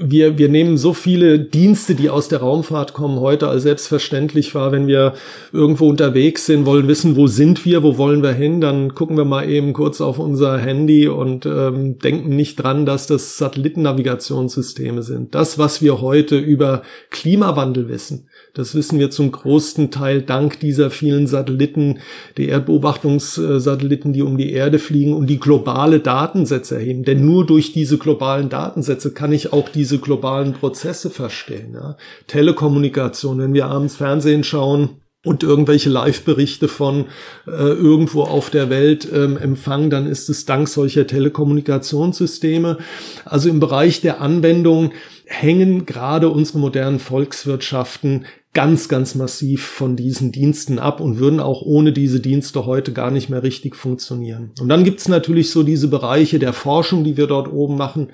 wir, 0.00 0.38
wir 0.38 0.48
nehmen 0.48 0.78
so 0.78 0.94
viele 0.94 1.38
Dienste, 1.38 1.94
die 1.94 2.08
aus 2.08 2.28
der 2.28 2.40
Raumfahrt 2.40 2.94
kommen, 2.94 3.20
heute 3.20 3.48
als 3.48 3.64
selbstverständlich 3.64 4.54
wahr. 4.54 4.72
Wenn 4.72 4.86
wir 4.86 5.14
irgendwo 5.52 5.88
unterwegs 5.88 6.46
sind, 6.46 6.64
wollen 6.64 6.88
wissen, 6.88 7.16
wo 7.16 7.26
sind 7.26 7.66
wir, 7.66 7.82
wo 7.82 7.98
wollen 7.98 8.22
wir 8.22 8.32
hin, 8.32 8.62
dann 8.62 8.94
gucken 8.94 9.18
wir 9.18 9.26
mal 9.26 9.48
eben 9.48 9.74
kurz 9.74 10.00
auf 10.00 10.18
unser 10.18 10.56
Handy 10.56 11.08
und 11.08 11.44
ähm, 11.44 11.98
denken 11.98 12.36
nicht 12.36 12.56
dran, 12.56 12.86
dass 12.86 13.06
das 13.06 13.36
Satellitennavigationssysteme 13.36 15.02
sind. 15.02 15.34
Das, 15.34 15.58
was 15.58 15.82
wir 15.82 16.00
heute 16.00 16.38
über 16.38 16.82
Klimawandel 17.10 17.88
wissen, 17.88 18.27
das 18.58 18.74
wissen 18.74 18.98
wir 18.98 19.08
zum 19.12 19.30
großen 19.30 19.92
Teil 19.92 20.20
dank 20.20 20.58
dieser 20.58 20.90
vielen 20.90 21.28
Satelliten, 21.28 22.00
die 22.36 22.48
Erdbeobachtungssatelliten, 22.48 24.12
die 24.12 24.22
um 24.22 24.36
die 24.36 24.50
Erde 24.50 24.80
fliegen 24.80 25.14
und 25.14 25.28
die 25.28 25.38
globale 25.38 26.00
Datensätze 26.00 26.74
erheben. 26.74 27.04
Denn 27.04 27.24
nur 27.24 27.46
durch 27.46 27.72
diese 27.72 27.98
globalen 27.98 28.48
Datensätze 28.48 29.14
kann 29.14 29.30
ich 29.30 29.52
auch 29.52 29.68
diese 29.68 29.98
globalen 29.98 30.54
Prozesse 30.54 31.08
verstehen. 31.08 31.74
Ja. 31.74 31.96
Telekommunikation, 32.26 33.38
wenn 33.38 33.54
wir 33.54 33.66
abends 33.66 33.94
Fernsehen 33.94 34.42
schauen, 34.42 35.00
und 35.24 35.42
irgendwelche 35.42 35.90
Live-Berichte 35.90 36.68
von 36.68 37.06
äh, 37.46 37.50
irgendwo 37.50 38.22
auf 38.22 38.50
der 38.50 38.70
Welt 38.70 39.08
ähm, 39.12 39.36
empfangen, 39.36 39.90
dann 39.90 40.06
ist 40.06 40.28
es 40.30 40.44
dank 40.46 40.68
solcher 40.68 41.06
Telekommunikationssysteme. 41.08 42.78
Also 43.24 43.48
im 43.48 43.58
Bereich 43.58 44.00
der 44.00 44.20
Anwendung 44.20 44.92
hängen 45.26 45.86
gerade 45.86 46.30
unsere 46.30 46.58
modernen 46.58 47.00
Volkswirtschaften 47.00 48.26
ganz, 48.58 48.88
ganz 48.88 49.14
massiv 49.14 49.64
von 49.64 49.94
diesen 49.94 50.32
Diensten 50.32 50.80
ab 50.80 51.00
und 51.00 51.20
würden 51.20 51.38
auch 51.38 51.62
ohne 51.62 51.92
diese 51.92 52.18
Dienste 52.18 52.66
heute 52.66 52.92
gar 52.92 53.12
nicht 53.12 53.28
mehr 53.30 53.44
richtig 53.44 53.76
funktionieren. 53.76 54.50
Und 54.58 54.68
dann 54.68 54.82
gibt's 54.82 55.06
natürlich 55.06 55.52
so 55.52 55.62
diese 55.62 55.86
Bereiche 55.86 56.40
der 56.40 56.52
Forschung, 56.52 57.04
die 57.04 57.16
wir 57.16 57.28
dort 57.28 57.52
oben 57.52 57.76
machen. 57.76 58.08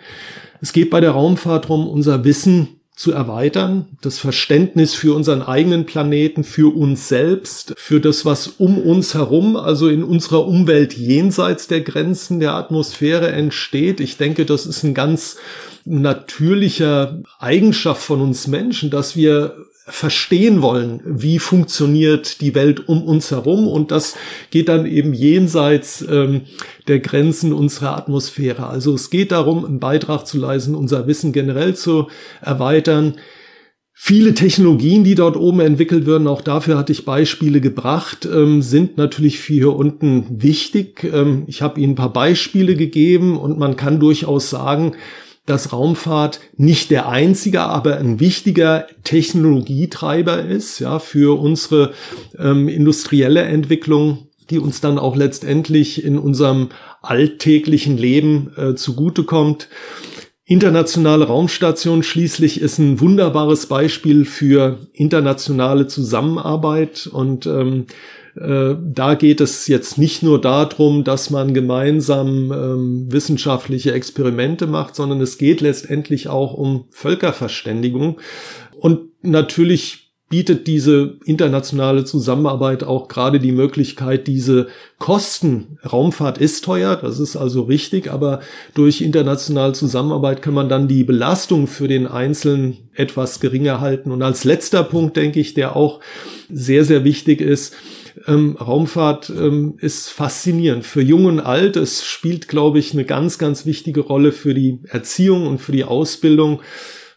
Es 0.60 0.74
geht 0.74 0.90
bei 0.90 1.00
der 1.00 1.12
Raumfahrt 1.12 1.64
darum, 1.64 1.88
unser 1.88 2.24
Wissen 2.24 2.68
zu 2.94 3.10
erweitern, 3.10 3.86
das 4.02 4.18
Verständnis 4.18 4.92
für 4.92 5.14
unseren 5.16 5.40
eigenen 5.40 5.86
Planeten, 5.86 6.44
für 6.44 6.76
uns 6.76 7.08
selbst, 7.08 7.72
für 7.78 7.98
das, 7.98 8.26
was 8.26 8.46
um 8.46 8.76
uns 8.76 9.14
herum, 9.14 9.56
also 9.56 9.88
in 9.88 10.04
unserer 10.04 10.46
Umwelt 10.46 10.92
jenseits 10.92 11.68
der 11.68 11.80
Grenzen 11.80 12.38
der 12.38 12.52
Atmosphäre 12.52 13.32
entsteht. 13.32 13.98
Ich 13.98 14.18
denke, 14.18 14.44
das 14.44 14.66
ist 14.66 14.82
ein 14.82 14.92
ganz 14.92 15.38
natürlicher 15.86 17.22
Eigenschaft 17.38 18.02
von 18.02 18.20
uns 18.20 18.46
Menschen, 18.46 18.90
dass 18.90 19.16
wir 19.16 19.56
verstehen 19.86 20.62
wollen, 20.62 21.00
wie 21.04 21.38
funktioniert 21.38 22.40
die 22.40 22.54
Welt 22.54 22.88
um 22.88 23.02
uns 23.02 23.30
herum 23.30 23.68
und 23.68 23.90
das 23.90 24.16
geht 24.50 24.68
dann 24.68 24.86
eben 24.86 25.12
jenseits 25.12 26.02
ähm, 26.08 26.42
der 26.88 27.00
Grenzen 27.00 27.52
unserer 27.52 27.94
Atmosphäre. 27.96 28.66
Also 28.66 28.94
es 28.94 29.10
geht 29.10 29.30
darum, 29.30 29.64
einen 29.64 29.80
Beitrag 29.80 30.26
zu 30.26 30.38
leisten, 30.38 30.74
unser 30.74 31.06
Wissen 31.06 31.32
generell 31.32 31.76
zu 31.76 32.08
erweitern. 32.40 33.16
Viele 33.92 34.32
Technologien, 34.32 35.04
die 35.04 35.14
dort 35.14 35.36
oben 35.36 35.60
entwickelt 35.60 36.06
werden, 36.06 36.28
auch 36.28 36.40
dafür 36.40 36.78
hatte 36.78 36.92
ich 36.92 37.04
Beispiele 37.04 37.60
gebracht, 37.60 38.26
ähm, 38.26 38.62
sind 38.62 38.96
natürlich 38.96 39.38
für 39.38 39.52
hier 39.52 39.76
unten 39.76 40.42
wichtig. 40.42 41.04
Ähm, 41.04 41.44
ich 41.46 41.60
habe 41.60 41.78
Ihnen 41.78 41.92
ein 41.92 41.96
paar 41.96 42.12
Beispiele 42.12 42.74
gegeben 42.74 43.36
und 43.36 43.58
man 43.58 43.76
kann 43.76 44.00
durchaus 44.00 44.48
sagen, 44.48 44.96
dass 45.46 45.72
Raumfahrt 45.72 46.40
nicht 46.56 46.90
der 46.90 47.08
einzige, 47.08 47.62
aber 47.62 47.98
ein 47.98 48.18
wichtiger 48.20 48.86
Technologietreiber 49.04 50.42
ist, 50.42 50.78
ja, 50.78 50.98
für 50.98 51.38
unsere 51.38 51.92
ähm, 52.38 52.68
industrielle 52.68 53.42
Entwicklung, 53.42 54.28
die 54.50 54.58
uns 54.58 54.80
dann 54.80 54.98
auch 54.98 55.16
letztendlich 55.16 56.04
in 56.04 56.18
unserem 56.18 56.68
alltäglichen 57.02 57.98
Leben 57.98 58.52
äh, 58.56 58.74
zugutekommt. 58.74 59.68
Internationale 60.46 61.26
Raumstation 61.26 62.02
schließlich 62.02 62.60
ist 62.60 62.78
ein 62.78 63.00
wunderbares 63.00 63.66
Beispiel 63.66 64.26
für 64.26 64.78
internationale 64.92 65.86
Zusammenarbeit 65.86 67.06
und 67.06 67.46
ähm, 67.46 67.86
äh, 68.36 68.74
da 68.80 69.14
geht 69.14 69.40
es 69.40 69.68
jetzt 69.68 69.96
nicht 69.98 70.22
nur 70.22 70.40
darum, 70.40 71.04
dass 71.04 71.30
man 71.30 71.54
gemeinsam 71.54 72.50
ähm, 72.52 73.06
wissenschaftliche 73.12 73.92
Experimente 73.92 74.66
macht, 74.66 74.96
sondern 74.96 75.20
es 75.20 75.38
geht 75.38 75.60
letztendlich 75.60 76.28
auch 76.28 76.54
um 76.54 76.86
Völkerverständigung. 76.90 78.20
Und 78.72 79.00
natürlich 79.22 80.04
bietet 80.30 80.66
diese 80.66 81.18
internationale 81.26 82.04
Zusammenarbeit 82.04 82.82
auch 82.82 83.06
gerade 83.06 83.38
die 83.38 83.52
Möglichkeit, 83.52 84.26
diese 84.26 84.66
Kosten, 84.98 85.78
Raumfahrt 85.84 86.38
ist 86.38 86.64
teuer, 86.64 86.96
das 86.96 87.20
ist 87.20 87.36
also 87.36 87.62
richtig, 87.62 88.10
aber 88.10 88.40
durch 88.74 89.00
internationale 89.00 89.74
Zusammenarbeit 89.74 90.42
kann 90.42 90.54
man 90.54 90.68
dann 90.68 90.88
die 90.88 91.04
Belastung 91.04 91.68
für 91.68 91.86
den 91.86 92.08
Einzelnen 92.08 92.78
etwas 92.94 93.38
geringer 93.38 93.80
halten. 93.80 94.10
Und 94.10 94.22
als 94.22 94.42
letzter 94.42 94.82
Punkt, 94.82 95.16
denke 95.16 95.38
ich, 95.38 95.54
der 95.54 95.76
auch 95.76 96.00
sehr, 96.50 96.84
sehr 96.84 97.04
wichtig 97.04 97.40
ist, 97.40 97.74
ähm, 98.26 98.56
Raumfahrt 98.56 99.30
ähm, 99.30 99.74
ist 99.78 100.10
faszinierend 100.10 100.84
für 100.84 101.02
Jung 101.02 101.26
und 101.26 101.40
Alt. 101.40 101.76
Es 101.76 102.04
spielt, 102.04 102.48
glaube 102.48 102.78
ich, 102.78 102.92
eine 102.92 103.04
ganz, 103.04 103.38
ganz 103.38 103.66
wichtige 103.66 104.00
Rolle 104.00 104.32
für 104.32 104.54
die 104.54 104.80
Erziehung 104.88 105.46
und 105.46 105.58
für 105.58 105.72
die 105.72 105.84
Ausbildung 105.84 106.60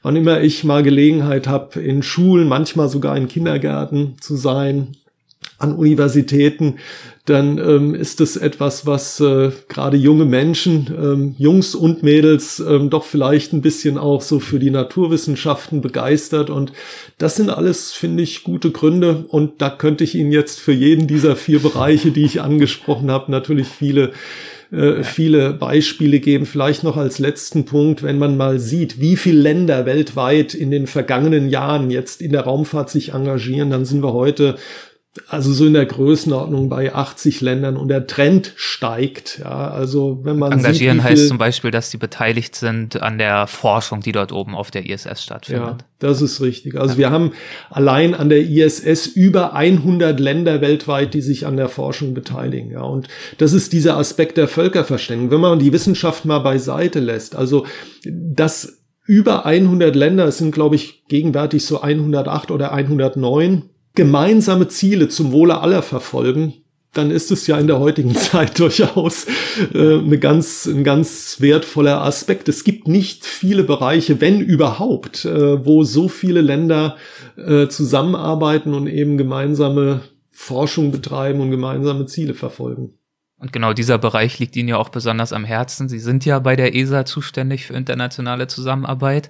wann 0.08 0.16
immer 0.16 0.40
ich 0.40 0.64
mal 0.64 0.84
Gelegenheit 0.84 1.48
habe, 1.48 1.82
in 1.82 2.02
Schulen, 2.02 2.48
manchmal 2.48 2.88
sogar 2.88 3.18
in 3.18 3.28
Kindergärten 3.28 4.16
zu 4.22 4.38
sein, 4.38 4.96
an 5.58 5.74
Universitäten, 5.74 6.78
dann 7.28 7.58
ähm, 7.58 7.94
ist 7.94 8.22
es 8.22 8.38
etwas, 8.38 8.86
was 8.86 9.20
äh, 9.20 9.52
gerade 9.68 9.98
junge 9.98 10.24
Menschen, 10.24 10.88
ähm, 10.98 11.36
Jungs 11.38 11.76
und 11.76 12.02
Mädels, 12.02 12.64
ähm, 12.66 12.90
doch 12.90 13.04
vielleicht 13.04 13.52
ein 13.52 13.62
bisschen 13.62 13.98
auch 13.98 14.22
so 14.22 14.40
für 14.40 14.60
die 14.60 14.72
Naturwissenschaften 14.72 15.82
begeistert. 15.82 16.50
Und 16.50 16.72
das 17.18 17.36
sind 17.36 17.50
alles, 17.50 17.92
finde 17.92 18.24
ich, 18.24 18.44
gute 18.44 18.72
Gründe. 18.72 19.26
Und 19.28 19.62
da 19.62 19.70
könnte 19.70 20.06
ich 20.06 20.16
Ihnen 20.16 20.32
jetzt 20.32 20.62
für 20.62 20.72
jeden 20.72 21.08
dieser 21.08 21.36
vier 21.36 21.60
Bereiche, 21.60 22.12
die 22.12 22.24
ich 22.24 22.40
angesprochen 22.40 23.12
habe, 23.12 23.30
natürlich 23.30 23.68
viele 23.68 24.14
äh, 24.72 25.04
viele 25.04 25.52
Beispiele 25.52 26.20
geben. 26.20 26.46
Vielleicht 26.46 26.84
noch 26.84 26.96
als 26.96 27.20
letzten 27.20 27.66
Punkt, 27.66 28.04
wenn 28.04 28.20
man 28.20 28.38
mal 28.38 28.60
sieht, 28.60 29.02
wie 29.02 29.18
viele 29.18 29.42
Länder 29.42 29.86
weltweit 29.86 30.54
in 30.54 30.72
den 30.72 30.88
vergangenen 30.88 31.50
Jahren 31.50 31.92
jetzt 31.92 32.22
in 32.22 32.32
der 32.32 32.42
Raumfahrt 32.42 32.90
sich 32.90 33.14
engagieren, 33.14 33.70
dann 33.70 33.86
sind 33.86 34.02
wir 34.02 34.14
heute 34.14 34.56
also 35.28 35.52
so 35.52 35.66
in 35.66 35.74
der 35.74 35.86
Größenordnung 35.86 36.70
bei 36.70 36.94
80 36.94 37.42
Ländern 37.42 37.78
und 37.78 37.88
der 37.88 38.08
Trend 38.08 38.54
steigt. 38.56 39.40
Ja, 39.40 39.70
also 39.70 40.20
wenn 40.24 40.38
man 40.38 40.52
engagieren 40.52 40.98
sieht, 40.98 41.10
heißt 41.10 41.28
zum 41.28 41.38
Beispiel, 41.38 41.72
dass 41.72 41.92
sie 41.92 41.98
beteiligt 41.98 42.56
sind 42.56 43.02
an 43.02 43.18
der 43.18 43.48
Forschung, 43.48 44.02
die 44.02 44.12
dort 44.12 44.32
oben 44.32 44.56
auf 44.56 44.72
der 44.72 44.90
ISS 44.90 45.24
stattfindet. 45.24 45.68
Ja, 45.68 45.78
das 46.00 46.22
ist 46.22 46.42
richtig. 46.42 46.76
Also 46.80 46.94
ja. 46.94 46.98
wir 46.98 47.12
haben 47.12 47.32
allein 47.70 48.14
an 48.14 48.30
der 48.30 48.40
ISS 48.40 49.08
über 49.08 49.54
100 49.54 50.20
Länder 50.20 50.62
weltweit, 50.62 51.14
die 51.14 51.22
sich 51.22 51.46
an 51.46 51.58
der 51.58 51.70
Forschung 51.70 52.14
beteiligen. 52.14 52.72
Ja, 52.72 52.82
und 52.82 53.08
das 53.38 53.54
ist 53.54 53.74
dieser 53.74 53.98
Aspekt 53.98 54.38
der 54.38 54.48
Völkerverständigung. 54.48 55.32
Wenn 55.32 55.42
man 55.42 55.60
die 55.60 55.74
Wissenschaft 55.74 56.26
mal 56.26 56.40
beiseite 56.40 57.00
lässt, 57.00 57.36
also 57.36 57.66
das 58.06 58.80
über 59.06 59.46
100 59.46 59.96
Länder, 59.96 60.26
es 60.26 60.38
sind 60.38 60.52
glaube 60.52 60.76
ich 60.76 61.06
gegenwärtig 61.08 61.66
so 61.66 61.82
108 61.82 62.52
oder 62.52 62.74
109 62.74 63.70
gemeinsame 63.98 64.70
Ziele 64.70 65.10
zum 65.10 65.34
Wohle 65.34 65.60
aller 65.60 65.82
verfolgen, 65.82 66.54
dann 66.94 67.12
ist 67.12 67.32
es 67.32 67.48
ja 67.48 67.58
in 67.60 67.68
der 67.68 67.80
heutigen 67.80 68.16
Zeit 68.16 68.58
durchaus 68.60 69.26
äh, 69.74 69.98
eine 69.98 70.20
ganz, 70.20 70.66
ein 70.66 70.84
ganz 70.84 71.38
wertvoller 71.40 72.02
Aspekt. 72.02 72.48
Es 72.48 72.64
gibt 72.64 72.88
nicht 72.88 73.26
viele 73.26 73.64
Bereiche, 73.64 74.22
wenn 74.22 74.40
überhaupt, 74.40 75.26
äh, 75.26 75.66
wo 75.66 75.84
so 75.84 76.08
viele 76.08 76.42
Länder 76.42 76.96
äh, 77.36 77.68
zusammenarbeiten 77.68 78.74
und 78.74 78.88
eben 78.88 79.18
gemeinsame 79.18 80.02
Forschung 80.32 80.92
betreiben 80.92 81.42
und 81.42 81.52
gemeinsame 81.52 82.06
Ziele 82.06 82.34
verfolgen. 82.34 82.94
Und 83.40 83.54
genau 83.54 83.74
dieser 83.74 83.98
Bereich 83.98 84.40
liegt 84.40 84.56
Ihnen 84.56 84.70
ja 84.70 84.78
auch 84.78 84.90
besonders 84.90 85.34
am 85.34 85.46
Herzen. 85.46 85.90
Sie 85.90 86.00
sind 86.00 86.26
ja 86.26 86.40
bei 86.40 86.56
der 86.56 86.74
ESA 86.76 87.06
zuständig 87.06 87.68
für 87.68 87.74
internationale 87.74 88.48
Zusammenarbeit. 88.48 89.30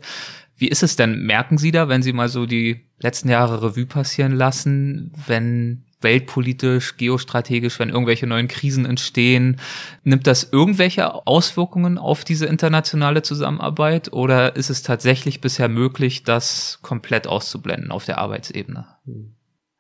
Wie 0.58 0.68
ist 0.68 0.84
es 0.84 0.96
denn? 0.96 1.24
Merken 1.24 1.58
Sie 1.58 1.72
da, 1.72 1.88
wenn 1.88 2.02
Sie 2.02 2.14
mal 2.14 2.30
so 2.30 2.46
die 2.46 2.82
letzten 3.00 3.30
Jahre 3.30 3.62
Revue 3.62 3.86
passieren 3.86 4.32
lassen, 4.32 5.12
wenn 5.28 5.84
weltpolitisch, 6.02 6.98
geostrategisch, 6.98 7.80
wenn 7.80 7.90
irgendwelche 7.90 8.28
neuen 8.28 8.48
Krisen 8.48 8.86
entstehen, 8.86 9.60
nimmt 10.04 10.28
das 10.28 10.50
irgendwelche 10.52 11.26
Auswirkungen 11.26 11.98
auf 11.98 12.24
diese 12.24 12.46
internationale 12.46 13.24
Zusammenarbeit 13.24 14.14
oder 14.14 14.56
ist 14.56 14.70
es 14.70 14.84
tatsächlich 14.84 15.42
bisher 15.42 15.70
möglich, 15.70 16.24
das 16.24 16.80
komplett 16.82 17.26
auszublenden 17.26 17.92
auf 17.92 18.06
der 18.06 18.20
Arbeitsebene? 18.20 18.86
Hm. 19.06 19.37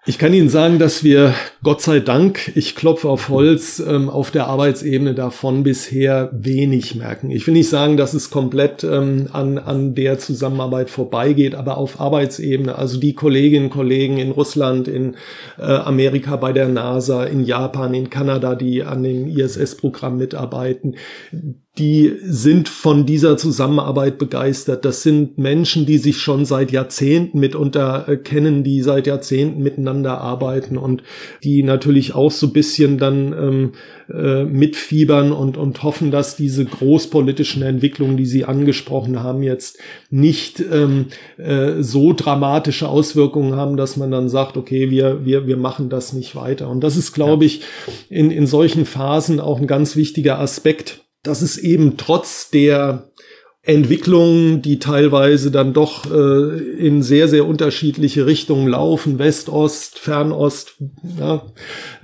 Ich 0.10 0.18
kann 0.18 0.34
Ihnen 0.34 0.48
sagen, 0.48 0.80
dass 0.80 1.04
wir 1.04 1.34
Gott 1.64 1.82
sei 1.82 2.00
Dank, 2.00 2.54
ich 2.56 2.78
klopfe 2.78 3.10
auf 3.10 3.28
Holz, 3.28 3.84
ähm, 3.86 4.10
auf 4.10 4.32
der 4.32 4.48
Arbeitsebene 4.48 5.14
davon 5.14 5.64
bisher 5.64 6.30
wenig 6.32 6.96
merken. 6.96 7.30
Ich 7.30 7.46
will 7.46 7.54
nicht 7.54 7.68
sagen, 7.68 7.98
dass 7.98 8.14
es 8.14 8.30
komplett 8.30 8.86
ähm, 8.86 9.28
an, 9.34 9.58
an 9.58 9.96
der 9.96 10.18
Zusammenarbeit 10.18 10.90
vorbeigeht, 10.90 11.56
aber 11.56 11.78
auf 11.78 12.00
Arbeitsebene, 12.00 12.78
also 12.78 12.98
die 12.98 13.16
Kolleginnen 13.16 13.66
und 13.66 13.72
Kollegen 13.72 14.18
in 14.18 14.32
Russland, 14.32 14.88
in 14.88 15.18
äh, 15.60 15.64
Amerika 15.64 16.38
bei 16.38 16.54
der 16.54 16.70
NASA, 16.70 17.26
in 17.26 17.44
Japan, 17.44 17.94
in 17.94 18.10
Kanada, 18.10 18.56
die 18.56 18.84
an 18.84 19.04
dem 19.04 19.28
ISS-Programm 19.28 20.18
mitarbeiten, 20.18 20.96
die 21.78 22.14
sind 22.24 22.70
von 22.70 23.06
dieser 23.06 23.38
Zusammenarbeit 23.38 24.18
begeistert. 24.18 24.84
Das 24.84 25.04
sind 25.04 25.38
Menschen, 25.38 25.86
die 25.86 26.00
sich 26.00 26.18
schon 26.18 26.46
seit 26.46 26.72
Jahrzehnten 26.72 27.40
mitunter 27.40 28.08
äh, 28.08 28.18
kennen, 28.18 28.64
die 28.64 28.82
seit 28.82 29.06
Jahrzehnten 29.06 29.62
miteinander 29.62 30.20
arbeiten 30.20 30.78
und 30.78 31.04
die 31.44 31.62
natürlich 31.62 32.16
auch 32.16 32.32
so 32.32 32.50
bisschen 32.50 32.98
dann 32.98 33.34
ähm, 33.34 33.72
äh, 34.12 34.44
mitfiebern 34.44 35.32
und, 35.32 35.58
und 35.58 35.84
hoffen, 35.84 36.10
dass 36.10 36.36
diese 36.36 36.66
großpolitischen 36.66 37.62
Entwicklungen, 37.62 38.18
die 38.18 38.26
Sie 38.26 38.46
angesprochen 38.46 39.22
haben, 39.22 39.44
jetzt 39.44 39.78
nicht 40.10 40.60
ähm, 40.60 41.08
äh, 41.38 41.84
so 41.84 42.14
dramatische 42.14 42.88
Auswirkungen 42.88 43.56
haben, 43.56 43.78
dass 43.78 43.98
man 43.98 44.10
dann 44.10 44.30
sagt, 44.30 44.58
okay, 44.58 44.90
wir, 44.90 45.26
wir, 45.26 45.46
wir 45.46 45.58
machen 45.58 45.90
das 45.90 46.14
nicht 46.14 46.36
weiter. 46.36 46.70
Und 46.70 46.82
das 46.82 46.98
ist, 46.98 47.14
glaube 47.14 47.46
ich, 47.46 47.62
in, 48.10 48.32
in 48.32 48.48
solchen 48.48 48.86
Phasen 48.86 49.40
auch 49.40 49.60
ein 49.60 49.68
ganz 49.68 49.96
wichtiger 49.96 50.40
Aspekt, 50.40 51.04
dass 51.28 51.42
es 51.42 51.58
eben 51.58 51.98
trotz 51.98 52.50
der 52.50 53.12
Entwicklungen, 53.68 54.62
die 54.62 54.80
teilweise 54.80 55.52
dann 55.52 55.74
doch 55.74 56.10
äh, 56.10 56.58
in 56.78 57.04
sehr, 57.04 57.28
sehr 57.28 57.46
unterschiedliche 57.46 58.26
Richtungen 58.26 58.70
laufen, 58.70 59.20
West, 59.20 59.50
Ost, 59.50 60.00
Fernost, 60.00 60.78
ja, 61.20 61.44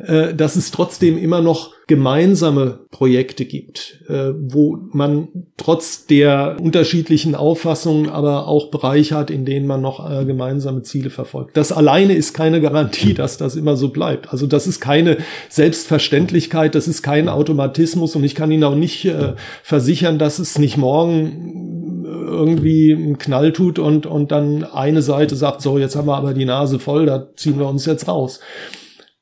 äh, 0.05 0.35
dass 0.35 0.57
es 0.57 0.71
trotzdem 0.71 1.17
immer 1.17 1.39
noch 1.39 1.73
gemeinsame 1.87 2.79
Projekte 2.91 3.45
gibt, 3.45 4.03
äh, 4.07 4.31
wo 4.37 4.77
man 4.91 5.27
trotz 5.57 6.05
der 6.05 6.57
unterschiedlichen 6.61 7.35
Auffassungen 7.35 8.09
aber 8.09 8.47
auch 8.47 8.71
Bereiche 8.71 9.15
hat, 9.15 9.29
in 9.29 9.43
denen 9.43 9.67
man 9.67 9.81
noch 9.81 10.09
äh, 10.09 10.23
gemeinsame 10.23 10.83
Ziele 10.83 11.09
verfolgt. 11.09 11.57
Das 11.57 11.73
alleine 11.73 12.13
ist 12.13 12.33
keine 12.33 12.61
Garantie, 12.61 13.13
dass 13.13 13.37
das 13.37 13.55
immer 13.55 13.75
so 13.75 13.89
bleibt. 13.89 14.31
Also 14.31 14.47
das 14.47 14.65
ist 14.65 14.79
keine 14.79 15.17
Selbstverständlichkeit, 15.49 16.73
das 16.73 16.87
ist 16.87 17.01
kein 17.01 17.27
Automatismus 17.27 18.15
und 18.15 18.23
ich 18.23 18.35
kann 18.35 18.51
Ihnen 18.51 18.63
auch 18.63 18.75
nicht 18.75 19.03
äh, 19.05 19.33
versichern, 19.61 20.17
dass 20.17 20.39
es 20.39 20.57
nicht 20.57 20.77
morgen 20.77 22.05
irgendwie 22.05 22.93
einen 22.93 23.17
Knall 23.17 23.51
tut 23.51 23.77
und, 23.77 24.05
und 24.05 24.31
dann 24.31 24.63
eine 24.63 25.01
Seite 25.01 25.35
sagt, 25.35 25.61
so, 25.61 25.77
jetzt 25.77 25.95
haben 25.95 26.07
wir 26.07 26.15
aber 26.15 26.33
die 26.33 26.45
Nase 26.45 26.79
voll, 26.79 27.05
da 27.05 27.27
ziehen 27.35 27.59
wir 27.59 27.67
uns 27.67 27.85
jetzt 27.85 28.07
raus. 28.07 28.39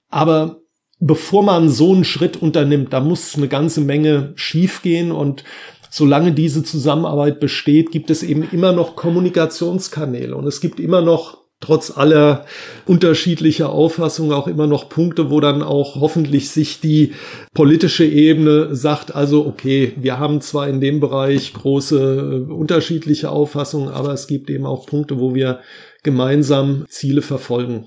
Aber 0.10 0.61
bevor 1.02 1.44
man 1.44 1.68
so 1.68 1.94
einen 1.94 2.06
Schritt 2.06 2.42
unternimmt, 2.42 2.94
da 2.94 3.02
muss 3.02 3.36
eine 3.36 3.50
ganze 3.50 3.82
Menge 3.82 4.32
schiefgehen 4.36 5.12
und 5.12 5.44
solange 5.90 6.32
diese 6.32 6.64
Zusammenarbeit 6.64 7.42
besteht, 7.42 7.92
gibt 7.92 8.10
es 8.10 8.24
eben 8.24 8.48
immer 8.52 8.72
noch 8.72 8.96
Kommunikationskanäle 8.96 10.36
und 10.36 10.48
es 10.48 10.62
gibt 10.62 10.80
immer 10.80 11.02
noch 11.02 11.42
trotz 11.60 11.96
aller 11.96 12.46
unterschiedlicher 12.86 13.70
Auffassungen 13.70 14.32
auch 14.32 14.48
immer 14.48 14.68
noch 14.68 14.90
Punkte, 14.90 15.30
wo 15.30 15.40
dann 15.40 15.62
auch 15.62 15.96
hoffentlich 16.00 16.50
sich 16.50 16.80
die 16.80 17.14
politische 17.54 18.06
Ebene 18.06 18.76
sagt, 18.76 19.16
also 19.16 19.46
okay, 19.46 19.94
wir 19.98 20.18
haben 20.18 20.42
zwar 20.42 20.68
in 20.68 20.82
dem 20.82 21.00
Bereich 21.00 21.54
große 21.54 22.46
äh, 22.48 22.52
unterschiedliche 22.52 23.30
Auffassungen, 23.30 23.90
aber 23.90 24.14
es 24.14 24.28
gibt 24.28 24.50
eben 24.50 24.66
auch 24.66 24.86
Punkte, 24.86 25.20
wo 25.20 25.36
wir 25.36 25.60
gemeinsam 26.04 26.86
Ziele 26.90 27.22
verfolgen. 27.22 27.86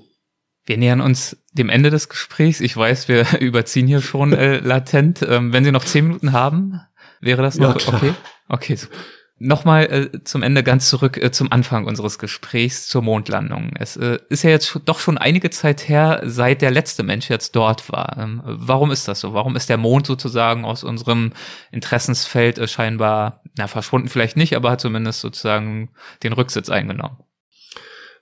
Wir 0.65 0.77
nähern 0.77 1.01
uns 1.01 1.37
dem 1.53 1.69
Ende 1.69 1.89
des 1.89 2.09
Gesprächs. 2.09 2.59
Ich 2.59 2.75
weiß, 2.75 3.07
wir 3.07 3.25
überziehen 3.39 3.87
hier 3.87 4.01
schon 4.01 4.33
äh, 4.33 4.57
latent. 4.57 5.21
Ähm, 5.27 5.53
wenn 5.53 5.63
Sie 5.63 5.71
noch 5.71 5.85
zehn 5.85 6.07
Minuten 6.07 6.31
haben, 6.31 6.81
wäre 7.21 7.41
das 7.41 7.57
noch 7.57 7.79
ja, 7.79 7.93
okay? 7.93 8.13
Okay, 8.47 8.75
super. 8.75 8.95
Nochmal 9.37 10.11
äh, 10.13 10.23
zum 10.23 10.43
Ende 10.43 10.63
ganz 10.63 10.89
zurück 10.89 11.21
äh, 11.21 11.29
zum 11.29 11.51
Anfang 11.51 11.85
unseres 11.85 12.19
Gesprächs 12.19 12.87
zur 12.87 13.01
Mondlandung. 13.01 13.73
Es 13.77 13.97
äh, 13.97 14.17
ist 14.29 14.43
ja 14.43 14.49
jetzt 14.49 14.79
doch 14.85 14.99
schon 14.99 15.17
einige 15.17 15.49
Zeit 15.49 15.89
her, 15.89 16.21
seit 16.23 16.61
der 16.61 16.71
letzte 16.71 17.03
Mensch 17.03 17.29
jetzt 17.29 17.53
dort 17.53 17.91
war. 17.91 18.17
Ähm, 18.17 18.41
warum 18.45 18.91
ist 18.91 19.09
das 19.09 19.19
so? 19.19 19.33
Warum 19.33 19.57
ist 19.57 19.67
der 19.67 19.75
Mond 19.75 20.07
sozusagen 20.07 20.63
aus 20.63 20.85
unserem 20.85 21.33
Interessensfeld 21.73 22.59
äh, 22.59 22.67
scheinbar, 22.69 23.41
na, 23.57 23.67
verschwunden 23.67 24.07
vielleicht 24.07 24.37
nicht, 24.37 24.55
aber 24.55 24.71
hat 24.71 24.79
zumindest 24.79 25.19
sozusagen 25.19 25.89
den 26.23 26.31
Rücksitz 26.31 26.69
eingenommen? 26.69 27.17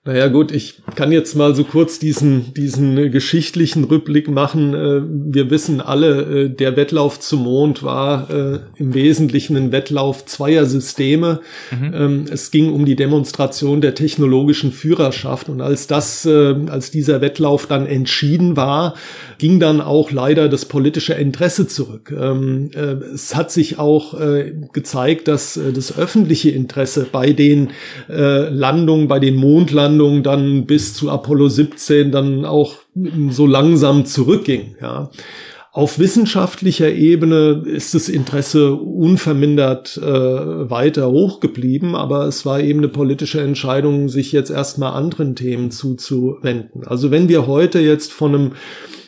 Naja 0.05 0.27
gut, 0.27 0.51
ich 0.51 0.81
kann 0.95 1.13
jetzt 1.13 1.33
mal 1.37 1.55
so 1.55 1.63
kurz 1.63 1.97
diesen, 1.97 2.53
diesen 2.53 3.09
geschichtlichen 3.09 3.85
Rückblick 3.85 4.27
machen. 4.27 4.73
Äh, 4.73 5.01
wir 5.33 5.49
wissen 5.49 5.79
alle, 5.79 6.43
äh, 6.43 6.49
der 6.49 6.75
Wettlauf 6.75 7.21
zum 7.21 7.43
Mond 7.43 7.83
war 7.83 8.29
äh, 8.29 8.59
im 8.75 8.93
Wesentlichen 8.93 9.55
ein 9.55 9.71
Wettlauf 9.71 10.25
zweier 10.25 10.65
Systeme. 10.65 11.39
Mhm. 11.71 11.93
Ähm, 11.95 12.25
es 12.29 12.51
ging 12.51 12.73
um 12.73 12.83
die 12.83 12.97
Demonstration 12.97 13.79
der 13.79 13.95
technologischen 13.95 14.73
Führerschaft. 14.73 15.47
Und 15.47 15.61
als 15.61 15.87
das, 15.87 16.27
als 16.27 16.91
dieser 16.91 17.21
Wettlauf 17.21 17.65
dann 17.67 17.85
entschieden 17.85 18.57
war, 18.57 18.95
ging 19.37 19.61
dann 19.61 19.79
auch 19.79 20.11
leider 20.11 20.49
das 20.49 20.65
politische 20.65 21.13
Interesse 21.13 21.67
zurück. 21.67 22.13
Ähm, 22.17 22.71
es 23.13 23.35
hat 23.35 23.51
sich 23.51 23.79
auch 23.79 24.17
gezeigt, 24.73 25.27
dass 25.27 25.59
das 25.73 25.97
öffentliche 25.97 26.51
Interesse 26.51 27.07
bei 27.11 27.31
den 27.31 27.69
Landungen, 28.07 29.07
bei 29.07 29.19
den 29.19 29.35
Mondlandungen, 29.35 29.92
Mondlandung 29.97 30.23
dann 30.23 30.65
bis 30.65 30.93
zu 30.93 31.09
Apollo 31.09 31.49
17 31.49 32.11
dann 32.11 32.45
auch 32.45 32.75
so 33.29 33.47
langsam 33.47 34.05
zurückging. 34.05 34.75
Ja. 34.81 35.09
Auf 35.71 35.97
wissenschaftlicher 35.97 36.91
Ebene 36.91 37.63
ist 37.65 37.95
das 37.95 38.07
Interesse 38.07 38.75
unvermindert 38.75 39.97
äh, 39.97 40.03
weiter 40.69 41.09
hochgeblieben, 41.09 41.95
aber 41.95 42.27
es 42.27 42.45
war 42.45 42.59
eben 42.59 42.79
eine 42.79 42.89
politische 42.89 43.41
Entscheidung, 43.41 44.07
sich 44.07 44.31
jetzt 44.31 44.51
erstmal 44.51 44.93
anderen 44.93 45.35
Themen 45.35 45.71
zuzuwenden. 45.71 46.85
Also 46.85 47.09
wenn 47.09 47.27
wir 47.27 47.47
heute 47.47 47.79
jetzt 47.79 48.13
von 48.13 48.35
einem 48.35 48.51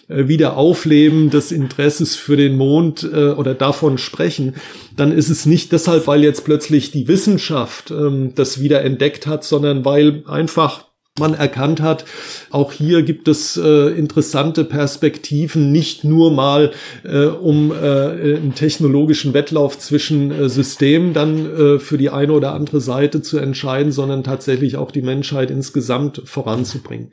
äh, 0.07 0.27
Wiederaufleben 0.27 1.29
des 1.29 1.51
Interesses 1.51 2.15
für 2.15 2.37
den 2.37 2.57
Mond 2.57 3.03
äh, 3.11 3.29
oder 3.29 3.53
davon 3.53 3.97
sprechen, 3.97 4.55
dann 4.95 5.11
ist 5.11 5.29
es 5.29 5.45
nicht 5.45 5.71
deshalb, 5.71 6.07
weil 6.07 6.23
jetzt 6.23 6.45
plötzlich 6.45 6.91
die 6.91 7.07
Wissenschaft 7.07 7.91
ähm, 7.91 8.33
das 8.35 8.59
wieder 8.59 8.83
entdeckt 8.83 9.27
hat, 9.27 9.43
sondern 9.43 9.85
weil 9.85 10.23
einfach 10.27 10.85
man 11.17 11.33
erkannt 11.33 11.79
hat, 11.79 12.03
auch 12.49 12.73
hier 12.73 13.01
gibt 13.01 13.29
es 13.29 13.55
äh, 13.55 13.87
interessante 13.97 14.65
Perspektiven, 14.65 15.71
nicht 15.71 16.03
nur 16.03 16.29
mal 16.29 16.71
äh, 17.05 17.27
um 17.27 17.71
äh, 17.71 17.75
einen 17.75 18.53
technologischen 18.53 19.33
Wettlauf 19.33 19.79
zwischen 19.79 20.29
äh, 20.29 20.49
Systemen 20.49 21.13
dann 21.13 21.45
äh, 21.45 21.79
für 21.79 21.97
die 21.97 22.09
eine 22.09 22.33
oder 22.33 22.51
andere 22.51 22.81
Seite 22.81 23.21
zu 23.21 23.37
entscheiden, 23.37 23.93
sondern 23.93 24.25
tatsächlich 24.25 24.75
auch 24.75 24.91
die 24.91 25.03
Menschheit 25.03 25.51
insgesamt 25.51 26.21
voranzubringen. 26.25 27.11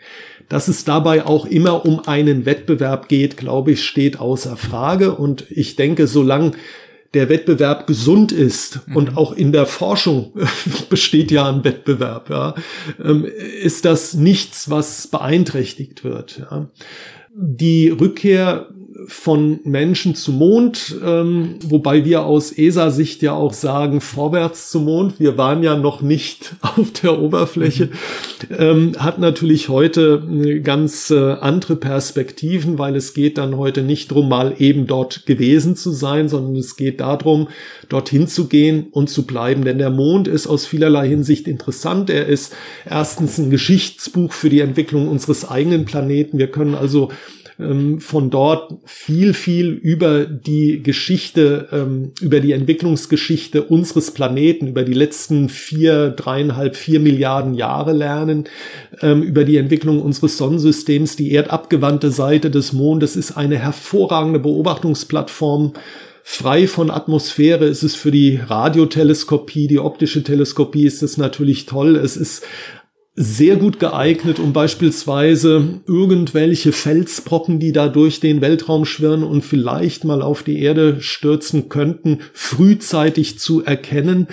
Dass 0.48 0.66
es 0.66 0.84
dabei 0.84 1.24
auch 1.24 1.46
immer 1.46 1.86
um 1.86 2.00
einen 2.04 2.44
Wettbewerb 2.44 3.08
geht, 3.08 3.36
glaube 3.36 3.70
ich, 3.70 3.84
steht 3.84 4.18
außer 4.18 4.56
Frage. 4.56 5.14
Und 5.14 5.46
ich 5.48 5.76
denke, 5.76 6.08
solange 6.08 6.52
der 7.14 7.28
Wettbewerb 7.28 7.86
gesund 7.86 8.32
ist 8.32 8.86
mhm. 8.86 8.96
und 8.96 9.16
auch 9.16 9.32
in 9.32 9.52
der 9.52 9.66
Forschung 9.66 10.32
besteht 10.88 11.30
ja 11.30 11.48
ein 11.48 11.64
Wettbewerb, 11.64 12.30
ja, 12.30 12.54
ähm, 13.02 13.26
ist 13.62 13.84
das 13.84 14.14
nichts, 14.14 14.70
was 14.70 15.08
beeinträchtigt 15.08 16.04
wird. 16.04 16.38
Ja. 16.38 16.68
Die 17.34 17.88
Rückkehr 17.88 18.68
von 19.06 19.60
Menschen 19.64 20.14
zum 20.14 20.38
Mond, 20.38 20.96
ähm, 21.04 21.56
wobei 21.64 22.04
wir 22.04 22.24
aus 22.24 22.52
ESA-Sicht 22.52 23.22
ja 23.22 23.34
auch 23.34 23.52
sagen, 23.52 24.00
vorwärts 24.00 24.70
zum 24.70 24.84
Mond, 24.84 25.18
wir 25.18 25.38
waren 25.38 25.62
ja 25.62 25.76
noch 25.76 26.02
nicht 26.02 26.54
auf 26.60 26.90
der 27.02 27.20
Oberfläche, 27.20 27.86
mhm. 28.48 28.56
ähm, 28.58 28.92
hat 28.98 29.18
natürlich 29.18 29.68
heute 29.68 30.60
ganz 30.62 31.10
äh, 31.10 31.32
andere 31.32 31.76
Perspektiven, 31.76 32.78
weil 32.78 32.96
es 32.96 33.14
geht 33.14 33.38
dann 33.38 33.56
heute 33.56 33.82
nicht 33.82 34.10
drum, 34.10 34.28
mal 34.28 34.54
eben 34.58 34.86
dort 34.86 35.26
gewesen 35.26 35.76
zu 35.76 35.90
sein, 35.90 36.28
sondern 36.28 36.56
es 36.56 36.76
geht 36.76 37.00
darum, 37.00 37.48
dorthin 37.88 38.26
zu 38.26 38.46
gehen 38.48 38.86
und 38.90 39.10
zu 39.10 39.26
bleiben. 39.26 39.64
Denn 39.64 39.78
der 39.78 39.90
Mond 39.90 40.28
ist 40.28 40.46
aus 40.46 40.66
vielerlei 40.66 41.08
Hinsicht 41.08 41.46
interessant. 41.48 42.10
Er 42.10 42.26
ist 42.26 42.54
erstens 42.88 43.38
ein 43.38 43.50
Geschichtsbuch 43.50 44.32
für 44.32 44.48
die 44.48 44.60
Entwicklung 44.60 45.08
unseres 45.08 45.48
eigenen 45.48 45.84
Planeten. 45.84 46.38
Wir 46.38 46.48
können 46.48 46.74
also 46.74 47.10
ähm, 47.58 48.00
von 48.00 48.30
dort 48.30 48.74
viel, 48.84 49.34
viel 49.34 49.70
über 49.70 50.24
die 50.24 50.82
Geschichte, 50.82 51.68
ähm, 51.72 52.12
über 52.20 52.40
die 52.40 52.52
Entwicklungsgeschichte 52.52 53.62
unseres 53.62 54.12
Planeten, 54.12 54.68
über 54.68 54.82
die 54.82 54.94
letzten 54.94 55.48
vier, 55.48 56.10
dreieinhalb, 56.10 56.76
vier 56.76 57.00
Milliarden 57.00 57.54
Jahre 57.54 57.92
lernen, 57.92 58.44
ähm, 59.00 59.22
über 59.22 59.44
die 59.44 59.56
Entwicklung 59.56 60.00
unseres 60.02 60.36
Sonnensystems. 60.38 61.16
Die 61.16 61.32
erdabgewandte 61.32 62.10
Seite 62.10 62.50
des 62.50 62.72
Mondes 62.72 63.16
ist 63.16 63.32
eine 63.32 63.58
hervorragende 63.58 64.38
Beobachtungsplattform 64.38 65.72
frei 66.22 66.66
von 66.66 66.90
Atmosphäre 66.90 67.66
ist 67.66 67.82
es 67.82 67.94
für 67.94 68.10
die 68.10 68.36
Radioteleskopie, 68.36 69.66
die 69.66 69.80
optische 69.80 70.22
Teleskopie 70.22 70.86
ist 70.86 71.02
es 71.02 71.16
natürlich 71.16 71.66
toll. 71.66 71.96
Es 71.96 72.16
ist 72.16 72.44
sehr 73.14 73.56
gut 73.56 73.78
geeignet, 73.78 74.38
um 74.38 74.52
beispielsweise 74.52 75.80
irgendwelche 75.86 76.72
Felsbrocken, 76.72 77.58
die 77.58 77.72
da 77.72 77.88
durch 77.88 78.20
den 78.20 78.40
Weltraum 78.40 78.86
schwirren 78.86 79.22
und 79.22 79.42
vielleicht 79.42 80.04
mal 80.04 80.22
auf 80.22 80.42
die 80.42 80.60
Erde 80.60 81.00
stürzen 81.00 81.68
könnten, 81.68 82.20
frühzeitig 82.32 83.38
zu 83.38 83.64
erkennen. 83.64 84.28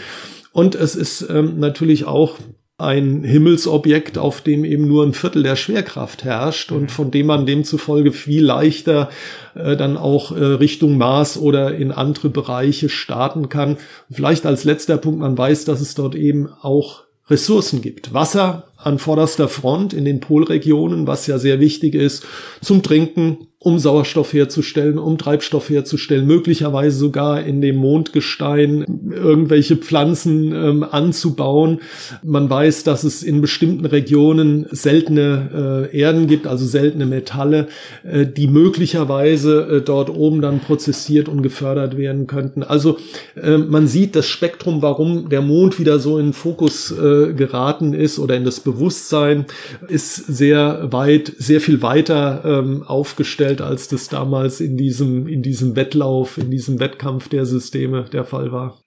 Und 0.54 0.76
es 0.76 0.96
ist 0.96 1.28
ähm, 1.30 1.60
natürlich 1.60 2.06
auch 2.06 2.38
ein 2.78 3.24
Himmelsobjekt, 3.24 4.18
auf 4.18 4.40
dem 4.40 4.64
eben 4.64 4.88
nur 4.88 5.06
ein 5.06 5.14
Viertel 5.14 5.44
der 5.44 5.58
Schwerkraft 5.58 6.24
herrscht 6.24 6.72
und 6.72 6.90
von 6.92 7.12
dem 7.12 7.26
man 7.28 7.46
demzufolge 7.46 8.14
viel 8.14 8.46
leichter 8.46 9.10
äh, 9.54 9.76
dann 9.76 9.98
auch 9.98 10.32
äh, 10.32 10.42
Richtung 10.42 10.98
Mars 10.98 11.38
oder 11.38 11.76
in 11.76 11.92
andere 11.92 12.30
Bereiche 12.30 12.88
starten 12.88 13.50
kann. 13.50 13.76
Vielleicht 14.10 14.46
als 14.46 14.64
letzter 14.64 14.98
Punkt, 14.98 15.20
man 15.20 15.38
weiß, 15.38 15.66
dass 15.66 15.82
es 15.82 15.94
dort 15.94 16.16
eben 16.16 16.48
auch 16.62 17.04
Ressourcen 17.30 17.82
gibt. 17.82 18.14
Wasser 18.14 18.72
an 18.78 19.00
vorderster 19.00 19.50
Front 19.50 19.94
in 19.94 20.06
den 20.06 20.20
Polregionen, 20.20 21.08
was 21.08 21.28
ja 21.28 21.38
sehr 21.38 21.60
wichtig 21.60 21.96
ist 21.96 22.26
zum 22.62 22.82
Trinken, 22.82 23.49
um 23.62 23.78
Sauerstoff 23.78 24.32
herzustellen, 24.32 24.98
um 24.98 25.18
Treibstoff 25.18 25.70
herzustellen, 25.70 26.26
möglicherweise 26.26 26.98
sogar 26.98 27.44
in 27.44 27.60
dem 27.60 27.76
Mondgestein 27.76 29.12
irgendwelche 29.12 29.76
Pflanzen 29.76 30.54
ähm, 30.54 30.86
anzubauen. 30.90 31.82
Man 32.24 32.50
weiß, 32.50 32.86
dass 32.86 33.04
es 33.04 33.22
in 33.22 33.42
bestimmten 33.42 33.86
Regionen 33.86 34.66
seltene 34.72 35.90
äh, 35.92 35.98
Erden 35.98 36.28
gibt, 36.28 36.48
also 36.48 36.66
seltene 36.66 37.06
Metalle, 37.06 37.68
äh, 38.10 38.26
die 38.26 38.48
möglicherweise 38.48 39.64
äh, 39.64 39.82
dort 39.82 40.10
oben 40.10 40.40
dann 40.40 40.62
prozessiert 40.62 41.28
und 41.28 41.42
gefördert 41.42 41.98
werden 41.98 42.28
könnten. 42.28 42.64
Also 42.64 42.98
äh, 43.36 43.58
man 43.58 43.88
sieht 43.88 44.16
das 44.16 44.28
Spektrum, 44.28 44.82
warum 44.82 45.28
der 45.28 45.42
Mond 45.42 45.80
wieder 45.80 46.00
so 46.00 46.18
in 46.18 46.28
den 46.28 46.34
Fokus 46.34 46.92
äh, 46.92 47.34
geraten 47.34 47.94
ist 47.94 48.20
oder 48.20 48.38
in 48.38 48.46
das 48.46 48.62
Bewusstsein, 48.62 49.48
ist 49.90 50.16
sehr 50.16 50.94
weit, 50.94 51.34
sehr 51.38 51.60
viel 51.60 51.82
weiter 51.82 52.44
ähm, 52.46 52.84
aufgestellt 52.84 53.49
dargestellt, 53.56 53.62
als 53.62 53.88
das 53.88 54.08
damals 54.10 54.62
in 54.62 54.78
diesem, 54.78 55.28
in 55.28 55.42
diesem 55.42 55.76
Wettlauf, 55.76 56.38
in 56.38 56.52
diesem 56.52 56.80
Wettkampf 56.80 57.30
der 57.30 57.46
Systeme 57.46 58.06
der 58.06 58.26
Fall 58.26 58.52
war. 58.52 58.80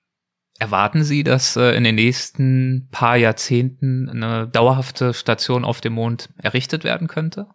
Erwarten 0.59 1.03
Sie, 1.03 1.25
dass 1.25 1.57
äh, 1.57 1.73
in 1.73 1.85
den 1.85 1.97
nächsten 1.97 2.89
paar 2.91 3.17
Jahrzehnten 3.17 4.09
eine 4.09 4.47
dauerhafte 4.47 5.13
Station 5.13 5.65
auf 5.65 5.81
dem 5.81 5.95
Mond 5.95 6.29
errichtet 6.37 6.85
werden 6.85 7.09
könnte? 7.09 7.47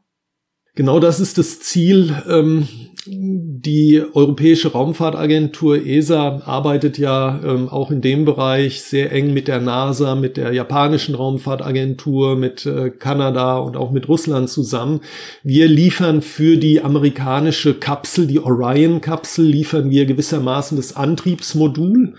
Genau 0.77 0.99
das 0.99 1.19
ist 1.19 1.39
das 1.39 1.59
Ziel. 1.59 2.15
Ähm, 2.29 2.67
die 3.07 3.99
Europäische 4.13 4.73
Raumfahrtagentur 4.73 5.83
ESA 5.83 6.43
arbeitet 6.45 6.99
ja 6.99 7.39
ähm, 7.43 7.67
auch 7.67 7.89
in 7.89 8.01
dem 8.01 8.25
Bereich 8.25 8.83
sehr 8.83 9.11
eng 9.11 9.33
mit 9.33 9.47
der 9.47 9.59
NASA, 9.59 10.13
mit 10.13 10.37
der 10.37 10.53
japanischen 10.53 11.15
Raumfahrtagentur, 11.15 12.35
mit 12.35 12.67
äh, 12.67 12.91
Kanada 12.91 13.57
und 13.57 13.75
auch 13.75 13.89
mit 13.89 14.07
Russland 14.07 14.51
zusammen. 14.51 15.01
Wir 15.41 15.67
liefern 15.67 16.21
für 16.21 16.57
die 16.57 16.79
amerikanische 16.79 17.73
Kapsel, 17.73 18.27
die 18.27 18.39
Orion-Kapsel, 18.39 19.47
liefern 19.47 19.89
wir 19.89 20.05
gewissermaßen 20.05 20.77
das 20.77 20.95
Antriebsmodul 20.95 22.13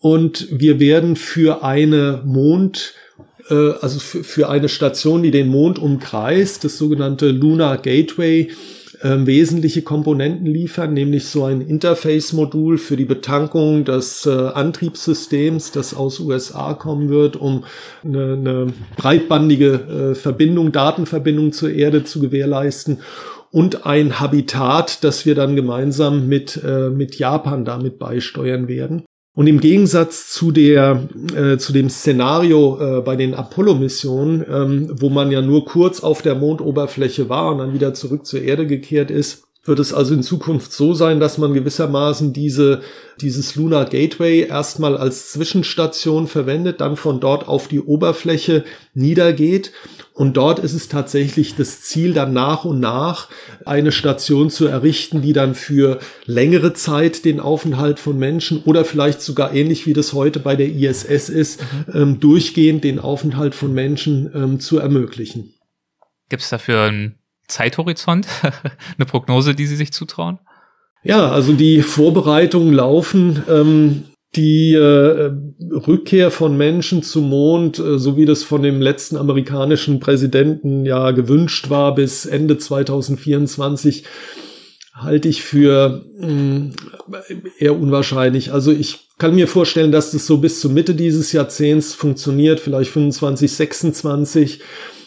und 0.00 0.48
wir 0.50 0.80
werden 0.80 1.14
für 1.14 1.62
eine 1.62 2.20
Mond 2.24 2.94
äh, 3.52 3.74
also 3.80 3.98
für 4.00 4.48
eine 4.48 4.68
Station, 4.68 5.22
die 5.22 5.30
den 5.30 5.48
Mond 5.48 5.78
umkreist, 5.78 6.64
das 6.64 6.78
sogenannte 6.78 7.30
Lunar 7.30 7.78
Gateway, 7.78 8.50
äh, 9.02 9.26
wesentliche 9.26 9.82
Komponenten 9.82 10.46
liefern, 10.46 10.94
nämlich 10.94 11.26
so 11.26 11.44
ein 11.44 11.60
Interface-Modul 11.60 12.78
für 12.78 12.96
die 12.96 13.04
Betankung 13.04 13.84
des 13.84 14.26
äh, 14.26 14.30
Antriebssystems, 14.30 15.72
das 15.72 15.94
aus 15.94 16.20
USA 16.20 16.74
kommen 16.74 17.08
wird, 17.08 17.36
um 17.36 17.64
eine, 18.04 18.32
eine 18.34 18.72
breitbandige 18.96 20.12
äh, 20.12 20.14
Verbindung, 20.14 20.72
Datenverbindung 20.72 21.52
zur 21.52 21.72
Erde 21.72 22.04
zu 22.04 22.20
gewährleisten 22.20 23.00
und 23.50 23.86
ein 23.86 24.18
Habitat, 24.18 25.04
das 25.04 25.26
wir 25.26 25.34
dann 25.34 25.56
gemeinsam 25.56 26.28
mit, 26.28 26.60
äh, 26.64 26.88
mit 26.88 27.16
Japan 27.16 27.64
damit 27.64 27.98
beisteuern 27.98 28.66
werden. 28.68 29.04
Und 29.34 29.46
im 29.46 29.60
Gegensatz 29.60 30.30
zu 30.30 30.50
der 30.50 31.08
äh, 31.34 31.56
zu 31.56 31.72
dem 31.72 31.88
Szenario 31.88 32.98
äh, 32.98 33.00
bei 33.00 33.16
den 33.16 33.34
Apollo-Missionen, 33.34 34.44
ähm, 34.46 34.90
wo 34.92 35.08
man 35.08 35.30
ja 35.30 35.40
nur 35.40 35.64
kurz 35.64 36.00
auf 36.00 36.20
der 36.20 36.34
Mondoberfläche 36.34 37.30
war 37.30 37.52
und 37.52 37.58
dann 37.58 37.72
wieder 37.72 37.94
zurück 37.94 38.26
zur 38.26 38.42
Erde 38.42 38.66
gekehrt 38.66 39.10
ist, 39.10 39.44
wird 39.64 39.78
es 39.78 39.94
also 39.94 40.12
in 40.12 40.24
Zukunft 40.24 40.72
so 40.72 40.92
sein, 40.92 41.20
dass 41.20 41.38
man 41.38 41.54
gewissermaßen 41.54 42.32
diese, 42.32 42.82
dieses 43.20 43.54
Lunar 43.54 43.84
Gateway 43.84 44.40
erstmal 44.40 44.96
als 44.96 45.30
Zwischenstation 45.30 46.26
verwendet, 46.26 46.80
dann 46.80 46.96
von 46.96 47.20
dort 47.20 47.46
auf 47.46 47.68
die 47.68 47.80
Oberfläche 47.80 48.64
niedergeht. 48.92 49.70
Und 50.14 50.36
dort 50.36 50.58
ist 50.58 50.74
es 50.74 50.88
tatsächlich 50.88 51.54
das 51.54 51.82
Ziel, 51.82 52.12
dann 52.12 52.32
nach 52.32 52.64
und 52.64 52.80
nach 52.80 53.28
eine 53.64 53.92
Station 53.92 54.50
zu 54.50 54.66
errichten, 54.66 55.22
die 55.22 55.32
dann 55.32 55.54
für 55.54 56.00
längere 56.26 56.74
Zeit 56.74 57.24
den 57.24 57.38
Aufenthalt 57.38 58.00
von 58.00 58.18
Menschen 58.18 58.62
oder 58.64 58.84
vielleicht 58.84 59.22
sogar 59.22 59.54
ähnlich 59.54 59.86
wie 59.86 59.92
das 59.92 60.12
heute 60.12 60.40
bei 60.40 60.56
der 60.56 60.68
ISS 60.68 61.28
ist, 61.28 61.62
mhm. 61.62 61.94
ähm, 61.94 62.20
durchgehend 62.20 62.82
den 62.82 62.98
Aufenthalt 62.98 63.54
von 63.54 63.72
Menschen 63.72 64.28
ähm, 64.34 64.60
zu 64.60 64.78
ermöglichen. 64.78 65.54
Gibt 66.28 66.42
es 66.42 66.50
dafür 66.50 66.82
ein 66.82 67.21
Zeithorizont, 67.52 68.26
eine 68.98 69.06
Prognose, 69.06 69.54
die 69.54 69.66
Sie 69.66 69.76
sich 69.76 69.92
zutrauen? 69.92 70.38
Ja, 71.04 71.30
also 71.30 71.52
die 71.52 71.82
Vorbereitungen 71.82 72.72
laufen. 72.72 73.42
Ähm, 73.48 74.04
die 74.34 74.72
äh, 74.72 75.30
Rückkehr 75.86 76.30
von 76.30 76.56
Menschen 76.56 77.02
zum 77.02 77.28
Mond, 77.28 77.78
äh, 77.78 77.98
so 77.98 78.16
wie 78.16 78.24
das 78.24 78.42
von 78.42 78.62
dem 78.62 78.80
letzten 78.80 79.18
amerikanischen 79.18 80.00
Präsidenten 80.00 80.86
ja 80.86 81.10
gewünscht 81.10 81.68
war, 81.68 81.94
bis 81.94 82.24
Ende 82.24 82.56
2024, 82.56 84.04
halte 84.94 85.28
ich 85.28 85.42
für 85.42 86.02
mh, 86.18 86.28
mm, 86.28 86.74
eher 87.58 87.78
unwahrscheinlich. 87.78 88.52
Also 88.52 88.72
ich 88.72 89.08
kann 89.18 89.34
mir 89.34 89.48
vorstellen, 89.48 89.92
dass 89.92 90.12
das 90.12 90.26
so 90.26 90.38
bis 90.38 90.60
zur 90.60 90.70
Mitte 90.70 90.94
dieses 90.94 91.32
Jahrzehnts 91.32 91.92
funktioniert, 91.92 92.58
vielleicht 92.58 92.90
25, 92.90 93.52
26. 93.52 94.60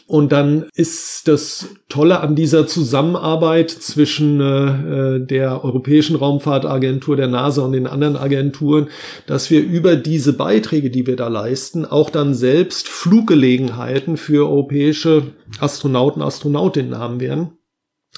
Und 0.08 0.32
dann 0.32 0.66
ist 0.76 1.28
das 1.28 1.70
Tolle 1.90 2.20
an 2.20 2.36
dieser 2.36 2.68
Zusammenarbeit 2.68 3.72
zwischen 3.72 4.40
äh, 4.40 5.16
äh, 5.16 5.26
der 5.26 5.66
Europäischen 5.66 6.16
Raumfahrtagentur, 6.16 7.16
der 7.16 7.28
NASA 7.28 7.64
und 7.64 7.72
den 7.72 7.88
anderen 7.88 8.16
Agenturen, 8.16 8.90
dass 9.26 9.50
wir 9.50 9.64
über 9.64 9.96
diese 9.96 10.34
Beiträge, 10.34 10.92
die 10.92 11.08
wir 11.08 11.16
da 11.16 11.28
leisten, 11.28 11.86
auch 11.86 12.12
dann 12.12 12.36
selbst 12.36 12.88
Fluggelegenheiten 12.88 14.18
für 14.18 14.48
europäische 14.48 15.34
Astronauten, 15.60 16.22
Astronautinnen 16.22 17.00
haben 17.00 17.20
werden. 17.20 17.58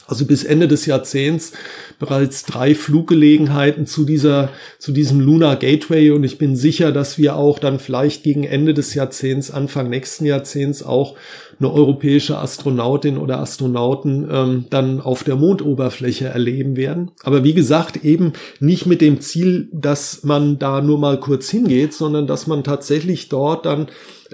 Also 0.08 0.26
bis 0.26 0.44
Ende 0.44 0.68
des 0.68 0.86
Jahrzehnts 0.86 1.52
bereits 2.00 2.44
drei 2.44 2.76
Fluggelegenheiten 2.76 3.86
zu 3.86 4.06
dieser, 4.06 4.50
zu 4.80 4.92
diesem 4.92 5.20
Lunar 5.20 5.58
Gateway 5.58 6.12
und 6.12 6.24
ich 6.24 6.38
bin 6.38 6.56
sicher, 6.56 6.92
dass 6.92 7.18
wir 7.18 7.36
auch 7.36 7.60
dann 7.60 7.80
vielleicht 7.80 8.24
gegen 8.24 8.44
Ende 8.44 8.74
des 8.74 8.94
Jahrzehnts, 8.94 9.52
Anfang 9.52 9.90
nächsten 9.90 10.26
Jahrzehnts 10.26 10.82
auch 10.82 11.16
eine 11.60 11.72
europäische 11.72 12.38
Astronautin 12.38 13.18
oder 13.18 13.40
Astronauten 13.40 14.28
ähm, 14.32 14.66
dann 14.70 15.02
auf 15.02 15.24
der 15.24 15.36
Mondoberfläche 15.36 16.28
erleben 16.28 16.78
werden. 16.78 17.12
Aber 17.24 17.44
wie 17.44 17.54
gesagt, 17.54 18.04
eben 18.06 18.34
nicht 18.60 18.86
mit 18.86 19.02
dem 19.02 19.20
Ziel, 19.22 19.68
dass 19.74 20.24
man 20.24 20.60
da 20.60 20.82
nur 20.82 21.00
mal 21.00 21.20
kurz 21.20 21.50
hingeht, 21.50 21.94
sondern 21.94 22.28
dass 22.28 22.48
man 22.48 22.64
tatsächlich 22.64 23.30
dort 23.30 23.66
dann 23.66 23.88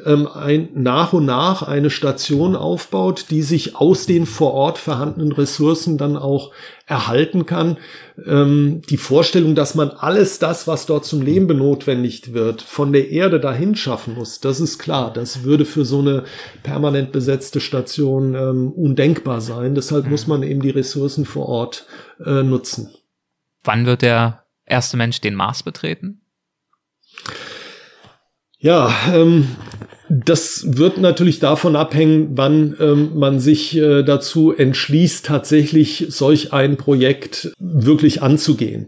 ähm, 0.06 0.28
ein, 0.28 0.70
nach 0.74 1.14
und 1.14 1.26
nach 1.26 1.62
eine 1.64 1.90
Station 1.90 2.56
aufbaut, 2.56 3.26
die 3.30 3.42
sich 3.42 3.76
aus 3.76 4.06
den 4.06 4.26
vor 4.26 4.54
Ort 4.54 4.78
vorhandenen 4.78 5.32
Ressourcen 5.32 5.98
dann 5.98 6.18
auch 6.18 6.52
erhalten 6.86 7.46
kann. 7.46 7.78
Ähm, 8.26 8.82
die 8.90 8.98
Vorstellung, 8.98 9.56
dass 9.56 9.76
man 9.76 9.90
alles 9.90 10.40
das, 10.40 10.68
was 10.68 10.86
dort 10.86 11.06
zum 11.06 11.22
Leben 11.22 11.48
benotwendigt 11.48 12.34
wird, 12.34 12.62
von 12.62 12.92
der 12.92 13.10
Erde 13.10 13.40
dahin 13.40 13.76
schaffen 13.76 14.16
muss, 14.16 14.40
das 14.40 14.60
ist 14.60 14.80
klar. 14.80 15.12
Das 15.14 15.44
würde 15.44 15.66
für 15.66 15.86
so 15.86 16.00
eine 16.00 16.24
permanent 16.64 17.12
besetzte 17.12 17.60
Station 17.60 18.36
ähm, 18.36 18.72
undenkbar 18.72 19.42
sein. 19.42 19.76
Deshalb 19.76 20.06
mhm. 20.06 20.12
muss 20.12 20.28
man 20.28 20.44
eben 20.44 20.62
die 20.62 20.72
Ressourcen 20.72 21.26
vor 21.26 21.48
Ort 21.48 21.86
äh, 22.26 22.44
nutzen. 22.44 22.90
Wann 23.64 23.86
wird 23.86 24.02
der 24.02 24.46
erste 24.66 24.98
Mensch 24.98 25.22
den 25.22 25.36
Mars 25.36 25.64
betreten? 25.64 26.22
Ja, 28.64 28.96
ähm, 29.14 29.50
das 30.10 30.78
wird 30.78 30.98
natürlich 30.98 31.40
davon 31.40 31.76
abhängen, 31.76 32.30
wann 32.36 32.78
ähm, 32.80 33.12
man 33.14 33.42
sich 33.42 33.76
äh, 33.76 34.04
dazu 34.04 34.54
entschließt, 34.54 35.26
tatsächlich 35.26 36.06
solch 36.08 36.54
ein 36.54 36.78
Projekt 36.78 37.52
wirklich 37.60 38.22
anzugehen. 38.22 38.88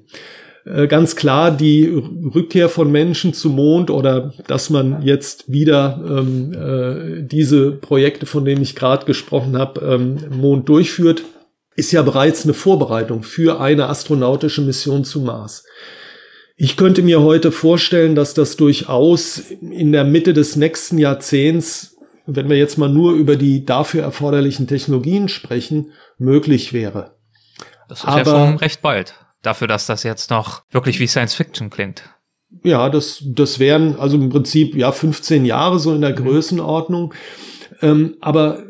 Äh, 0.64 0.88
ganz 0.88 1.18
klar, 1.18 1.52
die 1.52 1.88
Rückkehr 1.88 2.70
von 2.70 2.90
Menschen 2.90 3.34
zum 3.34 3.56
Mond 3.56 3.90
oder 3.90 4.34
dass 4.48 4.70
man 4.70 5.02
jetzt 5.02 5.52
wieder 5.52 6.02
ähm, 6.08 6.54
äh, 6.54 7.28
diese 7.28 7.72
Projekte, 7.72 8.26
von 8.26 8.46
denen 8.46 8.62
ich 8.62 8.78
gerade 8.78 9.06
gesprochen 9.06 9.58
habe, 9.58 9.82
ähm, 9.82 10.20
Mond 10.40 10.70
durchführt, 10.70 11.24
ist 11.76 11.92
ja 11.92 12.02
bereits 12.02 12.46
eine 12.46 12.54
Vorbereitung 12.54 13.24
für 13.24 13.60
eine 13.60 13.90
astronautische 13.90 14.62
Mission 14.62 15.04
zum 15.04 15.26
Mars. 15.26 15.66
Ich 16.58 16.78
könnte 16.78 17.02
mir 17.02 17.22
heute 17.22 17.52
vorstellen, 17.52 18.16
dass 18.16 18.34
das 18.34 18.56
durchaus 18.56 19.40
in 19.40 19.92
der 19.92 20.06
Mitte 20.06 20.34
des 20.34 20.56
nächsten 20.56 20.98
Jahrzehnts, 20.98 21.98
wenn 22.26 22.50
wir 22.50 22.58
jetzt 22.58 22.78
mal 22.78 22.90
nur 22.90 23.14
über 23.14 23.36
die 23.36 23.66
dafür 23.66 24.04
erforderlichen 24.04 24.66
Technologien 24.66 25.28
sprechen, 25.28 25.92
möglich 26.18 26.72
wäre. 26.72 27.18
Das 27.90 28.00
ist 28.00 28.06
Aber, 28.06 28.18
ja 28.20 28.26
schon 28.26 28.58
recht 28.58 28.82
bald. 28.82 29.16
Dafür, 29.42 29.68
dass 29.68 29.86
das 29.86 30.04
jetzt 30.04 30.32
noch 30.32 30.64
wirklich 30.72 31.00
wie 31.00 31.08
Science 31.08 31.36
Fiction 31.36 31.70
klingt. 31.70 32.04
Ja, 32.64 32.90
das, 32.90 33.22
das 33.26 33.60
wären 33.60 34.00
also 34.00 34.16
im 34.18 34.30
Prinzip 34.30 34.76
ja 34.76 34.92
15 34.92 35.46
Jahre 35.46 35.78
so 35.78 35.94
in 35.94 36.02
der 36.02 36.12
mhm. 36.12 36.24
Größenordnung. 36.24 37.14
Ähm, 37.82 38.16
aber 38.22 38.64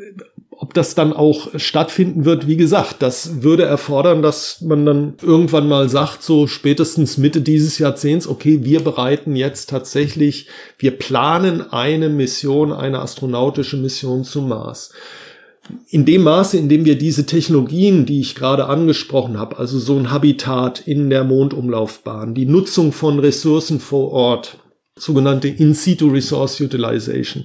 ob 0.58 0.72
das 0.72 0.94
dann 0.94 1.12
auch 1.12 1.48
stattfinden 1.56 2.24
wird, 2.24 2.46
wie 2.46 2.56
gesagt, 2.56 2.96
das 3.00 3.42
würde 3.42 3.64
erfordern, 3.64 4.22
dass 4.22 4.62
man 4.62 4.86
dann 4.86 5.14
irgendwann 5.22 5.68
mal 5.68 5.88
sagt, 5.88 6.22
so 6.22 6.46
spätestens 6.46 7.18
Mitte 7.18 7.42
dieses 7.42 7.78
Jahrzehnts, 7.78 8.26
okay, 8.26 8.64
wir 8.64 8.80
bereiten 8.80 9.36
jetzt 9.36 9.68
tatsächlich, 9.68 10.48
wir 10.78 10.92
planen 10.92 11.72
eine 11.72 12.08
Mission, 12.08 12.72
eine 12.72 13.00
astronautische 13.00 13.76
Mission 13.76 14.24
zum 14.24 14.48
Mars. 14.48 14.92
In 15.90 16.06
dem 16.06 16.22
Maße, 16.22 16.56
in 16.56 16.68
dem 16.68 16.84
wir 16.84 16.96
diese 16.96 17.26
Technologien, 17.26 18.06
die 18.06 18.20
ich 18.20 18.34
gerade 18.34 18.66
angesprochen 18.66 19.38
habe, 19.38 19.58
also 19.58 19.78
so 19.78 19.96
ein 19.98 20.10
Habitat 20.10 20.80
in 20.86 21.10
der 21.10 21.24
Mondumlaufbahn, 21.24 22.34
die 22.34 22.46
Nutzung 22.46 22.92
von 22.92 23.18
Ressourcen 23.18 23.80
vor 23.80 24.12
Ort, 24.12 24.58
sogenannte 24.98 25.48
In-situ 25.48 26.08
Resource 26.08 26.58
Utilization, 26.58 27.44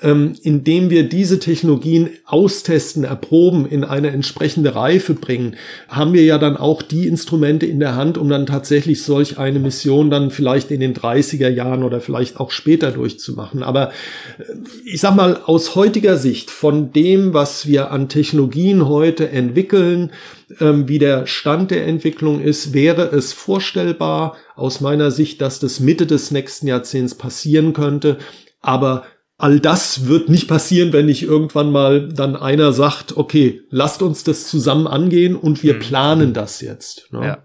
ähm, 0.00 0.32
indem 0.42 0.88
wir 0.88 1.06
diese 1.06 1.38
Technologien 1.38 2.08
austesten, 2.24 3.04
erproben, 3.04 3.66
in 3.66 3.84
eine 3.84 4.08
entsprechende 4.08 4.74
Reife 4.74 5.12
bringen, 5.12 5.56
haben 5.88 6.14
wir 6.14 6.24
ja 6.24 6.38
dann 6.38 6.56
auch 6.56 6.80
die 6.80 7.06
Instrumente 7.06 7.66
in 7.66 7.80
der 7.80 7.96
Hand, 7.96 8.16
um 8.16 8.30
dann 8.30 8.46
tatsächlich 8.46 9.02
solch 9.02 9.36
eine 9.36 9.58
Mission 9.58 10.08
dann 10.08 10.30
vielleicht 10.30 10.70
in 10.70 10.80
den 10.80 10.94
30er 10.94 11.50
Jahren 11.50 11.82
oder 11.82 12.00
vielleicht 12.00 12.40
auch 12.40 12.50
später 12.50 12.92
durchzumachen. 12.92 13.62
Aber 13.62 13.90
äh, 14.38 14.54
ich 14.86 15.02
sag 15.02 15.14
mal, 15.14 15.42
aus 15.44 15.74
heutiger 15.74 16.16
Sicht 16.16 16.50
von 16.50 16.92
dem, 16.92 17.34
was 17.34 17.66
wir 17.66 17.90
an 17.90 18.08
Technologien 18.08 18.88
heute 18.88 19.28
entwickeln, 19.28 20.12
ähm, 20.60 20.88
wie 20.88 20.98
der 20.98 21.26
Stand 21.26 21.70
der 21.70 21.86
Entwicklung 21.86 22.40
ist, 22.40 22.72
wäre 22.72 23.02
es 23.06 23.32
vorstellbar 23.32 24.36
aus 24.54 24.80
meiner 24.80 25.10
Sicht, 25.10 25.40
dass 25.40 25.58
das 25.58 25.80
Mitte 25.80 26.06
des 26.06 26.30
nächsten 26.30 26.66
Jahrzehnts 26.66 27.14
passieren 27.16 27.72
könnte. 27.72 28.18
Aber 28.60 29.04
all 29.38 29.60
das 29.60 30.06
wird 30.06 30.28
nicht 30.28 30.48
passieren, 30.48 30.92
wenn 30.92 31.06
nicht 31.06 31.22
irgendwann 31.22 31.70
mal 31.70 32.08
dann 32.08 32.36
einer 32.36 32.72
sagt, 32.72 33.16
okay, 33.16 33.62
lasst 33.70 34.02
uns 34.02 34.24
das 34.24 34.48
zusammen 34.48 34.86
angehen 34.86 35.36
und 35.36 35.62
wir 35.62 35.74
mhm. 35.74 35.78
planen 35.80 36.32
das 36.32 36.60
jetzt. 36.60 37.12
Ne? 37.12 37.26
Ja. 37.26 37.38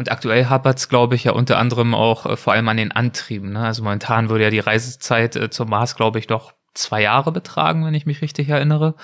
Und 0.00 0.10
aktuell 0.10 0.46
hapert 0.46 0.78
es, 0.78 0.88
glaube 0.88 1.14
ich, 1.14 1.24
ja 1.24 1.32
unter 1.32 1.58
anderem 1.58 1.94
auch 1.94 2.24
äh, 2.24 2.36
vor 2.38 2.54
allem 2.54 2.68
an 2.68 2.78
den 2.78 2.90
Antrieben. 2.90 3.52
Ne? 3.52 3.60
Also 3.60 3.82
momentan 3.82 4.30
würde 4.30 4.44
ja 4.44 4.50
die 4.50 4.58
Reisezeit 4.58 5.36
äh, 5.36 5.50
zum 5.50 5.68
Mars, 5.68 5.94
glaube 5.94 6.18
ich, 6.18 6.26
doch 6.26 6.52
zwei 6.72 7.02
Jahre 7.02 7.32
betragen, 7.32 7.84
wenn 7.84 7.92
ich 7.92 8.06
mich 8.06 8.22
richtig 8.22 8.48
erinnere 8.48 8.94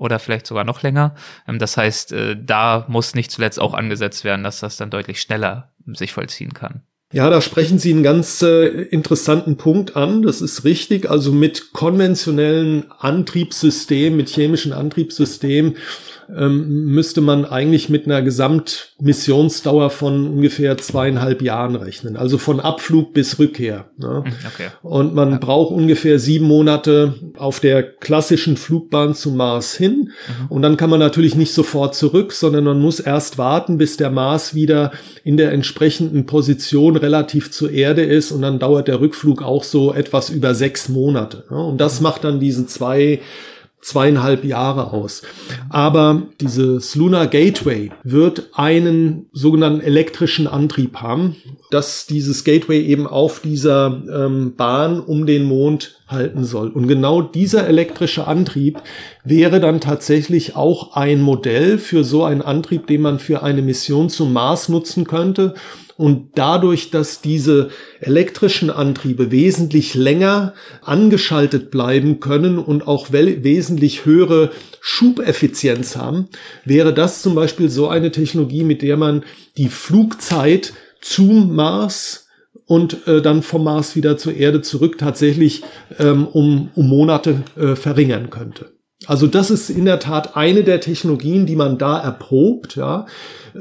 oder 0.00 0.18
vielleicht 0.18 0.46
sogar 0.46 0.64
noch 0.64 0.82
länger. 0.82 1.14
Ähm, 1.46 1.58
das 1.58 1.76
heißt, 1.76 2.12
äh, 2.12 2.36
da 2.40 2.86
muss 2.88 3.14
nicht 3.14 3.30
zuletzt 3.30 3.60
auch 3.60 3.74
angesetzt 3.74 4.24
werden, 4.24 4.42
dass 4.42 4.60
das 4.60 4.76
dann 4.76 4.90
deutlich 4.90 5.20
schneller 5.20 5.70
sich 5.86 6.12
vollziehen 6.12 6.54
kann. 6.54 6.82
Ja, 7.12 7.28
da 7.28 7.40
sprechen 7.40 7.80
Sie 7.80 7.92
einen 7.92 8.04
ganz 8.04 8.40
äh, 8.40 8.66
interessanten 8.66 9.56
Punkt 9.56 9.96
an. 9.96 10.22
Das 10.22 10.40
ist 10.40 10.64
richtig. 10.64 11.10
Also 11.10 11.32
mit 11.32 11.72
konventionellen 11.72 12.84
Antriebssystemen, 13.00 14.16
mit 14.16 14.28
chemischen 14.28 14.72
Antriebssystemen 14.72 15.76
ähm, 16.36 16.84
müsste 16.86 17.20
man 17.20 17.44
eigentlich 17.44 17.88
mit 17.88 18.06
einer 18.06 18.22
Gesamtmissionsdauer 18.22 19.90
von 19.90 20.28
ungefähr 20.28 20.76
zweieinhalb 20.76 21.42
Jahren 21.42 21.76
rechnen. 21.76 22.16
Also 22.16 22.38
von 22.38 22.60
Abflug 22.60 23.12
bis 23.12 23.38
Rückkehr. 23.38 23.86
Ne? 23.96 24.24
Hm, 24.24 24.32
okay. 24.46 24.68
Und 24.82 25.14
man 25.14 25.32
ja. 25.32 25.38
braucht 25.38 25.72
ungefähr 25.72 26.18
sieben 26.18 26.46
Monate 26.46 27.14
auf 27.36 27.60
der 27.60 27.82
klassischen 27.82 28.56
Flugbahn 28.56 29.14
zum 29.14 29.36
Mars 29.36 29.74
hin. 29.74 30.10
Mhm. 30.28 30.46
Und 30.48 30.62
dann 30.62 30.76
kann 30.76 30.90
man 30.90 31.00
natürlich 31.00 31.34
nicht 31.34 31.52
sofort 31.52 31.94
zurück, 31.94 32.32
sondern 32.32 32.64
man 32.64 32.80
muss 32.80 33.00
erst 33.00 33.38
warten, 33.38 33.78
bis 33.78 33.96
der 33.96 34.10
Mars 34.10 34.54
wieder 34.54 34.92
in 35.24 35.36
der 35.36 35.52
entsprechenden 35.52 36.26
Position 36.26 36.96
relativ 36.96 37.50
zur 37.50 37.70
Erde 37.70 38.02
ist. 38.02 38.30
Und 38.30 38.42
dann 38.42 38.58
dauert 38.58 38.88
der 38.88 39.00
Rückflug 39.00 39.42
auch 39.42 39.64
so 39.64 39.92
etwas 39.92 40.30
über 40.30 40.54
sechs 40.54 40.88
Monate. 40.88 41.44
Ne? 41.50 41.58
Und 41.58 41.80
das 41.80 42.00
mhm. 42.00 42.04
macht 42.04 42.24
dann 42.24 42.40
diese 42.40 42.66
zwei 42.66 43.20
zweieinhalb 43.80 44.44
Jahre 44.44 44.92
aus. 44.92 45.22
Aber 45.70 46.22
dieses 46.40 46.94
Lunar 46.94 47.26
Gateway 47.26 47.90
wird 48.04 48.50
einen 48.52 49.26
sogenannten 49.32 49.80
elektrischen 49.80 50.46
Antrieb 50.46 50.96
haben, 50.96 51.36
dass 51.70 52.06
dieses 52.06 52.44
Gateway 52.44 52.82
eben 52.84 53.06
auf 53.06 53.40
dieser 53.40 54.02
ähm, 54.12 54.54
Bahn 54.56 55.00
um 55.00 55.26
den 55.26 55.44
Mond 55.44 56.00
halten 56.08 56.44
soll. 56.44 56.68
Und 56.68 56.88
genau 56.88 57.22
dieser 57.22 57.66
elektrische 57.68 58.26
Antrieb 58.26 58.82
wäre 59.24 59.60
dann 59.60 59.80
tatsächlich 59.80 60.56
auch 60.56 60.96
ein 60.96 61.20
Modell 61.20 61.78
für 61.78 62.04
so 62.04 62.24
einen 62.24 62.42
Antrieb, 62.42 62.86
den 62.86 63.00
man 63.00 63.18
für 63.18 63.42
eine 63.42 63.62
Mission 63.62 64.10
zum 64.10 64.32
Mars 64.32 64.68
nutzen 64.68 65.06
könnte 65.06 65.54
und 66.00 66.30
dadurch, 66.34 66.90
dass 66.90 67.20
diese 67.20 67.68
elektrischen 68.00 68.70
Antriebe 68.70 69.30
wesentlich 69.30 69.94
länger 69.94 70.54
angeschaltet 70.80 71.70
bleiben 71.70 72.20
können 72.20 72.58
und 72.58 72.88
auch 72.88 73.12
wesentlich 73.12 74.06
höhere 74.06 74.50
Schubeffizienz 74.80 75.96
haben, 75.96 76.28
wäre 76.64 76.94
das 76.94 77.20
zum 77.20 77.34
Beispiel 77.34 77.68
so 77.68 77.88
eine 77.88 78.10
Technologie, 78.12 78.64
mit 78.64 78.80
der 78.80 78.96
man 78.96 79.24
die 79.58 79.68
Flugzeit 79.68 80.72
zum 81.02 81.54
Mars 81.54 82.28
und 82.64 83.06
äh, 83.06 83.20
dann 83.20 83.42
vom 83.42 83.64
Mars 83.64 83.94
wieder 83.94 84.16
zur 84.16 84.34
Erde 84.34 84.62
zurück 84.62 84.96
tatsächlich 84.96 85.64
ähm, 85.98 86.26
um, 86.26 86.70
um 86.76 86.88
Monate 86.88 87.42
äh, 87.58 87.76
verringern 87.76 88.30
könnte. 88.30 88.72
Also 89.04 89.26
das 89.26 89.50
ist 89.50 89.68
in 89.68 89.84
der 89.84 89.98
Tat 89.98 90.34
eine 90.34 90.64
der 90.64 90.80
Technologien, 90.80 91.44
die 91.44 91.56
man 91.56 91.76
da 91.76 91.98
erprobt, 91.98 92.76
ja, 92.76 93.04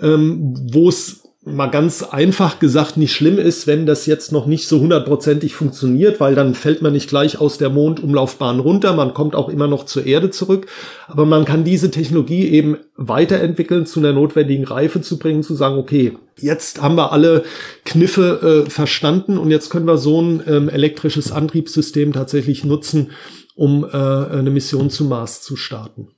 ähm, 0.02 0.56
wo 0.72 0.88
es 0.88 1.24
mal 1.52 1.68
ganz 1.68 2.04
einfach 2.04 2.60
gesagt 2.60 2.98
nicht 2.98 3.14
schlimm 3.14 3.38
ist, 3.38 3.68
wenn 3.68 3.86
das 3.86 4.06
jetzt 4.06 4.32
noch 4.32 4.46
nicht 4.46 4.68
so 4.68 4.80
hundertprozentig 4.80 5.54
funktioniert, 5.54 6.20
weil 6.20 6.36
dann 6.36 6.54
fällt 6.54 6.82
man 6.82 6.94
nicht 6.94 7.10
gleich 7.10 7.40
aus 7.40 7.58
der 7.58 7.70
Mondumlaufbahn 7.70 8.60
runter, 8.60 8.94
man 8.94 9.14
kommt 9.14 9.36
auch 9.36 9.50
immer 9.50 9.68
noch 9.68 9.86
zur 9.86 10.06
Erde 10.06 10.30
zurück, 10.30 10.68
aber 11.08 11.26
man 11.26 11.46
kann 11.46 11.64
diese 11.64 11.92
Technologie 11.92 12.48
eben 12.50 12.78
weiterentwickeln, 12.96 13.86
zu 13.86 14.00
einer 14.00 14.14
notwendigen 14.14 14.66
Reife 14.66 15.02
zu 15.02 15.20
bringen, 15.20 15.44
zu 15.44 15.56
sagen, 15.56 15.78
okay, 15.78 16.18
jetzt 16.38 16.82
haben 16.82 16.96
wir 16.96 17.12
alle 17.12 17.44
Kniffe 17.86 18.66
äh, 18.66 18.70
verstanden 18.70 19.38
und 19.38 19.52
jetzt 19.52 19.70
können 19.70 19.88
wir 19.88 19.98
so 19.98 20.22
ein 20.22 20.44
ähm, 20.48 20.70
elektrisches 20.70 21.32
Antriebssystem 21.32 22.14
tatsächlich 22.14 22.64
nutzen, 22.64 23.12
um 23.56 23.84
äh, 23.84 23.88
eine 23.88 24.50
Mission 24.50 24.90
zum 24.90 25.10
Mars 25.10 25.42
zu 25.42 25.56
starten. 25.56 26.10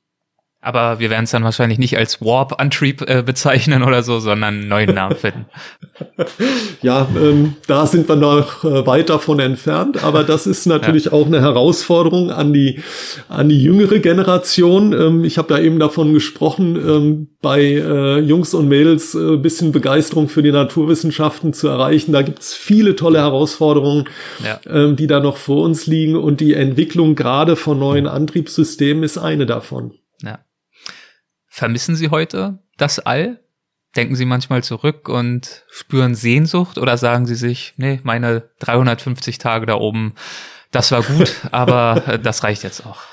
Aber 0.63 0.99
wir 0.99 1.09
werden 1.09 1.23
es 1.23 1.31
dann 1.31 1.43
wahrscheinlich 1.43 1.79
nicht 1.79 1.97
als 1.97 2.21
Warp-Antrieb 2.21 3.01
äh, 3.09 3.23
bezeichnen 3.23 3.81
oder 3.81 4.03
so, 4.03 4.19
sondern 4.19 4.53
einen 4.53 4.67
neuen 4.67 4.93
Namen 4.93 5.15
finden. 5.15 5.45
ja, 6.83 7.07
ähm, 7.15 7.55
da 7.65 7.87
sind 7.87 8.07
wir 8.07 8.15
noch 8.15 8.63
äh, 8.63 8.85
weit 8.85 9.09
davon 9.09 9.39
entfernt, 9.39 10.03
aber 10.03 10.23
das 10.23 10.45
ist 10.45 10.67
natürlich 10.67 11.05
ja. 11.05 11.13
auch 11.13 11.25
eine 11.25 11.41
Herausforderung 11.41 12.29
an 12.29 12.53
die, 12.53 12.83
an 13.27 13.49
die 13.49 13.59
jüngere 13.59 13.97
Generation. 13.97 14.93
Ähm, 14.93 15.23
ich 15.23 15.39
habe 15.39 15.47
da 15.47 15.59
eben 15.59 15.79
davon 15.79 16.13
gesprochen, 16.13 16.75
ähm, 16.75 17.27
bei 17.41 17.61
äh, 17.61 18.19
Jungs 18.19 18.53
und 18.53 18.67
Mädels 18.67 19.15
äh, 19.15 19.37
bisschen 19.37 19.71
Begeisterung 19.71 20.29
für 20.29 20.43
die 20.43 20.51
Naturwissenschaften 20.51 21.53
zu 21.53 21.69
erreichen. 21.69 22.11
Da 22.11 22.21
gibt's 22.21 22.53
viele 22.53 22.95
tolle 22.95 23.17
Herausforderungen, 23.17 24.07
ja. 24.45 24.59
ähm, 24.71 24.95
die 24.95 25.07
da 25.07 25.19
noch 25.21 25.37
vor 25.37 25.63
uns 25.63 25.87
liegen 25.87 26.15
und 26.15 26.39
die 26.39 26.53
Entwicklung 26.53 27.15
gerade 27.15 27.55
von 27.55 27.79
neuen 27.79 28.05
Antriebssystemen 28.05 29.03
ist 29.03 29.17
eine 29.17 29.47
davon. 29.47 29.93
Ja. 30.23 30.37
Vermissen 31.61 31.95
Sie 31.95 32.09
heute 32.09 32.57
das 32.77 32.97
All? 32.97 33.39
Denken 33.95 34.15
Sie 34.15 34.25
manchmal 34.25 34.63
zurück 34.63 35.07
und 35.07 35.63
spüren 35.69 36.15
Sehnsucht 36.15 36.79
oder 36.79 36.97
sagen 36.97 37.27
Sie 37.27 37.35
sich, 37.35 37.75
nee, 37.77 37.99
meine 38.01 38.49
350 38.61 39.37
Tage 39.37 39.67
da 39.67 39.75
oben, 39.75 40.15
das 40.71 40.91
war 40.91 41.03
gut, 41.03 41.35
aber 41.51 42.17
das 42.23 42.43
reicht 42.43 42.63
jetzt 42.63 42.83
auch? 42.83 43.03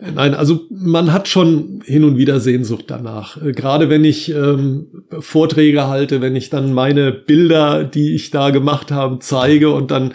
Nein, 0.00 0.34
also 0.34 0.62
man 0.70 1.12
hat 1.12 1.28
schon 1.28 1.80
hin 1.84 2.02
und 2.02 2.16
wieder 2.16 2.40
Sehnsucht 2.40 2.86
danach. 2.88 3.40
Äh, 3.40 3.52
gerade 3.52 3.88
wenn 3.88 4.04
ich 4.04 4.28
ähm, 4.30 4.86
Vorträge 5.20 5.86
halte, 5.86 6.20
wenn 6.20 6.34
ich 6.34 6.50
dann 6.50 6.72
meine 6.72 7.12
Bilder, 7.12 7.84
die 7.84 8.14
ich 8.14 8.30
da 8.30 8.50
gemacht 8.50 8.90
habe, 8.90 9.18
zeige 9.20 9.70
und 9.70 9.92
dann 9.92 10.12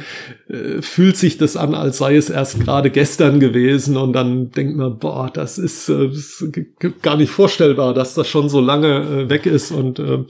äh, 0.49 0.81
fühlt 0.81 1.15
sich 1.15 1.37
das 1.37 1.55
an, 1.55 1.75
als 1.75 1.99
sei 1.99 2.15
es 2.17 2.29
erst 2.29 2.59
gerade 2.59 2.89
gestern 2.89 3.39
gewesen 3.39 3.95
und 3.95 4.13
dann 4.13 4.51
denkt 4.51 4.75
man, 4.75 4.97
boah, 4.97 5.29
das 5.33 5.57
ist, 5.57 5.87
äh, 5.87 6.07
das 6.07 6.41
ist 6.41 7.01
gar 7.01 7.15
nicht 7.15 7.29
vorstellbar, 7.29 7.93
dass 7.93 8.15
das 8.15 8.27
schon 8.27 8.49
so 8.49 8.59
lange 8.59 8.87
äh, 8.87 9.29
weg 9.29 9.45
ist 9.45 9.71
und 9.71 9.99
äh, 9.99 10.13
äh, 10.13 10.25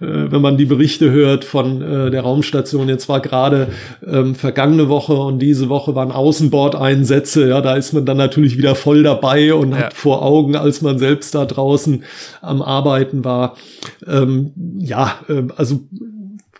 wenn 0.00 0.42
man 0.42 0.58
die 0.58 0.66
Berichte 0.66 1.10
hört 1.10 1.44
von 1.44 1.80
äh, 1.80 2.10
der 2.10 2.22
Raumstation, 2.22 2.88
jetzt 2.88 3.08
war 3.08 3.20
gerade 3.20 3.68
ähm, 4.06 4.34
vergangene 4.34 4.88
Woche 4.88 5.14
und 5.14 5.38
diese 5.38 5.68
Woche 5.68 5.94
waren 5.94 6.12
Außenbordeinsätze, 6.12 7.48
ja, 7.48 7.60
da 7.60 7.76
ist 7.76 7.92
man 7.92 8.04
dann 8.04 8.16
natürlich 8.16 8.58
wieder 8.58 8.74
voll 8.74 8.89
voll 8.90 9.04
dabei 9.04 9.54
und 9.54 9.70
ja. 9.70 9.78
hat 9.78 9.94
vor 9.94 10.22
Augen, 10.22 10.56
als 10.56 10.82
man 10.82 10.98
selbst 10.98 11.32
da 11.36 11.44
draußen 11.44 12.02
am 12.40 12.60
Arbeiten 12.60 13.24
war. 13.24 13.56
Ähm, 14.04 14.52
ja, 14.78 15.20
äh, 15.28 15.44
also 15.56 15.82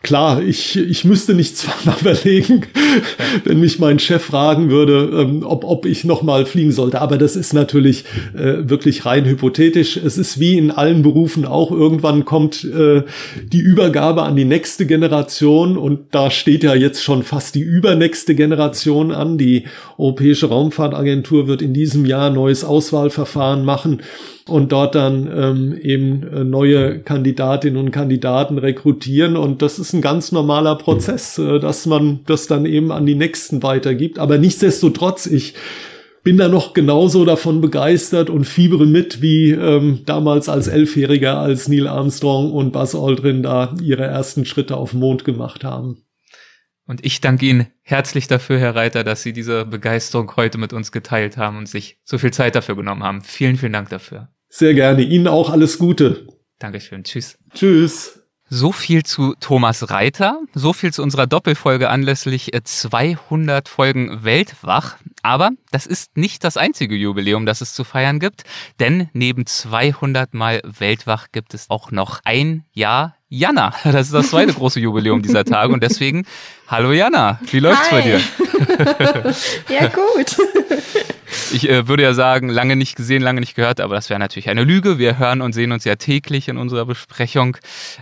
Klar, 0.03 0.43
ich, 0.43 0.79
ich 0.79 1.05
müsste 1.05 1.35
nicht 1.35 1.59
zweimal 1.59 1.99
überlegen, 2.01 2.63
wenn 3.45 3.61
mich 3.61 3.79
mein 3.79 3.99
Chef 3.99 4.23
fragen 4.23 4.71
würde, 4.71 5.11
ähm, 5.13 5.43
ob, 5.45 5.63
ob 5.65 5.85
ich 5.85 6.05
nochmal 6.05 6.47
fliegen 6.47 6.73
sollte. 6.73 7.03
Aber 7.03 7.19
das 7.19 7.37
ist 7.37 7.53
natürlich 7.53 8.05
äh, 8.35 8.69
wirklich 8.69 9.05
rein 9.05 9.27
hypothetisch. 9.27 9.99
Es 9.99 10.17
ist 10.17 10.41
wie 10.41 10.57
in 10.57 10.71
allen 10.71 11.03
Berufen 11.03 11.45
auch. 11.45 11.71
Irgendwann 11.71 12.25
kommt 12.25 12.65
äh, 12.65 13.03
die 13.45 13.61
Übergabe 13.61 14.23
an 14.23 14.37
die 14.37 14.47
nächste 14.47 14.87
Generation 14.87 15.77
und 15.77 16.01
da 16.13 16.31
steht 16.31 16.65
ja 16.65 16.75
jetzt 16.75 17.05
schon 17.05 17.23
fast 17.23 17.55
die 17.55 17.61
übernächste 17.61 18.35
Generation 18.35 19.13
an. 19.13 19.37
Die 19.37 19.65
Europäische 19.99 20.47
Raumfahrtagentur 20.47 21.47
wird 21.47 21.61
in 21.61 21.75
diesem 21.75 22.07
Jahr 22.07 22.31
neues 22.31 22.65
Auswahlverfahren 22.65 23.67
machen 23.67 24.01
und 24.51 24.73
dort 24.73 24.95
dann 24.95 25.31
ähm, 25.35 25.79
eben 25.81 26.23
äh, 26.23 26.45
neue 26.45 27.01
Kandidatinnen 27.01 27.79
und 27.79 27.91
Kandidaten 27.91 28.59
rekrutieren. 28.59 29.37
Und 29.37 29.63
das 29.63 29.79
ist 29.79 29.93
ein 29.93 30.03
ganz 30.03 30.33
normaler 30.33 30.77
Prozess, 30.77 31.39
äh, 31.39 31.59
dass 31.59 31.87
man 31.87 32.21
das 32.27 32.47
dann 32.47 32.67
eben 32.67 32.93
an 32.93 33.07
die 33.07 33.15
Nächsten 33.15 33.63
weitergibt. 33.63 34.19
Aber 34.19 34.39
nichtsdestotrotz, 34.39 35.27
ich 35.27 35.55
bin 36.23 36.37
da 36.37 36.49
noch 36.49 36.75
genauso 36.75 37.25
davon 37.25 37.61
begeistert 37.61 38.29
und 38.29 38.45
fiebere 38.45 38.87
mit, 38.87 39.23
wie 39.23 39.53
ähm, 39.53 40.01
damals 40.05 40.49
als 40.49 40.69
Elfjähriger, 40.69 41.39
als 41.39 41.69
Neil 41.69 41.87
Armstrong 41.87 42.53
und 42.53 42.73
Buzz 42.73 42.95
Aldrin 42.95 43.43
da 43.43 43.75
ihre 43.83 44.05
ersten 44.05 44.45
Schritte 44.45 44.77
auf 44.77 44.91
dem 44.91 45.01
Mond 45.01 45.25
gemacht 45.25 45.65
haben. 45.65 46.03
Und 46.91 47.07
ich 47.07 47.21
danke 47.21 47.47
Ihnen 47.47 47.69
herzlich 47.83 48.27
dafür, 48.27 48.59
Herr 48.59 48.75
Reiter, 48.75 49.05
dass 49.05 49.23
Sie 49.23 49.33
diese 49.33 49.65
Begeisterung 49.65 50.35
heute 50.35 50.59
mit 50.59 50.73
uns 50.73 50.91
geteilt 50.91 51.37
haben 51.37 51.57
und 51.57 51.69
sich 51.69 52.01
so 52.05 52.19
viel 52.19 52.33
Zeit 52.33 52.57
dafür 52.57 52.75
genommen 52.75 53.05
haben. 53.05 53.23
Vielen, 53.23 53.57
vielen 53.57 53.73
Dank 53.73 53.91
dafür. 53.91 54.29
Sehr 54.51 54.75
gerne. 54.75 55.03
Ihnen 55.03 55.29
auch 55.29 55.49
alles 55.49 55.79
Gute. 55.79 56.27
Dankeschön. 56.59 57.05
Tschüss. 57.05 57.39
Tschüss. 57.55 58.21
So 58.53 58.73
viel 58.73 59.05
zu 59.05 59.35
Thomas 59.39 59.91
Reiter, 59.91 60.41
so 60.55 60.73
viel 60.73 60.93
zu 60.93 61.05
unserer 61.05 61.29
Doppelfolge 61.29 61.89
anlässlich 61.89 62.51
200 62.65 63.69
äh, 63.69 63.71
Folgen 63.71 64.25
Weltwach. 64.25 64.97
Aber 65.23 65.51
das 65.71 65.87
ist 65.87 66.17
nicht 66.17 66.43
das 66.43 66.57
einzige 66.57 66.97
Jubiläum, 66.97 67.47
das 67.47 67.61
es 67.61 67.75
zu 67.75 67.85
feiern 67.85 68.19
gibt, 68.19 68.43
denn 68.81 69.09
neben 69.13 69.47
200 69.47 70.35
Mal 70.35 70.63
Weltwach 70.65 71.29
gibt 71.31 71.55
es 71.55 71.71
auch 71.71 71.93
noch 71.93 72.23
ein 72.25 72.65
Jahr 72.73 73.15
Jana. 73.29 73.73
Das 73.85 74.09
ist 74.09 74.15
das 74.15 74.31
zweite 74.31 74.53
große 74.53 74.81
Jubiläum 74.81 75.23
dieser 75.23 75.45
Tage 75.45 75.73
und 75.73 75.85
deswegen, 75.85 76.27
hallo 76.67 76.91
Jana, 76.91 77.39
wie 77.53 77.61
läuft's 77.61 77.93
Hi. 77.93 78.01
bei 78.01 78.03
dir? 78.03 78.21
ja, 79.81 79.87
gut. 79.87 80.37
Ich 81.53 81.69
äh, 81.69 81.89
würde 81.89 82.03
ja 82.03 82.15
sagen, 82.15 82.49
lange 82.49 82.77
nicht 82.77 82.97
gesehen, 82.97 83.23
lange 83.23 83.41
nicht 83.41 83.55
gehört, 83.55 83.81
aber 83.81 83.95
das 83.95 84.11
wäre 84.11 84.21
natürlich 84.21 84.49
eine 84.49 84.65
Lüge. 84.65 84.99
Wir 84.99 85.19
hören 85.19 85.43
und 85.43 85.53
sehen 85.53 85.73
uns 85.73 85.85
ja 85.85 85.97
täglich 85.97 86.49
in 86.49 86.57
unserer 86.57 86.87
Besprechung. 86.87 87.57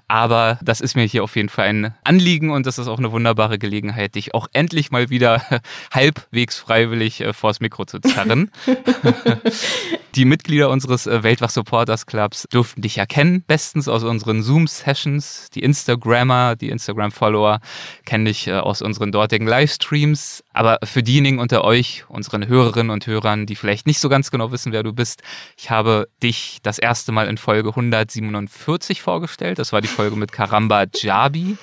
Aber 0.07 0.59
das 0.63 0.81
ist 0.81 0.97
mir 0.97 1.05
hier 1.05 1.25
auf 1.25 1.37
jeden 1.37 1.49
Fall 1.49 1.67
ein 1.67 1.95
Anliegen 2.05 2.51
und 2.51 2.67
das 2.67 2.79
ist 2.79 2.89
auch 2.89 2.99
eine 2.99 3.13
wunderbare 3.13 3.59
Gelegenheit, 3.59 4.15
dich 4.15 4.35
auch 4.35 4.49
endlich 4.53 4.91
mal 4.91 5.11
wieder 5.11 5.43
halbwegs 5.93 6.59
freiwillig 6.59 7.21
äh, 7.21 7.33
vors 7.33 7.61
Mikro 7.61 7.85
zu 7.85 8.01
zerren. 8.01 8.51
Die 10.15 10.25
Mitglieder 10.25 10.71
unseres 10.71 11.07
äh, 11.07 11.23
Weltwach 11.23 11.51
Supporters 11.51 12.07
Clubs 12.07 12.47
durften 12.51 12.83
dich 12.83 12.99
erkennen, 12.99 13.45
bestens 13.47 13.89
aus 13.89 14.03
unseren 14.03 14.43
Zoom-Sessions. 14.43 15.51
Die 15.55 15.63
Instagrammer, 15.63 16.57
die 16.57 16.71
Instagram-Follower 16.71 17.61
kennen 18.05 18.25
dich 18.25 18.49
äh, 18.49 18.55
aus 18.55 18.83
unseren 18.83 19.13
dortigen 19.13 19.47
Livestreams. 19.47 20.43
Aber 20.53 20.79
für 20.83 21.03
diejenigen 21.03 21.39
unter 21.39 21.63
euch, 21.63 22.05
unseren 22.09 22.49
Hörerinnen 22.49 22.91
und 22.91 23.07
Hörern, 23.07 23.18
die 23.47 23.57
vielleicht 23.57 23.87
nicht 23.87 24.01
so 24.01 24.09
ganz 24.09 24.31
genau 24.31 24.53
wissen, 24.53 24.73
wer 24.73 24.83
du 24.83 24.93
bist, 24.93 25.23
ich 25.57 25.71
habe 25.71 26.09
dich 26.23 26.59
das 26.63 26.79
erste 26.79 27.13
Mal 27.13 27.29
in 27.29 27.39
Folge 27.39 27.71
147 27.71 29.03
vorgestellt. 29.03 29.59
Das 29.59 29.73
war 29.73 29.81
die 29.81 29.89
Folge 29.89 30.17
mit 30.17 30.33
Karamba 30.33 30.85
Jabi 30.95 31.57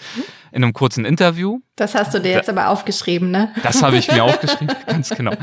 in 0.52 0.64
einem 0.64 0.74
kurzen 0.74 1.06
Interview. 1.06 1.60
Das 1.78 1.94
hast 1.94 2.14
du 2.14 2.22
dir 2.22 2.32
jetzt 2.32 2.50
aber 2.50 2.70
aufgeschrieben, 2.70 3.32
ne? 3.32 3.54
Das 3.62 3.84
habe 3.84 3.98
ich 3.98 4.10
mir 4.10 4.24
aufgeschrieben, 4.24 4.74
ganz 4.88 5.10
genau. 5.10 5.34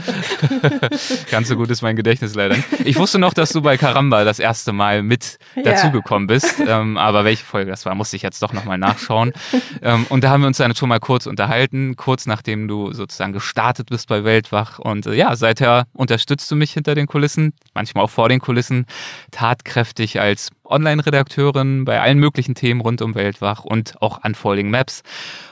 ganz 1.30 1.48
so 1.48 1.56
gut 1.56 1.68
ist 1.68 1.82
mein 1.82 1.94
Gedächtnis 1.94 2.34
leider. 2.34 2.56
Ich 2.84 2.96
wusste 2.96 3.18
noch, 3.18 3.34
dass 3.34 3.50
du 3.50 3.60
bei 3.60 3.76
Karamba 3.76 4.24
das 4.24 4.38
erste 4.38 4.72
Mal 4.72 5.02
mit 5.02 5.38
ja. 5.56 5.64
dazugekommen 5.64 6.26
bist, 6.26 6.58
ähm, 6.66 6.96
aber 6.96 7.26
welche 7.26 7.44
Folge 7.44 7.70
das 7.70 7.84
war, 7.84 7.94
musste 7.94 8.16
ich 8.16 8.22
jetzt 8.22 8.42
doch 8.42 8.54
nochmal 8.54 8.78
nachschauen. 8.78 9.34
ähm, 9.82 10.06
und 10.08 10.24
da 10.24 10.30
haben 10.30 10.40
wir 10.40 10.46
uns 10.46 10.56
dann 10.56 10.74
schon 10.74 10.88
mal 10.88 11.00
kurz 11.00 11.26
unterhalten, 11.26 11.96
kurz 11.96 12.24
nachdem 12.24 12.66
du 12.66 12.94
sozusagen 12.94 13.34
gestartet 13.34 13.90
bist 13.90 14.08
bei 14.08 14.24
Weltwach. 14.24 14.78
Und 14.78 15.04
äh, 15.04 15.12
ja, 15.12 15.36
seither 15.36 15.84
unterstützt 15.92 16.50
du 16.50 16.56
mich 16.56 16.72
hinter 16.72 16.94
den 16.94 17.08
Kulissen, 17.08 17.52
manchmal 17.74 18.04
auch 18.04 18.10
vor 18.10 18.30
den 18.30 18.40
Kulissen, 18.40 18.86
tatkräftig 19.32 20.18
als 20.18 20.48
Online-Redakteurin 20.64 21.84
bei 21.84 22.00
allen 22.00 22.18
möglichen 22.18 22.54
Themen 22.54 22.80
rund 22.80 23.02
um 23.02 23.14
Weltwach 23.14 23.64
und 23.64 24.00
auch 24.00 24.24
Unfolding 24.24 24.70
Maps. 24.70 25.02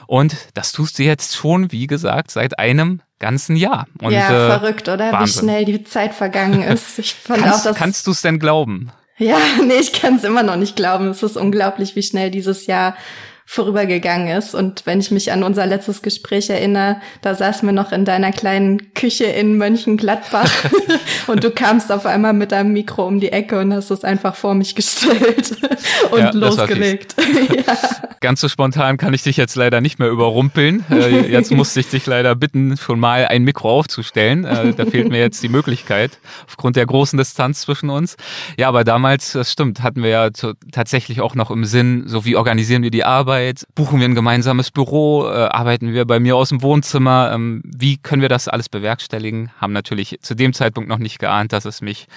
Und 0.07 0.35
das 0.55 0.70
tust 0.71 0.99
du 0.99 1.03
jetzt 1.03 1.35
schon, 1.35 1.71
wie 1.71 1.87
gesagt, 1.87 2.31
seit 2.31 2.59
einem 2.59 3.01
ganzen 3.19 3.55
Jahr. 3.55 3.87
Und, 4.01 4.11
ja, 4.11 4.29
äh, 4.29 4.59
verrückt, 4.59 4.89
oder? 4.89 5.11
Wahnsinn. 5.11 5.43
Wie 5.43 5.45
schnell 5.45 5.65
die 5.65 5.83
Zeit 5.83 6.13
vergangen 6.13 6.63
ist. 6.63 6.99
Ich 6.99 7.13
fand 7.23 7.43
kannst, 7.43 7.59
auch 7.59 7.63
das. 7.63 7.77
Kannst 7.77 8.07
du 8.07 8.11
es 8.11 8.21
denn 8.21 8.39
glauben? 8.39 8.91
Ja, 9.17 9.37
nee, 9.65 9.75
ich 9.75 9.93
kann 9.93 10.15
es 10.15 10.23
immer 10.23 10.43
noch 10.43 10.55
nicht 10.55 10.75
glauben. 10.75 11.09
Es 11.09 11.23
ist 11.23 11.37
unglaublich, 11.37 11.95
wie 11.95 12.03
schnell 12.03 12.31
dieses 12.31 12.65
Jahr 12.65 12.95
vorübergegangen 13.45 14.37
ist. 14.37 14.55
Und 14.55 14.85
wenn 14.85 14.99
ich 14.99 15.11
mich 15.11 15.31
an 15.31 15.43
unser 15.43 15.65
letztes 15.65 16.01
Gespräch 16.01 16.49
erinnere, 16.49 17.01
da 17.21 17.35
saßen 17.35 17.67
wir 17.67 17.73
noch 17.73 17.91
in 17.91 18.05
deiner 18.05 18.31
kleinen 18.31 18.93
Küche 18.93 19.25
in 19.25 19.57
Mönchengladbach 19.57 20.51
und 21.27 21.43
du 21.43 21.51
kamst 21.51 21.91
auf 21.91 22.05
einmal 22.05 22.33
mit 22.33 22.51
deinem 22.51 22.71
Mikro 22.73 23.05
um 23.05 23.19
die 23.19 23.31
Ecke 23.31 23.59
und 23.59 23.73
hast 23.73 23.91
es 23.91 24.03
einfach 24.03 24.35
vor 24.35 24.53
mich 24.53 24.75
gestellt 24.75 25.57
und 26.11 26.19
ja, 26.19 26.31
losgelegt. 26.31 27.15
ja. 27.67 27.77
Ganz 28.21 28.39
so 28.39 28.47
spontan 28.47 28.97
kann 28.97 29.13
ich 29.13 29.23
dich 29.23 29.35
jetzt 29.35 29.55
leider 29.55 29.81
nicht 29.81 29.97
mehr 29.97 30.09
überrumpeln. 30.09 30.85
Äh, 30.91 31.29
jetzt 31.31 31.51
musste 31.51 31.79
ich 31.79 31.89
dich 31.89 32.05
leider 32.05 32.35
bitten, 32.35 32.77
schon 32.77 32.99
mal 32.99 33.25
ein 33.27 33.43
Mikro 33.43 33.69
aufzustellen. 33.79 34.45
Äh, 34.45 34.73
da 34.73 34.85
fehlt 34.85 35.09
mir 35.09 35.19
jetzt 35.19 35.41
die 35.41 35.49
Möglichkeit 35.49 36.19
aufgrund 36.47 36.75
der 36.75 36.85
großen 36.85 37.17
Distanz 37.17 37.61
zwischen 37.61 37.89
uns. 37.89 38.17
Ja, 38.57 38.67
aber 38.67 38.83
damals, 38.83 39.31
das 39.31 39.51
stimmt, 39.51 39.81
hatten 39.81 40.03
wir 40.03 40.09
ja 40.09 40.29
tatsächlich 40.71 41.19
auch 41.19 41.33
noch 41.33 41.49
im 41.49 41.65
Sinn, 41.65 42.03
so 42.05 42.23
wie 42.23 42.35
organisieren 42.35 42.83
wir 42.83 42.91
die 42.91 43.03
Arbeit, 43.03 43.30
Arbeit? 43.31 43.65
Buchen 43.75 44.01
wir 44.01 44.09
ein 44.09 44.15
gemeinsames 44.15 44.71
Büro? 44.71 45.25
Äh, 45.25 45.45
arbeiten 45.45 45.93
wir 45.93 46.03
bei 46.03 46.19
mir 46.19 46.35
aus 46.35 46.49
dem 46.49 46.61
Wohnzimmer? 46.61 47.31
Ähm, 47.33 47.61
wie 47.63 47.95
können 47.95 48.21
wir 48.21 48.27
das 48.27 48.49
alles 48.49 48.67
bewerkstelligen? 48.67 49.51
Haben 49.57 49.71
natürlich 49.71 50.19
zu 50.21 50.35
dem 50.35 50.51
Zeitpunkt 50.51 50.89
noch 50.89 50.97
nicht 50.97 51.17
geahnt, 51.17 51.53
dass 51.53 51.63
es 51.63 51.79
mich 51.79 52.07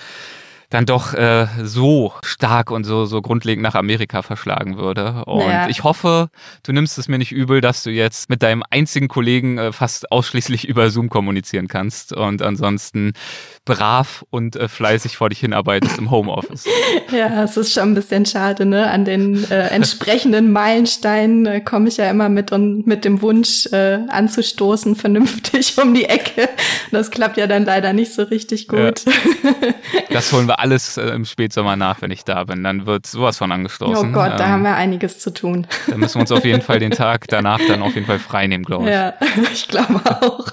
dann 0.70 0.86
doch 0.86 1.14
äh, 1.14 1.46
so 1.62 2.12
stark 2.24 2.72
und 2.72 2.82
so, 2.82 3.04
so 3.04 3.22
grundlegend 3.22 3.62
nach 3.62 3.76
Amerika 3.76 4.22
verschlagen 4.22 4.76
würde. 4.76 5.24
Und 5.26 5.46
naja. 5.46 5.68
ich 5.68 5.84
hoffe, 5.84 6.30
du 6.64 6.72
nimmst 6.72 6.98
es 6.98 7.06
mir 7.06 7.18
nicht 7.18 7.30
übel, 7.30 7.60
dass 7.60 7.84
du 7.84 7.90
jetzt 7.90 8.28
mit 8.28 8.42
deinem 8.42 8.64
einzigen 8.70 9.06
Kollegen 9.06 9.56
äh, 9.56 9.70
fast 9.70 10.10
ausschließlich 10.10 10.66
über 10.68 10.90
Zoom 10.90 11.10
kommunizieren 11.10 11.68
kannst 11.68 12.12
und 12.12 12.42
ansonsten 12.42 13.12
brav 13.64 14.24
und 14.30 14.56
äh, 14.56 14.68
fleißig 14.68 15.16
vor 15.16 15.30
dich 15.30 15.40
hinarbeitest 15.40 15.98
im 15.98 16.10
Homeoffice. 16.10 16.66
Ja, 17.10 17.44
es 17.44 17.56
ist 17.56 17.72
schon 17.72 17.90
ein 17.90 17.94
bisschen 17.94 18.26
schade, 18.26 18.64
ne? 18.66 18.90
An 18.90 19.04
den 19.04 19.48
äh, 19.50 19.68
entsprechenden 19.68 20.52
Meilensteinen 20.52 21.46
äh, 21.46 21.60
komme 21.60 21.88
ich 21.88 21.96
ja 21.96 22.10
immer 22.10 22.28
mit 22.28 22.50
und 22.50 22.86
mit 22.86 23.04
dem 23.04 23.22
Wunsch 23.22 23.66
äh, 23.66 24.00
anzustoßen, 24.08 24.96
vernünftig 24.96 25.78
um 25.78 25.94
die 25.94 26.06
Ecke. 26.06 26.48
Das 26.90 27.10
klappt 27.10 27.36
ja 27.36 27.46
dann 27.46 27.64
leider 27.64 27.92
nicht 27.92 28.12
so 28.12 28.22
richtig 28.22 28.68
gut. 28.68 29.04
Ja. 29.04 29.12
Das 30.10 30.32
holen 30.32 30.46
wir 30.46 30.60
alles 30.60 30.96
äh, 30.96 31.08
im 31.08 31.24
Spätsommer 31.24 31.74
nach, 31.74 32.00
wenn 32.00 32.10
ich 32.10 32.24
da 32.24 32.44
bin. 32.44 32.62
Dann 32.62 32.86
wird 32.86 33.06
sowas 33.06 33.38
von 33.38 33.50
angestoßen. 33.50 34.10
Oh 34.10 34.12
Gott, 34.12 34.32
ähm, 34.32 34.38
da 34.38 34.48
haben 34.48 34.62
wir 34.62 34.76
einiges 34.76 35.18
zu 35.18 35.32
tun. 35.32 35.66
Da 35.88 35.96
müssen 35.96 36.16
wir 36.16 36.20
uns 36.20 36.32
auf 36.32 36.44
jeden 36.44 36.62
Fall 36.62 36.78
den 36.78 36.92
Tag 36.92 37.26
danach 37.28 37.60
dann 37.66 37.82
auf 37.82 37.94
jeden 37.94 38.06
Fall 38.06 38.20
frei 38.20 38.46
nehmen, 38.46 38.64
glaube 38.64 38.84
ich. 38.84 38.90
Ja, 38.90 39.14
ich 39.52 39.66
glaube 39.66 40.00
auch. 40.22 40.46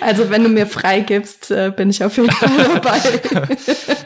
Also 0.00 0.30
wenn 0.30 0.42
du 0.42 0.48
mir 0.48 0.66
frei 0.66 1.00
gibst, 1.00 1.50
äh, 1.50 1.72
bin 1.74 1.90
ich 1.90 2.02
auf 2.02 2.16
jeden 2.16 2.30
Fall 2.30 2.51
dabei. 2.56 3.00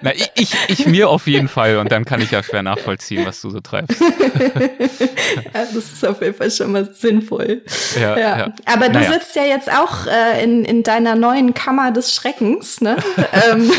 Na, 0.02 0.14
ich, 0.14 0.30
ich, 0.34 0.54
ich, 0.68 0.86
mir 0.86 1.08
auf 1.08 1.26
jeden 1.26 1.48
Fall 1.48 1.76
und 1.78 1.90
dann 1.92 2.04
kann 2.04 2.20
ich 2.20 2.30
ja 2.30 2.42
schwer 2.42 2.62
nachvollziehen, 2.62 3.26
was 3.26 3.40
du 3.40 3.50
so 3.50 3.60
treibst. 3.60 4.00
ja, 4.00 5.64
das 5.74 5.74
ist 5.74 6.06
auf 6.06 6.20
jeden 6.20 6.34
Fall 6.34 6.50
schon 6.50 6.72
mal 6.72 6.88
sinnvoll. 6.92 7.62
Ja, 8.00 8.18
ja. 8.18 8.38
ja. 8.38 8.52
Aber 8.64 8.88
du 8.88 8.98
naja. 8.98 9.12
sitzt 9.12 9.36
ja 9.36 9.44
jetzt 9.44 9.70
auch 9.70 10.06
äh, 10.06 10.42
in, 10.42 10.64
in 10.64 10.82
deiner 10.82 11.14
neuen 11.14 11.54
Kammer 11.54 11.92
des 11.92 12.14
Schreckens, 12.14 12.80
ne? 12.80 12.96
Ähm, 13.50 13.70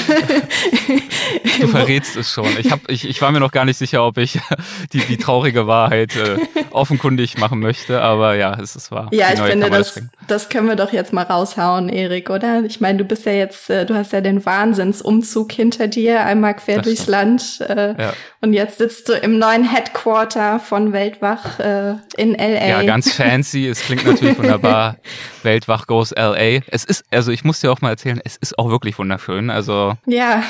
du 1.59 1.67
verrätst 1.67 2.15
es 2.15 2.31
schon. 2.31 2.47
Ich, 2.59 2.71
hab, 2.71 2.89
ich, 2.89 3.07
ich 3.07 3.21
war 3.21 3.31
mir 3.31 3.39
noch 3.39 3.51
gar 3.51 3.65
nicht 3.65 3.77
sicher, 3.77 4.05
ob 4.05 4.17
ich 4.17 4.39
die, 4.93 4.99
die 4.99 5.17
traurige 5.17 5.67
Wahrheit 5.67 6.15
äh, 6.15 6.37
offenkundig 6.71 7.37
machen 7.37 7.59
möchte, 7.59 8.01
aber 8.01 8.35
ja, 8.35 8.57
es 8.61 8.75
ist 8.75 8.91
wahr. 8.91 9.09
Ja, 9.11 9.27
ich 9.33 9.39
finde, 9.39 9.69
das, 9.69 10.01
das 10.27 10.49
können 10.49 10.67
wir 10.67 10.75
doch 10.75 10.93
jetzt 10.93 11.13
mal 11.13 11.23
raushauen, 11.23 11.89
Erik, 11.89 12.29
oder? 12.29 12.63
Ich 12.65 12.81
meine, 12.81 12.97
du 12.97 13.05
bist 13.05 13.25
ja 13.25 13.31
jetzt, 13.31 13.69
äh, 13.69 13.85
du 13.85 13.95
hast 13.95 14.13
ja 14.13 14.21
den 14.21 14.45
Wahnsinnsumzug 14.57 15.51
hinter 15.51 15.87
dir, 15.87 16.25
einmal 16.25 16.55
quer 16.55 16.81
durchs 16.81 17.07
Land. 17.07 17.61
Äh, 17.61 18.01
ja. 18.01 18.13
Und 18.41 18.53
jetzt 18.53 18.77
sitzt 18.77 19.09
du 19.09 19.13
im 19.13 19.37
neuen 19.37 19.63
Headquarter 19.63 20.59
von 20.59 20.93
Weltwach 20.93 21.59
äh, 21.59 21.95
in 22.17 22.33
LA. 22.33 22.67
Ja, 22.67 22.83
ganz 22.83 23.13
fancy. 23.13 23.67
es 23.67 23.81
klingt 23.81 24.05
natürlich 24.05 24.37
wunderbar. 24.39 24.97
Weltwach 25.43 25.87
goes 25.87 26.11
LA. 26.11 26.61
Es 26.67 26.83
ist, 26.83 27.05
also 27.11 27.31
ich 27.31 27.43
muss 27.43 27.61
dir 27.61 27.71
auch 27.71 27.81
mal 27.81 27.89
erzählen, 27.89 28.19
es 28.23 28.37
ist 28.37 28.57
auch 28.57 28.69
wirklich 28.69 28.97
wunderschön. 28.97 29.49
Also. 29.49 29.93
Ja. 30.05 30.43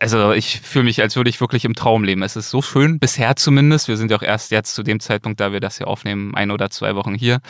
Also 0.00 0.32
ich 0.32 0.60
fühle 0.60 0.86
mich, 0.86 1.02
als 1.02 1.16
würde 1.16 1.28
ich 1.28 1.40
wirklich 1.40 1.66
im 1.66 1.74
Traum 1.74 2.02
leben. 2.02 2.22
Es 2.22 2.36
ist 2.36 2.48
so 2.48 2.62
schön, 2.62 2.98
bisher 2.98 3.36
zumindest. 3.36 3.88
Wir 3.88 3.98
sind 3.98 4.10
ja 4.10 4.16
auch 4.16 4.22
erst 4.22 4.50
jetzt 4.50 4.74
zu 4.74 4.82
dem 4.82 5.00
Zeitpunkt, 5.00 5.38
da 5.40 5.52
wir 5.52 5.60
das 5.60 5.76
hier 5.76 5.86
aufnehmen, 5.86 6.34
ein 6.34 6.50
oder 6.50 6.70
zwei 6.70 6.94
Wochen 6.94 7.14
hier. 7.14 7.40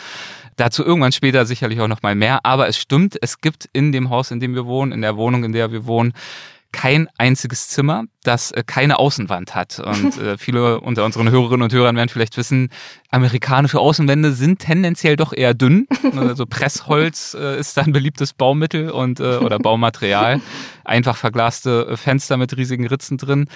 Dazu 0.57 0.83
irgendwann 0.83 1.11
später 1.11 1.45
sicherlich 1.45 1.79
auch 1.79 1.87
noch 1.87 2.01
mal 2.01 2.15
mehr. 2.15 2.45
Aber 2.45 2.67
es 2.67 2.77
stimmt, 2.77 3.17
es 3.21 3.39
gibt 3.41 3.69
in 3.73 3.91
dem 3.91 4.09
Haus, 4.09 4.31
in 4.31 4.39
dem 4.39 4.53
wir 4.55 4.65
wohnen, 4.65 4.91
in 4.91 5.01
der 5.01 5.15
Wohnung, 5.15 5.43
in 5.43 5.53
der 5.53 5.71
wir 5.71 5.85
wohnen, 5.85 6.13
kein 6.77 7.09
einziges 7.17 7.69
Zimmer, 7.69 8.03
das 8.23 8.51
äh, 8.51 8.63
keine 8.63 8.99
Außenwand 8.99 9.55
hat. 9.55 9.79
Und 9.79 10.17
äh, 10.21 10.37
viele 10.37 10.79
unter 10.79 11.05
unseren 11.05 11.31
Hörerinnen 11.31 11.63
und 11.63 11.73
Hörern 11.73 11.95
werden 11.95 12.09
vielleicht 12.09 12.37
wissen, 12.37 12.69
amerikanische 13.09 13.79
Außenwände 13.79 14.31
sind 14.33 14.59
tendenziell 14.59 15.15
doch 15.15 15.33
eher 15.33 15.55
dünn. 15.55 15.87
Also 16.15 16.45
Pressholz 16.45 17.35
äh, 17.39 17.59
ist 17.59 17.77
da 17.77 17.81
ein 17.81 17.93
beliebtes 17.93 18.33
Baumittel 18.33 18.91
und 18.91 19.19
äh, 19.19 19.37
oder 19.37 19.57
Baumaterial. 19.57 20.39
Einfach 20.83 21.17
verglaste 21.17 21.97
Fenster 21.97 22.37
mit 22.37 22.55
riesigen 22.55 22.85
Ritzen 22.85 23.17
drin. 23.17 23.47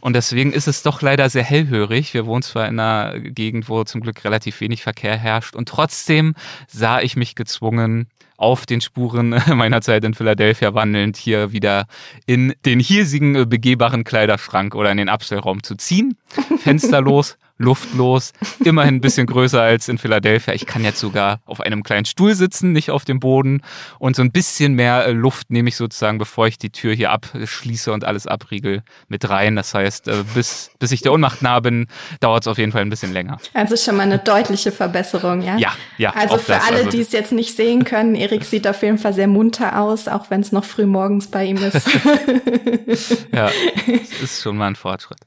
Und 0.00 0.14
deswegen 0.14 0.52
ist 0.52 0.68
es 0.68 0.84
doch 0.84 1.02
leider 1.02 1.28
sehr 1.30 1.44
hellhörig. 1.44 2.14
Wir 2.14 2.26
wohnen 2.26 2.42
zwar 2.42 2.68
in 2.68 2.78
einer 2.78 3.18
Gegend, 3.18 3.68
wo 3.68 3.82
zum 3.82 4.02
Glück 4.02 4.24
relativ 4.24 4.60
wenig 4.60 4.84
Verkehr 4.84 5.16
herrscht. 5.16 5.56
Und 5.56 5.68
trotzdem 5.68 6.34
sah 6.68 7.00
ich 7.00 7.16
mich 7.16 7.34
gezwungen, 7.34 8.08
auf 8.38 8.64
den 8.64 8.80
Spuren 8.80 9.30
meiner 9.54 9.82
Zeit 9.82 10.04
in 10.04 10.14
Philadelphia 10.14 10.72
wandelnd 10.72 11.18
hier 11.18 11.52
wieder 11.52 11.86
in 12.24 12.54
den 12.64 12.80
hiesigen 12.80 13.34
äh, 13.34 13.44
begehbaren 13.44 14.04
Kleiderschrank 14.04 14.74
oder 14.74 14.90
in 14.90 14.96
den 14.96 15.10
Abstellraum 15.10 15.62
zu 15.62 15.74
ziehen. 15.74 16.16
Fensterlos, 16.58 17.36
luftlos, 17.58 18.32
immerhin 18.64 18.96
ein 18.96 19.00
bisschen 19.00 19.26
größer 19.26 19.60
als 19.60 19.88
in 19.88 19.98
Philadelphia. 19.98 20.54
Ich 20.54 20.64
kann 20.64 20.84
jetzt 20.84 21.00
sogar 21.00 21.40
auf 21.44 21.60
einem 21.60 21.82
kleinen 21.82 22.04
Stuhl 22.04 22.34
sitzen, 22.34 22.72
nicht 22.72 22.90
auf 22.90 23.04
dem 23.04 23.20
Boden. 23.20 23.62
Und 23.98 24.16
so 24.16 24.22
ein 24.22 24.30
bisschen 24.30 24.74
mehr 24.74 25.06
äh, 25.06 25.12
Luft 25.12 25.50
nehme 25.50 25.68
ich 25.68 25.76
sozusagen, 25.76 26.18
bevor 26.18 26.46
ich 26.46 26.58
die 26.58 26.70
Tür 26.70 26.94
hier 26.94 27.10
abschließe 27.10 27.92
und 27.92 28.04
alles 28.04 28.26
abriegel, 28.26 28.82
mit 29.08 29.28
rein. 29.28 29.56
Das 29.56 29.74
heißt, 29.74 30.08
äh, 30.08 30.24
bis, 30.34 30.70
bis 30.78 30.92
ich 30.92 31.02
der 31.02 31.12
Ohnmacht 31.12 31.42
nah 31.42 31.60
bin, 31.60 31.88
dauert 32.20 32.44
es 32.44 32.48
auf 32.48 32.58
jeden 32.58 32.72
Fall 32.72 32.82
ein 32.82 32.90
bisschen 32.90 33.12
länger. 33.12 33.38
Also 33.54 33.76
schon 33.76 33.96
mal 33.96 34.04
eine 34.04 34.18
deutliche 34.18 34.72
Verbesserung, 34.72 35.42
ja? 35.42 35.56
Ja, 35.58 35.72
ja. 35.96 36.10
Also 36.10 36.38
für 36.38 36.52
das. 36.52 36.68
alle, 36.68 36.78
also, 36.78 36.90
die 36.90 37.00
es 37.00 37.12
jetzt 37.12 37.32
nicht 37.32 37.56
sehen 37.56 37.84
können, 37.84 38.14
Erik 38.14 38.44
sieht 38.44 38.66
auf 38.68 38.82
jeden 38.82 38.98
Fall 38.98 39.12
sehr 39.12 39.26
munter 39.26 39.80
aus, 39.80 40.06
auch 40.06 40.30
wenn 40.30 40.40
es 40.40 40.52
noch 40.52 40.64
früh 40.64 40.86
morgens 40.86 41.26
bei 41.28 41.46
ihm 41.46 41.56
ist. 41.56 41.88
ja, 43.32 43.50
das 43.86 44.22
ist 44.22 44.42
schon 44.42 44.56
mal 44.56 44.68
ein 44.68 44.76
Fortschritt. 44.76 45.18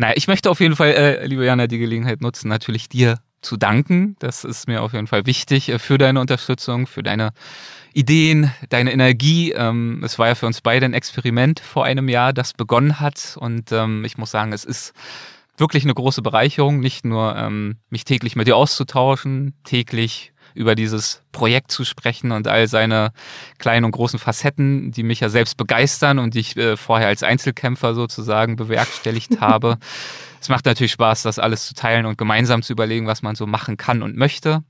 Naja, 0.00 0.14
ich 0.16 0.28
möchte 0.28 0.50
auf 0.50 0.60
jeden 0.60 0.76
Fall, 0.76 0.92
äh, 0.92 1.26
liebe 1.26 1.44
Jana, 1.44 1.66
die 1.66 1.76
Gelegenheit 1.76 2.22
nutzen, 2.22 2.48
natürlich 2.48 2.88
dir 2.88 3.18
zu 3.42 3.58
danken. 3.58 4.16
Das 4.18 4.44
ist 4.44 4.66
mir 4.66 4.80
auf 4.80 4.94
jeden 4.94 5.06
Fall 5.06 5.26
wichtig 5.26 5.68
äh, 5.68 5.78
für 5.78 5.98
deine 5.98 6.22
Unterstützung, 6.22 6.86
für 6.86 7.02
deine 7.02 7.32
Ideen, 7.92 8.50
deine 8.70 8.94
Energie. 8.94 9.52
Ähm, 9.52 10.00
es 10.02 10.18
war 10.18 10.28
ja 10.28 10.34
für 10.34 10.46
uns 10.46 10.62
beide 10.62 10.86
ein 10.86 10.94
Experiment 10.94 11.60
vor 11.60 11.84
einem 11.84 12.08
Jahr, 12.08 12.32
das 12.32 12.54
begonnen 12.54 12.98
hat. 12.98 13.36
Und 13.38 13.72
ähm, 13.72 14.02
ich 14.06 14.16
muss 14.16 14.30
sagen, 14.30 14.54
es 14.54 14.64
ist 14.64 14.94
wirklich 15.58 15.84
eine 15.84 15.92
große 15.92 16.22
Bereicherung, 16.22 16.80
nicht 16.80 17.04
nur 17.04 17.36
ähm, 17.36 17.76
mich 17.90 18.04
täglich 18.04 18.36
mit 18.36 18.46
dir 18.46 18.56
auszutauschen, 18.56 19.52
täglich 19.64 20.32
über 20.54 20.74
dieses 20.74 21.22
Projekt 21.32 21.70
zu 21.70 21.84
sprechen 21.84 22.32
und 22.32 22.48
all 22.48 22.68
seine 22.68 23.12
kleinen 23.58 23.84
und 23.84 23.92
großen 23.92 24.18
Facetten, 24.18 24.92
die 24.92 25.02
mich 25.02 25.20
ja 25.20 25.28
selbst 25.28 25.56
begeistern 25.56 26.18
und 26.18 26.34
die 26.34 26.40
ich 26.40 26.56
äh, 26.56 26.76
vorher 26.76 27.08
als 27.08 27.22
Einzelkämpfer 27.22 27.94
sozusagen 27.94 28.56
bewerkstelligt 28.56 29.40
habe. 29.40 29.78
Es 30.40 30.48
macht 30.48 30.64
natürlich 30.64 30.92
Spaß, 30.92 31.22
das 31.22 31.38
alles 31.38 31.66
zu 31.66 31.74
teilen 31.74 32.06
und 32.06 32.18
gemeinsam 32.18 32.62
zu 32.62 32.72
überlegen, 32.72 33.06
was 33.06 33.22
man 33.22 33.34
so 33.34 33.46
machen 33.46 33.76
kann 33.76 34.02
und 34.02 34.16
möchte. 34.16 34.62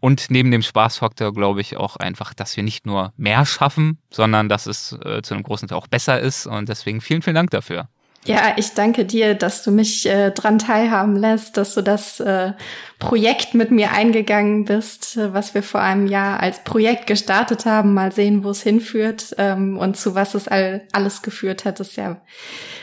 Und 0.00 0.30
neben 0.30 0.50
dem 0.50 0.62
Spaßfaktor 0.62 1.34
glaube 1.34 1.60
ich 1.60 1.76
auch 1.76 1.96
einfach, 1.96 2.32
dass 2.32 2.56
wir 2.56 2.64
nicht 2.64 2.86
nur 2.86 3.12
mehr 3.18 3.44
schaffen, 3.44 3.98
sondern 4.10 4.48
dass 4.48 4.66
es 4.66 4.92
äh, 5.04 5.20
zu 5.22 5.34
einem 5.34 5.42
großen 5.42 5.68
Teil 5.68 5.76
auch 5.78 5.88
besser 5.88 6.18
ist. 6.18 6.46
Und 6.46 6.70
deswegen 6.70 7.02
vielen, 7.02 7.20
vielen 7.20 7.34
Dank 7.34 7.50
dafür. 7.50 7.88
Ja, 8.26 8.52
ich 8.56 8.74
danke 8.74 9.06
dir, 9.06 9.34
dass 9.34 9.62
du 9.62 9.70
mich 9.70 10.06
äh, 10.06 10.30
dran 10.30 10.58
teilhaben 10.58 11.16
lässt, 11.16 11.56
dass 11.56 11.74
du 11.74 11.80
das 11.80 12.20
äh, 12.20 12.52
Projekt 12.98 13.54
mit 13.54 13.70
mir 13.70 13.92
eingegangen 13.92 14.66
bist, 14.66 15.16
äh, 15.16 15.32
was 15.32 15.54
wir 15.54 15.62
vor 15.62 15.80
einem 15.80 16.06
Jahr 16.06 16.38
als 16.38 16.62
Projekt 16.62 17.06
gestartet 17.06 17.64
haben. 17.64 17.94
Mal 17.94 18.12
sehen, 18.12 18.44
wo 18.44 18.50
es 18.50 18.62
hinführt 18.62 19.34
ähm, 19.38 19.78
und 19.78 19.96
zu 19.96 20.14
was 20.14 20.34
es 20.34 20.48
all, 20.48 20.82
alles 20.92 21.22
geführt 21.22 21.64
hat. 21.64 21.80
Ist 21.80 21.96
ja, 21.96 22.20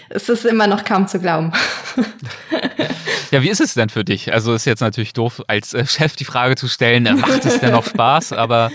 es 0.09 0.27
ist 0.27 0.43
immer 0.43 0.65
noch 0.65 0.83
kaum 0.83 1.07
zu 1.07 1.19
glauben. 1.19 1.53
ja, 3.31 3.43
wie 3.43 3.49
ist 3.49 3.61
es 3.61 3.75
denn 3.75 3.89
für 3.89 4.03
dich? 4.03 4.33
Also 4.33 4.55
ist 4.55 4.65
jetzt 4.65 4.81
natürlich 4.81 5.13
doof, 5.13 5.43
als 5.45 5.75
äh, 5.75 5.85
Chef 5.85 6.15
die 6.15 6.25
Frage 6.25 6.55
zu 6.55 6.67
stellen, 6.67 7.05
äh, 7.05 7.13
macht 7.13 7.45
es 7.45 7.59
denn 7.59 7.73
noch 7.73 7.85
Spaß? 7.85 8.33
Aber 8.33 8.71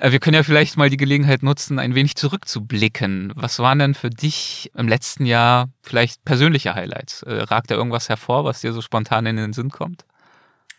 wir 0.00 0.20
können 0.20 0.34
ja 0.34 0.42
vielleicht 0.42 0.76
mal 0.76 0.90
die 0.90 0.96
Gelegenheit 0.96 1.42
nutzen, 1.42 1.78
ein 1.78 1.94
wenig 1.94 2.16
zurückzublicken. 2.16 3.32
Was 3.34 3.58
waren 3.58 3.78
denn 3.78 3.94
für 3.94 4.10
dich 4.10 4.70
im 4.76 4.88
letzten 4.88 5.26
Jahr 5.26 5.68
vielleicht 5.82 6.24
persönliche 6.24 6.74
Highlights? 6.74 7.22
Äh, 7.22 7.42
ragt 7.42 7.70
da 7.70 7.74
irgendwas 7.74 8.08
hervor, 8.08 8.44
was 8.44 8.60
dir 8.60 8.72
so 8.72 8.82
spontan 8.82 9.26
in 9.26 9.36
den 9.36 9.52
Sinn 9.52 9.70
kommt? 9.70 10.04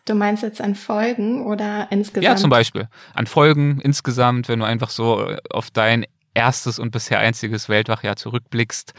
Du 0.06 0.16
meinst 0.16 0.42
jetzt 0.44 0.62
an 0.62 0.76
Folgen 0.76 1.46
oder 1.46 1.88
insgesamt? 1.92 2.24
Ja, 2.24 2.36
zum 2.36 2.50
Beispiel. 2.50 2.88
An 3.14 3.28
Folgen 3.28 3.80
insgesamt, 3.82 4.48
wenn 4.48 4.60
du 4.60 4.66
einfach 4.66 4.90
so 4.90 5.28
äh, 5.28 5.38
auf 5.50 5.70
dein 5.70 6.06
erstes 6.34 6.80
und 6.80 6.92
bisher 6.92 7.20
einziges 7.20 7.70
Weltwachjahr 7.70 8.16
zurückblickst. 8.16 8.94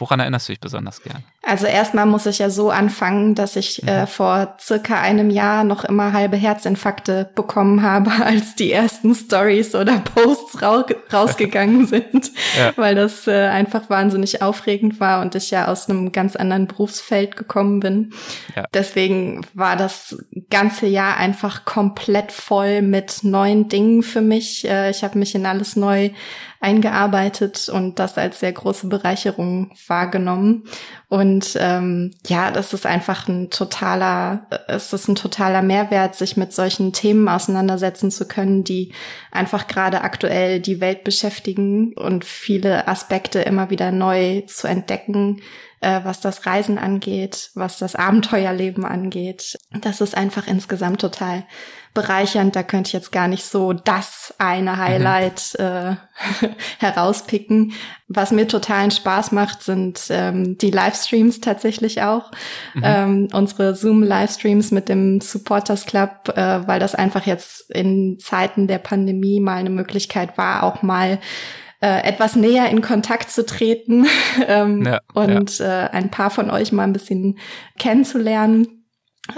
Woran 0.00 0.18
erinnerst 0.18 0.48
du 0.48 0.52
dich 0.52 0.60
besonders 0.60 1.02
gern? 1.02 1.22
Also 1.42 1.66
erstmal 1.66 2.06
muss 2.06 2.24
ich 2.24 2.38
ja 2.38 2.48
so 2.48 2.70
anfangen, 2.70 3.34
dass 3.34 3.54
ich 3.54 3.86
äh, 3.86 4.02
mhm. 4.02 4.06
vor 4.06 4.56
circa 4.58 4.98
einem 4.98 5.28
Jahr 5.28 5.62
noch 5.62 5.84
immer 5.84 6.14
halbe 6.14 6.38
Herzinfarkte 6.38 7.30
bekommen 7.34 7.82
habe, 7.82 8.10
als 8.24 8.54
die 8.54 8.72
ersten 8.72 9.14
Stories 9.14 9.74
oder 9.74 9.98
Posts 9.98 10.62
ra 10.62 10.86
rausgegangen 11.12 11.86
sind, 11.88 12.32
ja. 12.58 12.72
weil 12.76 12.94
das 12.94 13.26
äh, 13.26 13.48
einfach 13.48 13.90
wahnsinnig 13.90 14.40
aufregend 14.40 15.00
war 15.00 15.20
und 15.20 15.34
ich 15.34 15.50
ja 15.50 15.68
aus 15.68 15.90
einem 15.90 16.12
ganz 16.12 16.34
anderen 16.34 16.66
Berufsfeld 16.66 17.36
gekommen 17.36 17.80
bin. 17.80 18.14
Ja. 18.56 18.66
Deswegen 18.72 19.46
war 19.52 19.76
das 19.76 20.16
ganze 20.48 20.86
Jahr 20.86 21.18
einfach 21.18 21.66
komplett 21.66 22.32
voll 22.32 22.80
mit 22.80 23.22
neuen 23.22 23.68
Dingen 23.68 24.02
für 24.02 24.22
mich. 24.22 24.66
Äh, 24.66 24.90
ich 24.90 25.04
habe 25.04 25.18
mich 25.18 25.34
in 25.34 25.44
alles 25.44 25.76
neu 25.76 26.10
eingearbeitet 26.60 27.70
und 27.70 27.98
das 27.98 28.18
als 28.18 28.40
sehr 28.40 28.52
große 28.52 28.86
Bereicherung 28.88 29.72
wahrgenommen. 29.86 30.64
Und 31.08 31.56
ähm, 31.58 32.12
ja, 32.26 32.50
das 32.50 32.74
ist 32.74 32.84
einfach 32.84 33.26
ein 33.28 33.48
totaler, 33.48 34.46
es 34.68 34.92
ist 34.92 35.08
ein 35.08 35.14
totaler 35.14 35.62
Mehrwert, 35.62 36.14
sich 36.14 36.36
mit 36.36 36.52
solchen 36.52 36.92
Themen 36.92 37.28
auseinandersetzen 37.28 38.10
zu 38.10 38.28
können, 38.28 38.62
die 38.62 38.92
einfach 39.32 39.68
gerade 39.68 40.02
aktuell 40.02 40.60
die 40.60 40.80
Welt 40.80 41.02
beschäftigen 41.02 41.94
und 41.94 42.26
viele 42.26 42.86
Aspekte 42.86 43.40
immer 43.40 43.70
wieder 43.70 43.90
neu 43.90 44.42
zu 44.42 44.68
entdecken, 44.68 45.40
äh, 45.80 46.00
was 46.04 46.20
das 46.20 46.44
Reisen 46.44 46.76
angeht, 46.76 47.50
was 47.54 47.78
das 47.78 47.96
Abenteuerleben 47.96 48.84
angeht. 48.84 49.56
Das 49.80 50.02
ist 50.02 50.14
einfach 50.14 50.46
insgesamt 50.46 51.00
total 51.00 51.44
bereichernd. 51.94 52.54
Da 52.54 52.62
könnte 52.62 52.88
ich 52.88 52.92
jetzt 52.92 53.12
gar 53.12 53.28
nicht 53.28 53.44
so 53.44 53.72
das 53.72 54.34
eine 54.38 54.76
Highlight 54.76 55.56
mhm. 55.58 55.64
äh, 55.64 55.96
herauspicken. 56.78 57.72
Was 58.08 58.32
mir 58.32 58.48
totalen 58.48 58.90
Spaß 58.90 59.32
macht, 59.32 59.62
sind 59.62 60.02
ähm, 60.10 60.58
die 60.58 60.70
Livestreams 60.70 61.40
tatsächlich 61.40 62.02
auch. 62.02 62.30
Mhm. 62.74 62.82
Ähm, 62.84 63.28
unsere 63.32 63.74
Zoom-Livestreams 63.74 64.70
mit 64.70 64.88
dem 64.88 65.20
Supporters 65.20 65.86
Club, 65.86 66.32
äh, 66.36 66.66
weil 66.66 66.80
das 66.80 66.94
einfach 66.94 67.26
jetzt 67.26 67.70
in 67.70 68.18
Zeiten 68.18 68.66
der 68.66 68.78
Pandemie 68.78 69.40
mal 69.40 69.56
eine 69.56 69.70
Möglichkeit 69.70 70.38
war, 70.38 70.62
auch 70.62 70.82
mal 70.82 71.18
äh, 71.80 72.06
etwas 72.06 72.36
näher 72.36 72.68
in 72.68 72.82
Kontakt 72.82 73.30
zu 73.30 73.44
treten 73.44 74.06
ähm, 74.46 74.84
ja, 74.84 75.00
und 75.14 75.58
ja. 75.58 75.86
Äh, 75.86 75.90
ein 75.90 76.10
paar 76.10 76.30
von 76.30 76.50
euch 76.50 76.72
mal 76.72 76.84
ein 76.84 76.92
bisschen 76.92 77.38
kennenzulernen. 77.78 78.79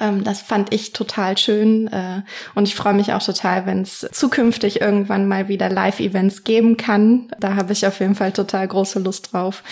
Ähm, 0.00 0.24
das 0.24 0.40
fand 0.40 0.72
ich 0.72 0.92
total 0.92 1.36
schön 1.38 1.88
äh, 1.88 2.22
und 2.54 2.68
ich 2.68 2.74
freue 2.74 2.94
mich 2.94 3.12
auch 3.12 3.22
total, 3.22 3.66
wenn 3.66 3.82
es 3.82 4.06
zukünftig 4.12 4.80
irgendwann 4.80 5.26
mal 5.26 5.48
wieder 5.48 5.68
Live-Events 5.68 6.44
geben 6.44 6.76
kann. 6.76 7.28
Da 7.40 7.54
habe 7.56 7.72
ich 7.72 7.86
auf 7.86 8.00
jeden 8.00 8.14
Fall 8.14 8.32
total 8.32 8.66
große 8.68 8.98
Lust 8.98 9.32
drauf. 9.32 9.62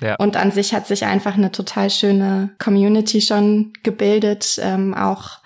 Ja. 0.00 0.16
Und 0.16 0.36
an 0.36 0.50
sich 0.50 0.74
hat 0.74 0.86
sich 0.86 1.04
einfach 1.04 1.34
eine 1.34 1.52
total 1.52 1.90
schöne 1.90 2.50
Community 2.58 3.20
schon 3.20 3.72
gebildet, 3.82 4.58
ähm, 4.62 4.94
auch 4.94 5.40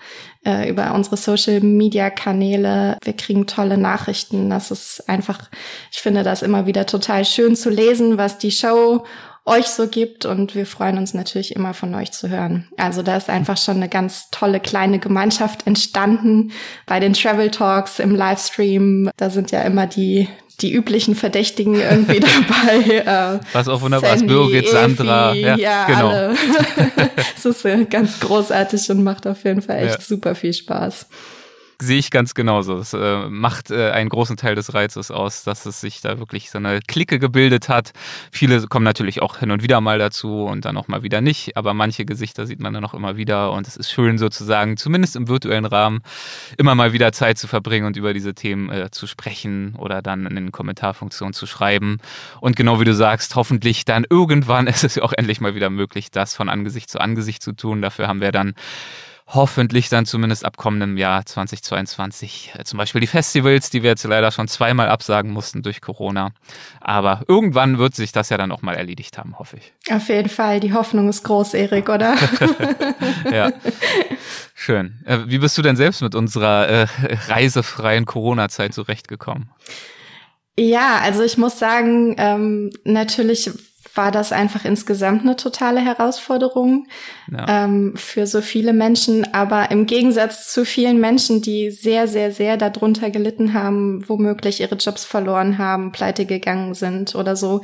äh, 0.45 0.69
über 0.69 0.93
unsere 0.93 1.17
Social-Media-Kanäle. 1.17 2.97
Wir 3.03 3.13
kriegen 3.13 3.47
tolle 3.47 3.77
Nachrichten. 3.77 4.49
Das 4.49 4.71
ist 4.71 5.09
einfach, 5.09 5.49
ich 5.91 5.99
finde 5.99 6.23
das 6.23 6.41
immer 6.41 6.65
wieder 6.65 6.85
total 6.85 7.25
schön 7.25 7.55
zu 7.55 7.69
lesen, 7.69 8.17
was 8.17 8.37
die 8.37 8.51
Show 8.51 9.05
euch 9.45 9.67
so 9.67 9.87
gibt 9.87 10.25
und 10.25 10.55
wir 10.55 10.65
freuen 10.65 10.97
uns 10.97 11.13
natürlich 11.13 11.55
immer 11.55 11.73
von 11.73 11.93
euch 11.93 12.11
zu 12.11 12.29
hören. 12.29 12.67
Also 12.77 13.03
da 13.03 13.15
ist 13.15 13.29
einfach 13.29 13.57
schon 13.57 13.75
eine 13.77 13.89
ganz 13.89 14.29
tolle 14.31 14.59
kleine 14.59 14.97
Gemeinschaft 14.99 15.67
entstanden 15.67 16.51
bei 16.87 16.99
den 16.99 17.13
Travel 17.13 17.51
Talks 17.51 17.99
im 17.99 18.15
Livestream. 18.15 19.11
Da 19.17 19.29
sind 19.29 19.51
ja 19.51 19.61
immer 19.61 19.85
die 19.85 20.27
die 20.61 20.71
üblichen 20.71 21.15
Verdächtigen 21.15 21.75
irgendwie 21.75 22.19
dabei. 23.05 23.35
Äh, 23.35 23.39
Was 23.53 23.67
auch 23.67 23.81
wunderbar 23.81 24.15
ist, 24.15 24.25
Birgit, 24.25 24.69
Sandra, 24.69 25.33
ja, 25.33 25.57
ja 25.57 25.85
genau. 25.85 26.09
alle. 26.09 26.35
Es 27.37 27.45
ist 27.45 27.89
ganz 27.89 28.19
großartig 28.21 28.89
und 28.89 29.03
macht 29.03 29.27
auf 29.27 29.43
jeden 29.43 29.61
Fall 29.61 29.79
echt 29.85 29.99
ja. 29.99 30.01
super 30.01 30.33
viel 30.33 30.53
Spaß. 30.53 31.07
Sehe 31.81 31.97
ich 31.97 32.09
ganz 32.09 32.33
genauso. 32.33 32.77
Es 32.77 32.93
äh, 32.93 33.27
macht 33.27 33.69
äh, 33.69 33.91
einen 33.91 34.07
großen 34.07 34.37
Teil 34.37 34.55
des 34.55 34.73
Reizes 34.73 35.11
aus, 35.11 35.43
dass 35.43 35.65
es 35.65 35.81
sich 35.81 35.99
da 35.99 36.19
wirklich 36.19 36.49
so 36.49 36.57
eine 36.57 36.79
Clique 36.79 37.19
gebildet 37.19 37.67
hat. 37.67 37.91
Viele 38.31 38.65
kommen 38.67 38.85
natürlich 38.85 39.21
auch 39.21 39.39
hin 39.39 39.51
und 39.51 39.61
wieder 39.61 39.81
mal 39.81 39.99
dazu 39.99 40.45
und 40.45 40.63
dann 40.63 40.77
auch 40.77 40.87
mal 40.87 41.03
wieder 41.03 41.19
nicht, 41.19 41.57
aber 41.57 41.73
manche 41.73 42.05
Gesichter 42.05 42.47
sieht 42.47 42.61
man 42.61 42.73
dann 42.73 42.85
auch 42.85 42.93
immer 42.93 43.17
wieder 43.17 43.51
und 43.51 43.67
es 43.67 43.75
ist 43.75 43.91
schön 43.91 44.17
sozusagen, 44.17 44.77
zumindest 44.77 45.17
im 45.17 45.27
virtuellen 45.27 45.65
Rahmen, 45.65 46.01
immer 46.57 46.75
mal 46.75 46.93
wieder 46.93 47.11
Zeit 47.11 47.37
zu 47.37 47.47
verbringen 47.47 47.85
und 47.85 47.97
über 47.97 48.13
diese 48.13 48.33
Themen 48.33 48.69
äh, 48.69 48.89
zu 48.91 49.05
sprechen 49.05 49.75
oder 49.77 50.01
dann 50.01 50.25
in 50.27 50.35
den 50.35 50.51
Kommentarfunktionen 50.53 51.33
zu 51.33 51.45
schreiben. 51.45 51.97
Und 52.39 52.55
genau 52.55 52.79
wie 52.79 52.85
du 52.85 52.93
sagst, 52.93 53.35
hoffentlich 53.35 53.83
dann 53.83 54.05
irgendwann 54.09 54.67
ist 54.75 54.85
es 54.85 54.95
ja 54.95 55.03
auch 55.03 55.13
endlich 55.13 55.41
mal 55.41 55.55
wieder 55.55 55.69
möglich, 55.69 56.09
das 56.09 56.35
von 56.35 56.47
Angesicht 56.47 56.89
zu 56.89 56.99
Angesicht 57.01 57.43
zu 57.43 57.51
tun. 57.51 57.81
Dafür 57.81 58.07
haben 58.07 58.21
wir 58.21 58.31
dann 58.31 58.53
hoffentlich 59.27 59.89
dann 59.89 60.05
zumindest 60.05 60.45
ab 60.45 60.55
kommendem 60.57 60.97
Jahr 60.97 61.25
2022 61.25 62.53
äh, 62.55 62.63
zum 62.63 62.77
Beispiel 62.77 63.01
die 63.01 63.07
Festivals, 63.07 63.69
die 63.69 63.81
wir 63.81 63.89
jetzt 63.89 64.03
leider 64.03 64.31
schon 64.31 64.47
zweimal 64.47 64.89
absagen 64.89 65.31
mussten 65.31 65.63
durch 65.63 65.81
Corona. 65.81 66.31
Aber 66.79 67.23
irgendwann 67.27 67.77
wird 67.77 67.95
sich 67.95 68.11
das 68.11 68.29
ja 68.29 68.37
dann 68.37 68.51
auch 68.51 68.61
mal 68.61 68.75
erledigt 68.75 69.17
haben, 69.17 69.37
hoffe 69.39 69.57
ich. 69.57 69.73
Auf 69.91 70.09
jeden 70.09 70.29
Fall, 70.29 70.59
die 70.59 70.73
Hoffnung 70.73 71.09
ist 71.09 71.23
groß, 71.23 71.55
Erik, 71.55 71.89
oder? 71.89 72.15
ja. 73.31 73.51
Schön. 74.53 75.01
Äh, 75.05 75.19
wie 75.25 75.39
bist 75.39 75.57
du 75.57 75.61
denn 75.61 75.75
selbst 75.75 76.01
mit 76.01 76.13
unserer 76.13 76.67
äh, 76.67 76.87
reisefreien 77.27 78.05
Corona-Zeit 78.05 78.73
zurechtgekommen? 78.73 79.49
Ja, 80.57 80.99
also 81.01 81.23
ich 81.23 81.37
muss 81.37 81.59
sagen, 81.59 82.15
ähm, 82.17 82.69
natürlich 82.85 83.51
war 83.95 84.11
das 84.11 84.31
einfach 84.31 84.65
insgesamt 84.65 85.21
eine 85.21 85.35
totale 85.35 85.79
Herausforderung 85.79 86.87
ja. 87.31 87.63
ähm, 87.65 87.93
für 87.95 88.27
so 88.27 88.41
viele 88.41 88.73
Menschen. 88.73 89.33
Aber 89.33 89.71
im 89.71 89.85
Gegensatz 89.85 90.51
zu 90.51 90.65
vielen 90.65 90.99
Menschen, 90.99 91.41
die 91.41 91.71
sehr, 91.71 92.07
sehr, 92.07 92.31
sehr 92.31 92.57
darunter 92.57 93.09
gelitten 93.09 93.53
haben, 93.53 94.07
womöglich 94.07 94.61
ihre 94.61 94.75
Jobs 94.75 95.05
verloren 95.05 95.57
haben, 95.57 95.91
pleite 95.91 96.25
gegangen 96.25 96.73
sind 96.73 97.15
oder 97.15 97.35
so, 97.35 97.61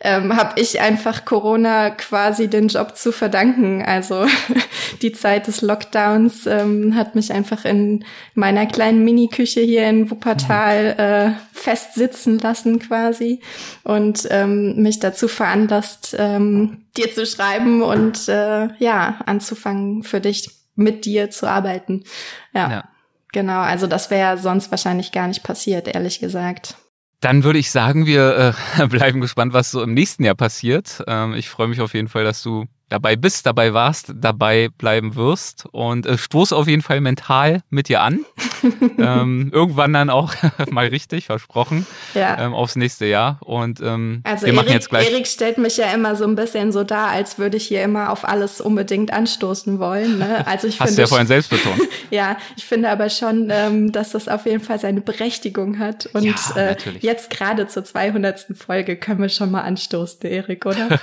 ähm, 0.00 0.36
habe 0.36 0.60
ich 0.60 0.80
einfach 0.80 1.24
Corona 1.24 1.90
quasi 1.90 2.48
den 2.48 2.68
Job 2.68 2.96
zu 2.96 3.12
verdanken. 3.12 3.82
Also 3.82 4.26
die 5.02 5.12
Zeit 5.12 5.46
des 5.46 5.62
Lockdowns 5.62 6.46
ähm, 6.46 6.94
hat 6.94 7.14
mich 7.14 7.32
einfach 7.32 7.64
in 7.64 8.04
meiner 8.34 8.66
kleinen 8.66 9.04
Mini-Küche 9.04 9.60
hier 9.60 9.88
in 9.88 10.10
Wuppertal 10.10 10.94
mhm. 10.94 11.00
äh, 11.00 11.32
festsitzen 11.52 12.38
lassen 12.38 12.78
quasi 12.78 13.40
und 13.84 14.26
ähm, 14.30 14.76
mich 14.76 14.98
dazu 14.98 15.28
veranlasst, 15.28 15.69
ähm, 16.18 16.86
dir 16.96 17.12
zu 17.12 17.26
schreiben 17.26 17.82
und 17.82 18.28
äh, 18.28 18.68
ja, 18.78 19.20
anzufangen 19.26 20.02
für 20.02 20.20
dich 20.20 20.50
mit 20.74 21.04
dir 21.04 21.30
zu 21.30 21.48
arbeiten. 21.48 22.04
Ja. 22.52 22.70
ja. 22.70 22.84
Genau, 23.32 23.60
also 23.60 23.86
das 23.86 24.10
wäre 24.10 24.38
sonst 24.38 24.70
wahrscheinlich 24.70 25.12
gar 25.12 25.28
nicht 25.28 25.42
passiert, 25.42 25.88
ehrlich 25.88 26.18
gesagt. 26.18 26.76
Dann 27.20 27.44
würde 27.44 27.58
ich 27.58 27.70
sagen, 27.70 28.06
wir 28.06 28.54
äh, 28.78 28.86
bleiben 28.88 29.20
gespannt, 29.20 29.52
was 29.52 29.70
so 29.70 29.82
im 29.82 29.94
nächsten 29.94 30.24
Jahr 30.24 30.34
passiert. 30.34 31.04
Ähm, 31.06 31.34
ich 31.34 31.48
freue 31.48 31.68
mich 31.68 31.80
auf 31.80 31.94
jeden 31.94 32.08
Fall, 32.08 32.24
dass 32.24 32.42
du 32.42 32.64
dabei 32.88 33.14
bist, 33.14 33.46
dabei 33.46 33.72
warst, 33.72 34.12
dabei 34.16 34.68
bleiben 34.68 35.14
wirst 35.14 35.66
und 35.70 36.06
äh, 36.06 36.18
stoß 36.18 36.52
auf 36.52 36.66
jeden 36.66 36.82
Fall 36.82 37.00
mental 37.00 37.62
mit 37.70 37.88
dir 37.88 38.02
an. 38.02 38.24
ähm, 38.98 39.50
irgendwann 39.52 39.92
dann 39.92 40.10
auch 40.10 40.34
mal 40.70 40.86
richtig, 40.86 41.26
versprochen, 41.26 41.86
ja. 42.14 42.38
ähm, 42.38 42.54
aufs 42.54 42.76
nächste 42.76 43.06
Jahr. 43.06 43.38
Und 43.40 43.80
ähm, 43.80 44.22
also 44.24 44.46
wir 44.46 44.52
Erik, 44.52 44.56
machen 44.56 44.72
jetzt 44.72 44.90
gleich. 44.90 45.10
Erik 45.10 45.26
stellt 45.26 45.58
mich 45.58 45.76
ja 45.76 45.92
immer 45.92 46.16
so 46.16 46.24
ein 46.24 46.34
bisschen 46.34 46.72
so 46.72 46.84
dar, 46.84 47.08
als 47.08 47.38
würde 47.38 47.56
ich 47.56 47.66
hier 47.66 47.82
immer 47.82 48.10
auf 48.10 48.26
alles 48.26 48.60
unbedingt 48.60 49.12
anstoßen 49.12 49.78
wollen. 49.78 50.18
Ne? 50.18 50.44
Also 50.50 50.66
ich 50.66 50.80
Hast 50.80 50.88
finde 50.88 50.96
du 50.96 51.02
ja 51.02 51.06
vorhin 51.06 51.26
selbst 51.26 51.50
betont. 51.50 51.80
ja, 52.10 52.36
ich 52.56 52.64
finde 52.64 52.90
aber 52.90 53.08
schon, 53.08 53.50
ähm, 53.52 53.92
dass 53.92 54.10
das 54.10 54.26
auf 54.26 54.46
jeden 54.46 54.62
Fall 54.62 54.80
seine 54.80 55.00
Berechtigung 55.00 55.78
hat. 55.78 56.06
Und 56.12 56.24
Ja, 56.24 56.34
äh, 56.56 56.76
jetzt 57.00 57.30
gerade 57.30 57.68
zur 57.68 57.84
200. 57.84 58.46
Folge 58.56 58.96
können 58.96 59.20
wir 59.20 59.28
schon 59.28 59.50
mal 59.50 59.62
anstoßen, 59.62 60.22
Erik, 60.22 60.66
oder? 60.66 60.98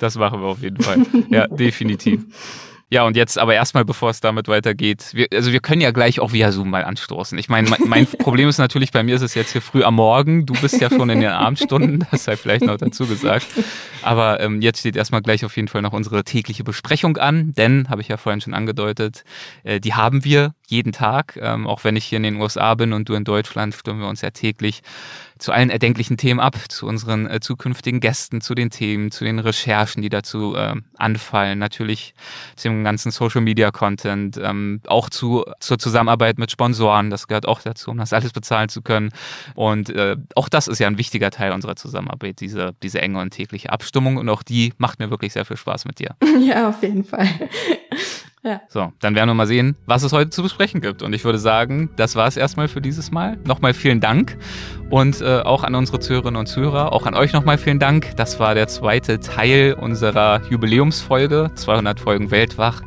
Das 0.00 0.16
machen 0.16 0.40
wir 0.40 0.48
auf 0.48 0.62
jeden 0.62 0.82
Fall. 0.82 0.98
Ja, 1.30 1.46
definitiv. 1.46 2.22
Ja, 2.88 3.04
und 3.04 3.16
jetzt 3.16 3.36
aber 3.36 3.54
erstmal, 3.54 3.84
bevor 3.84 4.10
es 4.10 4.20
damit 4.20 4.46
weitergeht, 4.46 5.10
wir, 5.12 5.26
also 5.32 5.50
wir 5.50 5.58
können 5.58 5.80
ja 5.80 5.90
gleich 5.90 6.20
auch 6.20 6.32
via 6.32 6.52
Zoom 6.52 6.70
mal 6.70 6.84
anstoßen. 6.84 7.36
Ich 7.36 7.48
meine, 7.48 7.68
mein, 7.68 7.80
mein 7.84 8.06
Problem 8.18 8.48
ist 8.48 8.58
natürlich, 8.58 8.92
bei 8.92 9.02
mir 9.02 9.16
ist 9.16 9.22
es 9.22 9.34
jetzt 9.34 9.50
hier 9.50 9.60
früh 9.60 9.82
am 9.82 9.96
Morgen, 9.96 10.46
du 10.46 10.54
bist 10.54 10.80
ja 10.80 10.88
schon 10.88 11.10
in 11.10 11.20
den 11.20 11.30
Abendstunden, 11.30 12.06
das 12.12 12.22
sei 12.22 12.36
vielleicht 12.36 12.64
noch 12.64 12.76
dazu 12.76 13.06
gesagt. 13.06 13.46
Aber 14.02 14.38
ähm, 14.38 14.62
jetzt 14.62 14.78
steht 14.78 14.94
erstmal 14.94 15.20
gleich 15.20 15.44
auf 15.44 15.56
jeden 15.56 15.66
Fall 15.66 15.82
noch 15.82 15.92
unsere 15.92 16.22
tägliche 16.22 16.62
Besprechung 16.62 17.16
an, 17.16 17.52
denn, 17.54 17.88
habe 17.90 18.02
ich 18.02 18.08
ja 18.08 18.18
vorhin 18.18 18.40
schon 18.40 18.54
angedeutet, 18.54 19.24
äh, 19.64 19.80
die 19.80 19.94
haben 19.94 20.24
wir 20.24 20.54
jeden 20.68 20.92
Tag. 20.92 21.36
Ähm, 21.42 21.66
auch 21.66 21.82
wenn 21.82 21.96
ich 21.96 22.04
hier 22.04 22.18
in 22.18 22.22
den 22.22 22.36
USA 22.36 22.74
bin 22.76 22.92
und 22.92 23.08
du 23.08 23.14
in 23.14 23.24
Deutschland, 23.24 23.74
stimmen 23.74 24.00
wir 24.00 24.08
uns 24.08 24.20
ja 24.20 24.30
täglich 24.30 24.82
zu 25.38 25.52
allen 25.52 25.70
erdenklichen 25.70 26.16
Themen 26.16 26.40
ab, 26.40 26.56
zu 26.68 26.86
unseren 26.86 27.26
äh, 27.28 27.40
zukünftigen 27.40 28.00
Gästen, 28.00 28.40
zu 28.40 28.54
den 28.54 28.70
Themen, 28.70 29.10
zu 29.10 29.24
den 29.24 29.38
Recherchen, 29.38 30.02
die 30.02 30.08
dazu 30.08 30.54
äh, 30.54 30.74
anfallen, 30.96 31.58
natürlich 31.58 32.14
zu 32.56 32.68
dem 32.68 32.84
ganzen 32.84 33.10
Social 33.10 33.40
Media 33.40 33.70
Content, 33.70 34.38
ähm, 34.42 34.80
auch 34.86 35.10
zu, 35.10 35.44
zur 35.60 35.78
Zusammenarbeit 35.78 36.38
mit 36.38 36.50
Sponsoren, 36.50 37.10
das 37.10 37.28
gehört 37.28 37.46
auch 37.46 37.60
dazu, 37.60 37.90
um 37.90 37.98
das 37.98 38.12
alles 38.12 38.32
bezahlen 38.32 38.68
zu 38.68 38.82
können. 38.82 39.10
Und 39.54 39.90
äh, 39.90 40.16
auch 40.34 40.48
das 40.48 40.68
ist 40.68 40.78
ja 40.78 40.86
ein 40.86 40.98
wichtiger 40.98 41.30
Teil 41.30 41.52
unserer 41.52 41.76
Zusammenarbeit, 41.76 42.40
diese, 42.40 42.74
diese 42.82 43.00
enge 43.00 43.20
und 43.20 43.30
tägliche 43.30 43.70
Abstimmung 43.70 44.16
und 44.16 44.28
auch 44.28 44.42
die 44.42 44.72
macht 44.78 44.98
mir 44.98 45.10
wirklich 45.10 45.32
sehr 45.32 45.44
viel 45.44 45.56
Spaß 45.56 45.84
mit 45.84 45.98
dir. 45.98 46.16
ja, 46.40 46.68
auf 46.68 46.82
jeden 46.82 47.04
Fall. 47.04 47.28
Ja. 48.46 48.60
So, 48.68 48.92
dann 49.00 49.16
werden 49.16 49.28
wir 49.28 49.34
mal 49.34 49.48
sehen, 49.48 49.74
was 49.86 50.04
es 50.04 50.12
heute 50.12 50.30
zu 50.30 50.40
besprechen 50.40 50.80
gibt. 50.80 51.02
Und 51.02 51.12
ich 51.12 51.24
würde 51.24 51.38
sagen, 51.38 51.90
das 51.96 52.14
war 52.14 52.28
es 52.28 52.36
erstmal 52.36 52.68
für 52.68 52.80
dieses 52.80 53.10
Mal. 53.10 53.38
Nochmal 53.44 53.74
vielen 53.74 54.00
Dank 54.00 54.38
und 54.88 55.20
äh, 55.20 55.40
auch 55.40 55.64
an 55.64 55.74
unsere 55.74 55.98
Zuhörerinnen 55.98 56.38
und 56.38 56.46
Zuhörer, 56.46 56.92
auch 56.92 57.06
an 57.06 57.14
euch 57.14 57.32
nochmal 57.32 57.58
vielen 57.58 57.80
Dank. 57.80 58.14
Das 58.16 58.38
war 58.38 58.54
der 58.54 58.68
zweite 58.68 59.18
Teil 59.18 59.74
unserer 59.74 60.42
Jubiläumsfolge, 60.48 61.50
200 61.56 61.98
Folgen 61.98 62.30
Weltwach. 62.30 62.82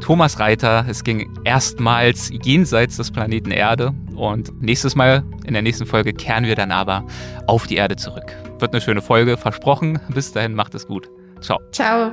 Thomas 0.00 0.40
Reiter, 0.40 0.86
es 0.88 1.04
ging 1.04 1.30
erstmals 1.44 2.32
jenseits 2.42 2.96
des 2.96 3.10
Planeten 3.10 3.50
Erde 3.50 3.92
und 4.16 4.62
nächstes 4.62 4.96
Mal, 4.96 5.24
in 5.44 5.52
der 5.52 5.60
nächsten 5.62 5.84
Folge, 5.84 6.14
kehren 6.14 6.44
wir 6.44 6.54
dann 6.54 6.70
aber 6.70 7.04
auf 7.46 7.66
die 7.66 7.76
Erde 7.76 7.96
zurück. 7.96 8.34
Wird 8.60 8.72
eine 8.72 8.80
schöne 8.80 9.02
Folge, 9.02 9.36
versprochen. 9.36 10.00
Bis 10.08 10.32
dahin, 10.32 10.54
macht 10.54 10.74
es 10.74 10.86
gut. 10.86 11.10
Ciao. 11.42 11.60
Ciao. 11.70 12.12